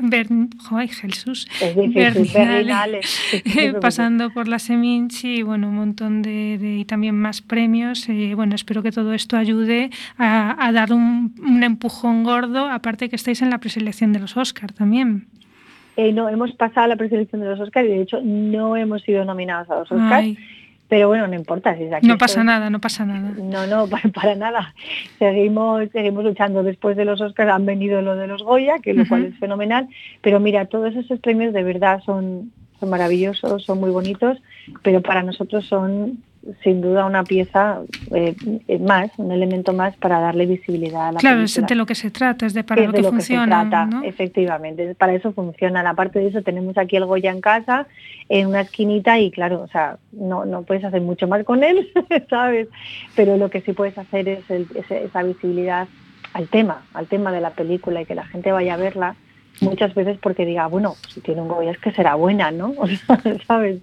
Jesús, 0.88 1.48
pasando 3.80 4.30
por 4.30 4.48
la 4.48 4.58
Seminci 4.58 5.36
y, 5.36 5.42
bueno, 5.42 5.68
un 5.68 5.76
montón 5.76 6.22
de, 6.22 6.78
y 6.80 6.84
también 6.86 7.14
más 7.14 7.42
premios, 7.42 8.08
eh, 8.08 8.32
bueno, 8.34 8.54
espero 8.54 8.82
que 8.82 8.90
todo 8.90 9.12
esto 9.12 9.36
ayude 9.36 9.90
a, 10.16 10.70
dar 10.72 10.94
un, 10.94 11.34
un 11.42 11.62
empujón 11.62 12.24
gordo, 12.24 12.66
aparte 12.66 13.10
que 13.10 13.16
estáis 13.16 13.42
en 13.42 13.50
la 13.50 13.58
preselección 13.58 14.14
de 14.14 14.20
los 14.20 14.38
Oscar 14.38 14.72
también. 14.72 15.09
Eh, 15.96 16.12
no, 16.12 16.28
hemos 16.28 16.52
pasado 16.52 16.86
la 16.86 16.96
preselección 16.96 17.42
de 17.42 17.48
los 17.48 17.60
Oscars 17.60 17.86
y 17.86 17.90
de 17.90 18.02
hecho 18.02 18.20
no 18.22 18.76
hemos 18.76 19.02
sido 19.02 19.24
nominados 19.24 19.68
a 19.70 19.80
los 19.80 19.92
Oscars. 19.92 20.36
Pero 20.88 21.06
bueno, 21.06 21.28
no 21.28 21.36
importa. 21.36 21.76
Si 21.76 21.84
no 22.06 22.18
pasa 22.18 22.42
nada, 22.42 22.68
no 22.68 22.80
pasa 22.80 23.06
nada. 23.06 23.32
No, 23.36 23.64
no, 23.68 23.86
para, 24.14 24.34
nada. 24.34 24.74
Seguimos, 25.20 25.88
seguimos 25.92 26.24
luchando. 26.24 26.64
Después 26.64 26.96
de 26.96 27.04
los 27.04 27.20
Oscars 27.20 27.52
han 27.52 27.64
venido 27.64 28.02
lo 28.02 28.16
de 28.16 28.26
los 28.26 28.42
Goya, 28.42 28.80
que 28.80 28.92
lo 28.92 29.06
cual 29.06 29.26
es 29.26 29.38
fenomenal. 29.38 29.88
Pero 30.20 30.40
mira, 30.40 30.64
todos 30.64 30.96
esos 30.96 31.20
premios 31.20 31.54
de 31.54 31.62
verdad 31.62 32.02
son, 32.04 32.50
son 32.80 32.90
maravillosos, 32.90 33.62
son 33.62 33.78
muy 33.78 33.90
bonitos, 33.90 34.38
pero 34.82 35.00
para 35.00 35.22
nosotros 35.22 35.64
son 35.66 36.24
sin 36.64 36.80
duda 36.80 37.04
una 37.04 37.24
pieza 37.24 37.80
eh, 38.14 38.34
más, 38.80 39.10
un 39.18 39.30
elemento 39.30 39.72
más 39.72 39.96
para 39.98 40.20
darle 40.20 40.46
visibilidad 40.46 41.08
a 41.08 41.12
la 41.12 41.20
Claro, 41.20 41.36
película. 41.38 41.64
es 41.64 41.68
de 41.68 41.74
lo 41.74 41.86
que 41.86 41.94
se 41.94 42.10
trata, 42.10 42.46
es 42.46 42.54
de 42.54 42.64
para 42.64 42.82
lo 42.82 42.92
que, 42.92 43.02
lo 43.02 43.10
funciona. 43.10 43.44
que 43.44 43.64
se 43.64 43.68
trata, 43.70 43.86
¿no? 43.86 44.02
efectivamente, 44.04 44.94
para 44.94 45.12
eso 45.14 45.32
funciona. 45.32 45.80
Aparte 45.88 46.18
de 46.18 46.28
eso, 46.28 46.42
tenemos 46.42 46.78
aquí 46.78 46.96
el 46.96 47.04
Goya 47.04 47.30
en 47.30 47.40
casa, 47.40 47.86
en 48.28 48.46
una 48.48 48.62
esquinita, 48.62 49.18
y 49.18 49.30
claro, 49.30 49.62
o 49.62 49.68
sea, 49.68 49.98
no, 50.12 50.44
no 50.46 50.62
puedes 50.62 50.84
hacer 50.84 51.02
mucho 51.02 51.28
más 51.28 51.44
con 51.44 51.62
él, 51.62 51.90
¿sabes? 52.30 52.68
Pero 53.14 53.36
lo 53.36 53.50
que 53.50 53.60
sí 53.60 53.72
puedes 53.72 53.96
hacer 53.98 54.28
es, 54.28 54.50
el- 54.50 54.66
es 54.74 54.90
esa 54.90 55.22
visibilidad 55.22 55.88
al 56.32 56.48
tema, 56.48 56.82
al 56.94 57.06
tema 57.06 57.32
de 57.32 57.40
la 57.40 57.50
película 57.50 58.00
y 58.00 58.06
que 58.06 58.14
la 58.14 58.24
gente 58.26 58.50
vaya 58.52 58.74
a 58.74 58.78
verla 58.78 59.14
muchas 59.60 59.94
veces 59.94 60.18
porque 60.20 60.44
diga, 60.44 60.66
bueno, 60.66 60.96
si 61.08 61.20
tiene 61.20 61.42
un 61.42 61.48
Goya 61.48 61.70
es 61.70 61.78
que 61.78 61.92
será 61.92 62.14
buena, 62.14 62.50
¿no? 62.50 62.74
O 62.80 62.86
sea, 62.86 63.20
¿sabes? 63.46 63.80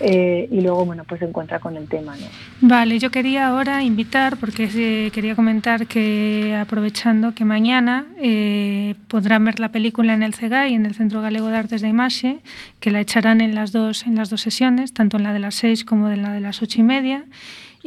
Eh, 0.00 0.48
y 0.50 0.60
luego, 0.60 0.84
bueno, 0.84 1.04
pues 1.04 1.18
se 1.18 1.26
encuentra 1.26 1.58
con 1.58 1.76
el 1.76 1.88
tema, 1.88 2.16
¿no? 2.16 2.26
Vale, 2.60 2.98
yo 2.98 3.10
quería 3.10 3.48
ahora 3.48 3.82
invitar, 3.82 4.36
porque 4.36 4.68
eh, 4.74 5.10
quería 5.12 5.34
comentar 5.34 5.86
que 5.86 6.56
aprovechando 6.58 7.34
que 7.34 7.44
mañana 7.44 8.06
eh, 8.18 8.94
podrán 9.08 9.44
ver 9.44 9.60
la 9.60 9.70
película 9.70 10.14
en 10.14 10.22
el 10.22 10.34
CEGAI, 10.34 10.74
en 10.74 10.86
el 10.86 10.94
Centro 10.94 11.20
Galego 11.22 11.48
de 11.48 11.56
Artes 11.56 11.82
de 11.82 11.88
Imaxe, 11.88 12.38
que 12.80 12.90
la 12.90 13.00
echarán 13.00 13.40
en 13.40 13.54
las 13.54 13.72
dos, 13.72 14.06
en 14.06 14.14
las 14.16 14.30
dos 14.30 14.40
sesiones, 14.40 14.92
tanto 14.92 15.16
en 15.16 15.24
la 15.24 15.32
de 15.32 15.40
las 15.40 15.56
seis 15.56 15.84
como 15.84 16.10
en 16.10 16.22
la 16.22 16.32
de 16.32 16.40
las 16.40 16.62
ocho 16.62 16.80
y 16.80 16.84
media. 16.84 17.24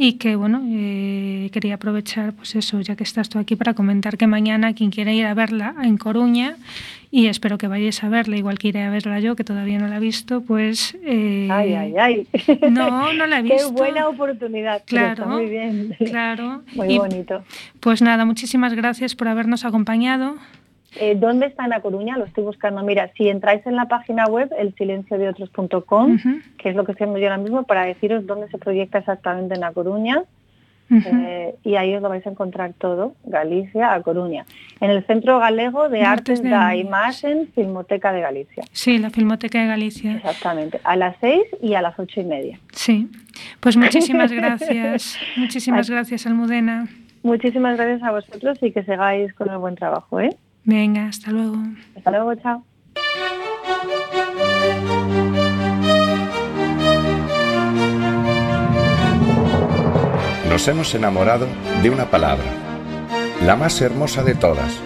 Y 0.01 0.13
que, 0.13 0.37
bueno, 0.37 0.61
eh, 0.65 1.49
quería 1.51 1.75
aprovechar, 1.75 2.31
pues 2.31 2.55
eso, 2.55 2.79
ya 2.79 2.95
que 2.95 3.03
estás 3.03 3.27
tú 3.27 3.37
aquí, 3.37 3.57
para 3.57 3.73
comentar 3.73 4.17
que 4.17 4.27
mañana 4.27 4.73
quien 4.73 4.91
quiera 4.91 5.11
ir 5.11 5.25
a 5.25 5.33
verla 5.33 5.75
en 5.83 5.97
Coruña, 5.97 6.55
y 7.11 7.25
espero 7.25 7.57
que 7.57 7.67
vayáis 7.67 8.01
a 8.05 8.07
verla, 8.07 8.37
igual 8.37 8.57
que 8.59 8.69
iré 8.69 8.81
a 8.83 8.89
verla 8.91 9.19
yo, 9.19 9.35
que 9.35 9.43
todavía 9.43 9.77
no 9.77 9.89
la 9.89 9.97
he 9.97 9.99
visto, 9.99 10.39
pues... 10.39 10.95
eh, 11.03 11.49
Ay, 11.51 11.73
ay, 11.73 11.93
ay. 11.99 12.27
No, 12.71 13.11
no 13.11 13.27
la 13.27 13.39
he 13.39 13.43
Qué 13.43 13.53
visto. 13.55 13.71
buena 13.73 14.07
oportunidad. 14.07 14.83
Claro, 14.85 15.23
está 15.23 15.25
muy 15.25 15.47
bien. 15.49 15.93
Claro. 16.05 16.61
Muy 16.75 16.93
Y, 16.93 16.97
bonito. 16.97 17.43
Pues 17.81 18.01
nada, 18.01 18.23
muchísimas 18.23 18.73
gracias 18.75 19.15
por 19.15 19.27
habernos 19.27 19.65
acompañado. 19.65 20.37
Eh, 20.95 21.15
¿Dónde 21.15 21.47
está 21.47 21.65
en 21.65 21.73
A 21.73 21.81
Coruña? 21.81 22.17
Lo 22.17 22.25
estoy 22.25 22.43
buscando. 22.43 22.81
Mira, 22.83 23.11
si 23.15 23.29
entráis 23.29 23.65
en 23.65 23.75
la 23.75 23.85
página 23.85 24.25
web 24.25 24.49
elsilenciodeotros.com, 24.57 26.17
que 26.57 26.69
es 26.69 26.75
lo 26.75 26.85
que 26.85 26.93
estoy 26.93 27.05
haciendo 27.05 27.19
yo 27.19 27.27
ahora 27.27 27.37
mismo, 27.37 27.63
para 27.63 27.83
deciros 27.85 28.25
dónde 28.25 28.49
se 28.49 28.57
proyecta 28.57 28.99
exactamente 28.99 29.55
en 29.55 29.63
A 29.63 29.71
Coruña, 29.71 30.23
eh, 30.91 31.53
y 31.63 31.75
ahí 31.75 31.95
os 31.95 32.01
lo 32.01 32.09
vais 32.09 32.25
a 32.25 32.31
encontrar 32.31 32.73
todo, 32.73 33.13
Galicia, 33.23 33.93
A 33.93 34.01
Coruña. 34.01 34.45
En 34.81 34.89
el 34.89 35.05
Centro 35.05 35.37
Galego 35.37 35.87
de 35.87 36.01
Artes 36.01 36.41
de 36.41 36.49
Imaxe. 36.49 36.79
Imagen, 36.79 37.51
Filmoteca 37.53 38.11
de 38.11 38.21
Galicia. 38.21 38.63
Sí, 38.71 38.97
la 38.97 39.11
Filmoteca 39.11 39.61
de 39.61 39.67
Galicia. 39.67 40.15
Exactamente, 40.15 40.79
a 40.83 40.95
las 40.95 41.15
seis 41.21 41.43
y 41.61 41.75
a 41.75 41.81
las 41.81 41.97
ocho 41.99 42.21
y 42.21 42.25
media. 42.25 42.59
Sí. 42.71 43.07
Pues 43.59 43.77
muchísimas 43.77 44.31
gracias. 44.41 45.19
Muchísimas 45.37 45.89
gracias, 45.89 46.25
Almudena. 46.25 46.87
Muchísimas 47.21 47.77
gracias 47.77 48.01
a 48.01 48.11
vosotros 48.11 48.57
y 48.63 48.71
que 48.71 48.83
sigáis 48.83 49.33
con 49.33 49.49
el 49.49 49.57
buen 49.57 49.75
trabajo. 49.75 50.19
¿eh? 50.19 50.35
Venga, 50.63 51.07
hasta 51.07 51.31
luego. 51.31 51.57
Hasta 51.95 52.11
luego, 52.11 52.35
chao. 52.35 52.65
Nos 60.49 60.67
hemos 60.67 60.93
enamorado 60.93 61.47
de 61.81 61.89
una 61.89 62.11
palabra, 62.11 62.43
la 63.45 63.55
más 63.55 63.81
hermosa 63.81 64.23
de 64.23 64.35
todas, 64.35 64.77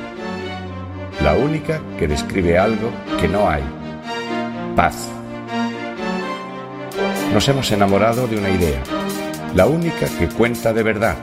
la 1.23 1.33
única 1.33 1.81
que 1.97 2.07
describe 2.07 2.59
algo 2.59 2.91
que 3.19 3.27
no 3.27 3.49
hay, 3.49 3.63
paz. 4.75 5.09
Nos 7.33 7.49
hemos 7.49 7.71
enamorado 7.71 8.27
de 8.27 8.37
una 8.37 8.51
idea, 8.51 8.83
la 9.55 9.65
única 9.65 10.05
que 10.19 10.27
cuenta 10.27 10.73
de 10.73 10.83
verdad, 10.83 11.15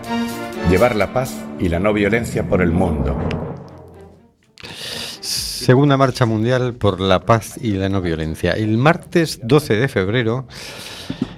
llevar 0.68 0.96
la 0.96 1.12
paz 1.12 1.32
y 1.60 1.68
la 1.68 1.78
no 1.78 1.92
violencia 1.92 2.42
por 2.42 2.60
el 2.60 2.72
mundo. 2.72 3.16
Segunda 5.70 5.96
Marcha 5.96 6.26
Mundial 6.26 6.74
por 6.74 7.00
la 7.00 7.20
Paz 7.20 7.56
y 7.62 7.74
la 7.74 7.88
No 7.88 8.00
Violencia. 8.00 8.54
El 8.54 8.76
martes 8.76 9.38
12 9.44 9.76
de 9.76 9.86
febrero, 9.86 10.48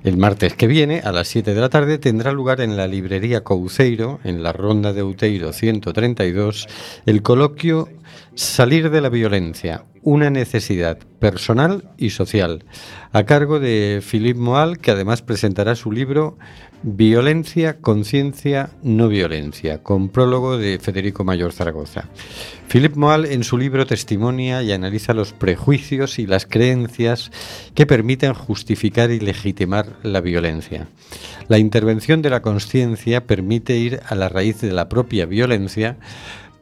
el 0.04 0.16
martes 0.16 0.54
que 0.54 0.66
viene, 0.66 1.00
a 1.00 1.12
las 1.12 1.28
7 1.28 1.52
de 1.52 1.60
la 1.60 1.68
tarde, 1.68 1.98
tendrá 1.98 2.32
lugar 2.32 2.62
en 2.62 2.78
la 2.78 2.86
librería 2.86 3.44
Couceiro, 3.44 4.20
en 4.24 4.42
la 4.42 4.54
Ronda 4.54 4.94
de 4.94 5.02
Outeiro 5.02 5.52
132, 5.52 6.66
el 7.04 7.20
coloquio 7.20 7.90
Salir 8.34 8.90
de 8.90 9.00
la 9.00 9.08
violencia, 9.08 9.84
una 10.02 10.30
necesidad 10.30 10.98
personal 11.18 11.90
y 11.96 12.10
social, 12.10 12.64
a 13.12 13.24
cargo 13.24 13.60
de 13.60 14.02
Philippe 14.08 14.40
Moal, 14.40 14.78
que 14.78 14.90
además 14.90 15.22
presentará 15.22 15.74
su 15.76 15.92
libro 15.92 16.38
Violencia, 16.82 17.80
Conciencia, 17.80 18.70
No 18.82 19.08
Violencia, 19.08 19.82
con 19.84 20.08
prólogo 20.08 20.58
de 20.58 20.80
Federico 20.80 21.22
Mayor 21.22 21.52
Zaragoza. 21.52 22.08
Philippe 22.66 22.98
Moal 22.98 23.26
en 23.26 23.44
su 23.44 23.56
libro 23.56 23.86
testimonia 23.86 24.62
y 24.62 24.72
analiza 24.72 25.14
los 25.14 25.32
prejuicios 25.32 26.18
y 26.18 26.26
las 26.26 26.46
creencias 26.46 27.30
que 27.74 27.86
permiten 27.86 28.34
justificar 28.34 29.12
y 29.12 29.20
legitimar 29.20 29.98
la 30.02 30.20
violencia. 30.20 30.88
La 31.46 31.58
intervención 31.58 32.20
de 32.22 32.30
la 32.30 32.42
conciencia 32.42 33.26
permite 33.26 33.76
ir 33.76 34.00
a 34.08 34.16
la 34.16 34.28
raíz 34.28 34.60
de 34.60 34.72
la 34.72 34.88
propia 34.88 35.26
violencia 35.26 35.98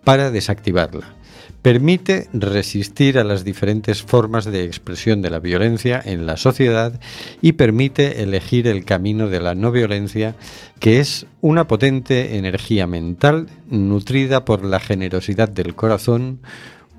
para 0.05 0.31
desactivarla. 0.31 1.15
Permite 1.63 2.29
resistir 2.33 3.19
a 3.19 3.25
las 3.25 3.45
diferentes 3.45 4.03
formas 4.03 4.47
de 4.47 4.65
expresión 4.65 5.21
de 5.21 5.29
la 5.29 5.41
violencia 5.41 6.01
en 6.03 6.25
la 6.25 6.39
sociedad 6.39 6.99
y 7.43 7.53
permite 7.53 8.23
elegir 8.23 8.67
el 8.67 8.87
camino 8.87 9.29
de 9.29 9.41
la 9.41 9.55
no 9.55 9.71
violencia, 9.71 10.37
que 10.79 11.01
es 11.01 11.27
una 11.43 11.69
potente 11.69 12.39
energía 12.39 12.87
mental 12.87 13.49
nutrida 13.69 14.47
por 14.47 14.65
la 14.65 14.81
generosidad 14.81 15.51
del 15.51 15.75
corazón, 15.75 16.41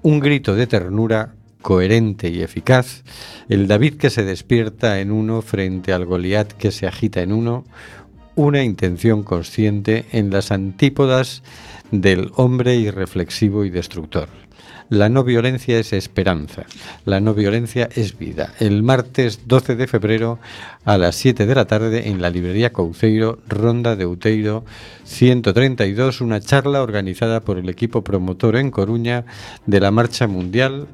un 0.04 0.20
grito 0.20 0.54
de 0.54 0.68
ternura 0.68 1.34
coherente 1.64 2.30
y 2.30 2.44
eficaz, 2.44 3.04
el 3.50 3.68
David 3.68 3.96
que 3.96 4.12
se 4.12 4.24
despierta 4.24 5.00
en 5.00 5.12
uno 5.12 5.42
frente 5.42 5.92
al 5.92 6.06
Goliat 6.06 6.52
que 6.52 6.72
se 6.72 6.86
agita 6.86 7.22
en 7.22 7.34
uno, 7.34 7.66
una 8.36 8.64
intención 8.64 9.24
consciente 9.24 10.06
en 10.12 10.30
las 10.30 10.52
antípodas 10.52 11.42
del 11.92 12.32
hombre 12.36 12.76
irreflexivo 12.76 13.66
y 13.66 13.72
destructor. 13.72 14.41
La 14.92 15.08
no 15.08 15.24
violencia 15.24 15.80
es 15.80 15.94
esperanza, 15.94 16.66
la 17.06 17.22
no 17.22 17.34
violencia 17.34 17.88
es 17.96 18.18
vida. 18.18 18.54
El 18.60 18.84
martes 18.84 19.48
12 19.48 19.78
de 19.78 19.88
febrero 19.88 20.38
a 20.84 20.98
las 20.98 21.16
7 21.16 21.46
de 21.46 21.56
la 21.56 21.64
tarde 21.64 22.10
en 22.10 22.22
la 22.22 22.30
librería 22.30 22.74
Couceiro, 22.74 23.40
Ronda 23.48 23.96
de 23.96 24.06
Uteiro 24.06 24.66
132, 25.06 26.20
una 26.20 26.42
charla 26.42 26.82
organizada 26.82 27.40
por 27.40 27.58
el 27.58 27.70
equipo 27.70 28.04
promotor 28.04 28.58
en 28.58 28.70
Coruña 28.70 29.24
de 29.66 29.80
la 29.80 29.92
Marcha 29.92 30.28
Mundial 30.28 30.90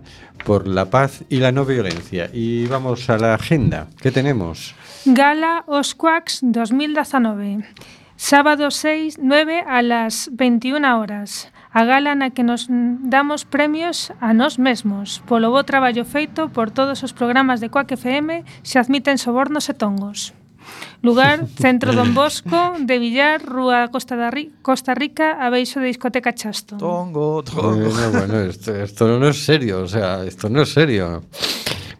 por 0.45 0.67
la 0.67 0.91
Paz 0.91 1.23
y 1.27 1.37
la 1.37 1.51
No 1.51 1.65
Violencia. 1.65 2.29
Y 2.31 2.67
vamos 2.67 3.09
a 3.09 3.17
la 3.17 3.33
agenda. 3.33 3.87
¿Qué 3.99 4.11
tenemos? 4.11 4.75
Gala 5.05 5.63
Osquax 5.65 6.41
2019. 6.43 7.65
Sábado 8.15 8.69
6, 8.69 9.17
9 9.19 9.63
a 9.67 9.81
las 9.81 10.29
21 10.33 10.99
horas. 10.99 11.51
a 11.77 11.85
gala 11.85 12.17
na 12.17 12.33
que 12.33 12.41
nos 12.41 12.65
damos 13.05 13.45
premios 13.45 14.09
a 14.17 14.33
nós 14.33 14.57
mesmos. 14.57 15.21
Polo 15.29 15.53
bo 15.53 15.61
traballo 15.61 16.09
feito 16.09 16.49
por 16.49 16.73
todos 16.73 17.05
os 17.05 17.13
programas 17.13 17.61
de 17.61 17.69
Coac 17.69 17.93
FM 17.93 18.41
se 18.65 18.81
admiten 18.81 19.21
sobornos 19.21 19.69
e 19.69 19.77
tongos. 19.77 20.33
Lugar, 21.05 21.45
Centro 21.61 21.93
Don 21.93 22.17
Bosco, 22.17 22.81
de 22.81 22.97
Villar, 22.97 23.45
Rúa 23.45 23.93
Costa, 23.93 24.17
da 24.17 24.33
Ri 24.33 24.49
Costa 24.65 24.97
Rica, 24.97 25.37
abaixo 25.37 25.77
de 25.77 25.93
Discoteca 25.93 26.33
Chasto. 26.33 26.81
Tongo, 26.81 27.45
tongo. 27.45 27.93
Eh, 27.93 28.09
bueno, 28.09 28.41
esto, 28.49 28.73
esto 28.73 29.05
no 29.05 29.29
es 29.29 29.37
serio, 29.45 29.85
o 29.85 29.87
sea, 29.87 30.25
esto 30.25 30.49
no 30.49 30.65
es 30.65 30.73
serio. 30.73 31.29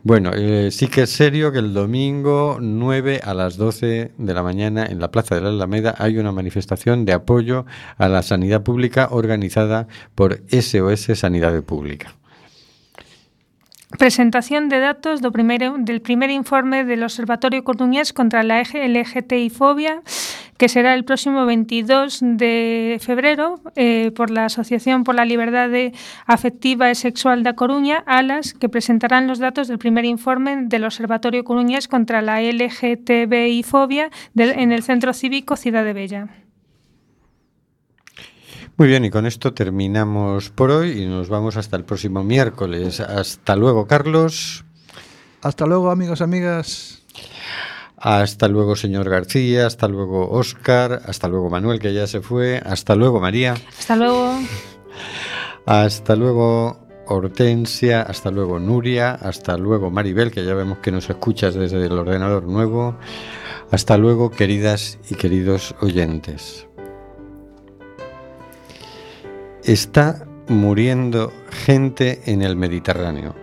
Bueno, 0.08 0.32
eh, 0.34 0.70
sí 0.72 0.88
que 0.88 1.02
es 1.02 1.10
serio 1.10 1.52
que 1.52 1.60
el 1.60 1.74
domingo 1.74 2.60
9 2.62 3.20
a 3.26 3.34
las 3.34 3.58
12 3.58 4.14
de 4.18 4.34
la 4.34 4.42
mañana 4.42 4.86
en 4.86 5.02
la 5.02 5.12
Plaza 5.12 5.36
de 5.36 5.42
la 5.42 5.50
Alameda 5.50 5.96
hay 5.98 6.18
una 6.18 6.32
manifestación 6.32 7.04
de 7.04 7.12
apoyo 7.12 7.66
a 7.98 8.08
la 8.08 8.24
sanidad 8.24 8.64
pública 8.64 9.10
organizada 9.12 9.90
por 10.16 10.40
SOS 10.50 11.20
Sanidad 11.20 11.62
Pública. 11.62 12.17
Presentación 13.90 14.68
de 14.68 14.82
datos 14.82 15.22
del 15.22 15.32
primer 16.02 16.30
informe 16.30 16.84
del 16.84 17.04
Observatorio 17.04 17.64
Coruñés 17.64 18.12
contra 18.12 18.44
la 18.44 18.62
LGTI-fobia, 18.62 20.02
que 20.58 20.68
será 20.68 20.94
el 20.94 21.06
próximo 21.06 21.46
22 21.46 22.20
de 22.22 23.00
febrero 23.00 23.62
eh, 23.78 24.12
por 24.14 24.30
la 24.30 24.46
Asociación 24.46 25.06
por 25.06 25.16
la 25.16 25.24
Liberdade 25.24 25.94
Afectiva 26.26 26.92
e 26.92 26.96
Sexual 26.96 27.48
da 27.48 27.56
Coruña, 27.56 28.04
ALAS, 28.06 28.54
que 28.54 28.68
presentarán 28.68 29.26
los 29.26 29.40
datos 29.40 29.70
del 29.70 29.80
primer 29.80 30.04
informe 30.04 30.68
del 30.68 30.84
Observatorio 30.84 31.46
Coruñés 31.46 31.88
contra 31.88 32.22
la 32.22 32.42
LGTBI-fobia 32.42 34.12
en 34.36 34.72
el 34.74 34.84
Centro 34.84 35.14
Cívico 35.14 35.56
Cidade 35.56 35.94
Bella. 35.94 36.47
Muy 38.78 38.90
bien, 38.90 39.04
y 39.06 39.10
con 39.10 39.26
esto 39.26 39.56
terminamos 39.56 40.52
por 40.52 40.70
hoy 40.70 41.02
y 41.02 41.08
nos 41.08 41.30
vamos 41.30 41.58
hasta 41.58 41.76
el 41.78 41.84
próximo 41.84 42.24
miércoles. 42.24 43.00
Hasta 43.00 43.56
luego, 43.56 43.88
Carlos. 43.88 44.66
Hasta 45.42 45.66
luego, 45.66 45.90
amigos, 45.90 46.22
amigas. 46.22 47.02
Hasta 47.98 48.48
luego, 48.48 48.76
señor 48.76 49.10
García. 49.10 49.66
Hasta 49.66 49.88
luego, 49.88 50.30
Oscar. 50.30 51.02
Hasta 51.08 51.28
luego, 51.28 51.50
Manuel, 51.50 51.80
que 51.80 51.92
ya 51.92 52.06
se 52.06 52.22
fue. 52.22 52.62
Hasta 52.64 52.96
luego, 52.96 53.20
María. 53.20 53.56
Hasta 53.80 53.96
luego. 53.96 54.38
Hasta 55.66 56.16
luego, 56.16 56.80
Hortensia. 57.08 58.04
Hasta 58.04 58.30
luego, 58.30 58.60
Nuria. 58.60 59.16
Hasta 59.16 59.58
luego, 59.58 59.90
Maribel, 59.90 60.30
que 60.30 60.46
ya 60.46 60.54
vemos 60.54 60.78
que 60.84 60.92
nos 60.92 61.10
escuchas 61.10 61.56
desde 61.56 61.84
el 61.84 61.94
ordenador 61.94 62.44
nuevo. 62.44 62.96
Hasta 63.72 63.98
luego, 63.98 64.30
queridas 64.30 65.00
y 65.10 65.16
queridos 65.16 65.74
oyentes. 65.82 66.67
Está 69.68 70.26
muriendo 70.48 71.34
gente 71.52 72.22
en 72.32 72.42
el 72.42 72.56
Mediterráneo. 72.56 73.36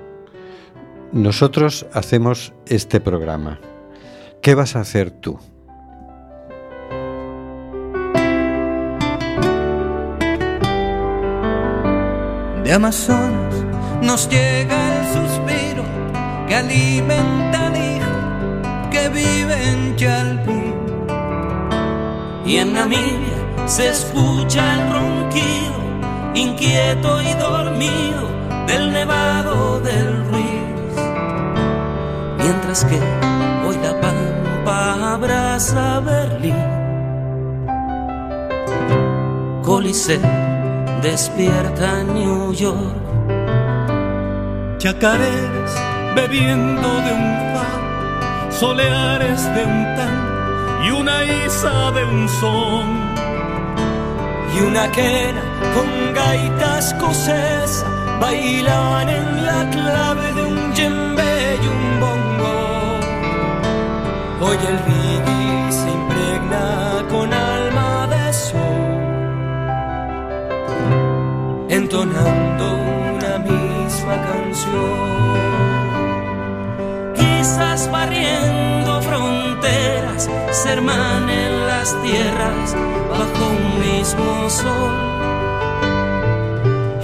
Nosotros 1.12 1.84
hacemos 1.92 2.54
este 2.64 2.98
programa. 2.98 3.60
¿Qué 4.40 4.54
vas 4.54 4.74
a 4.74 4.80
hacer 4.80 5.10
tú? 5.10 5.38
De 12.64 12.72
Amazonas 12.72 13.54
nos 14.00 14.26
llega 14.30 14.96
el 14.96 15.06
suspiro 15.12 15.84
que 16.48 16.54
alimenta 16.54 17.66
al 17.66 17.76
hijo 17.76 18.90
que 18.90 19.10
vive 19.10 19.68
en 19.68 19.96
Chalpín. 19.96 20.74
Y 22.46 22.56
en 22.56 22.72
Namibia 22.72 23.66
se 23.66 23.90
escucha 23.90 24.72
el 24.72 24.90
ronquido 24.90 25.83
inquieto 26.34 27.22
y 27.22 27.32
dormido 27.34 28.28
del 28.66 28.92
nevado 28.92 29.80
del 29.80 30.26
Ruiz. 30.26 30.94
Mientras 32.38 32.84
que 32.84 33.00
hoy 33.66 33.76
la 33.82 34.00
pampa 34.00 35.14
abraza 35.14 36.00
Berlín. 36.00 36.56
Coliseo 39.62 40.20
despierta 41.02 42.02
New 42.02 42.52
York. 42.52 43.04
Chacareras 44.78 45.74
bebiendo 46.14 46.88
de 46.88 47.12
un 47.12 47.54
fa, 47.54 48.50
soleares 48.50 49.42
de 49.54 49.64
un 49.64 49.84
tan 49.96 50.84
y 50.84 50.90
una 50.90 51.24
isa 51.24 51.90
de 51.92 52.04
un 52.04 52.28
son 52.28 53.03
y 54.54 54.60
una 54.60 54.90
quena 54.92 55.42
con 55.74 56.14
gaitas 56.14 56.92
escocesa 56.92 57.86
bailaban 58.20 59.08
en 59.08 59.44
la 59.44 59.70
clave 59.70 60.32
de 60.32 60.42
un 60.42 60.72
djembe 60.72 61.58
y 61.62 61.66
un 61.66 62.00
bongo. 62.00 62.54
Hoy 64.46 64.58
el 64.70 64.78
reggae 64.88 65.72
se 65.72 65.90
impregna 65.90 67.04
con 67.10 67.32
alma 67.32 68.06
de 68.06 68.32
sol, 68.32 68.92
entonando 71.68 72.64
una 73.16 73.38
misma 73.38 74.16
canción. 74.28 75.23
Barriendo 77.92 79.02
fronteras, 79.02 80.30
se 80.50 80.72
hermanen 80.72 81.66
las 81.66 81.94
tierras 82.02 82.74
bajo 83.10 83.50
un 83.50 83.80
mismo 83.80 84.48
sol. 84.48 84.94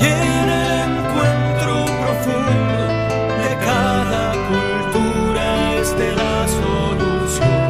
Y 0.00 0.04
en 0.06 0.48
el 0.48 0.70
encuentro 0.88 1.72
profundo 2.00 2.82
de 3.42 3.50
cada 3.66 4.32
cultura 4.48 5.48
esté 5.82 6.08
la 6.16 6.48
solución 6.48 7.60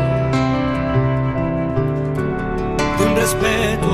de 2.98 3.02
un 3.04 3.16
respeto 3.16 3.89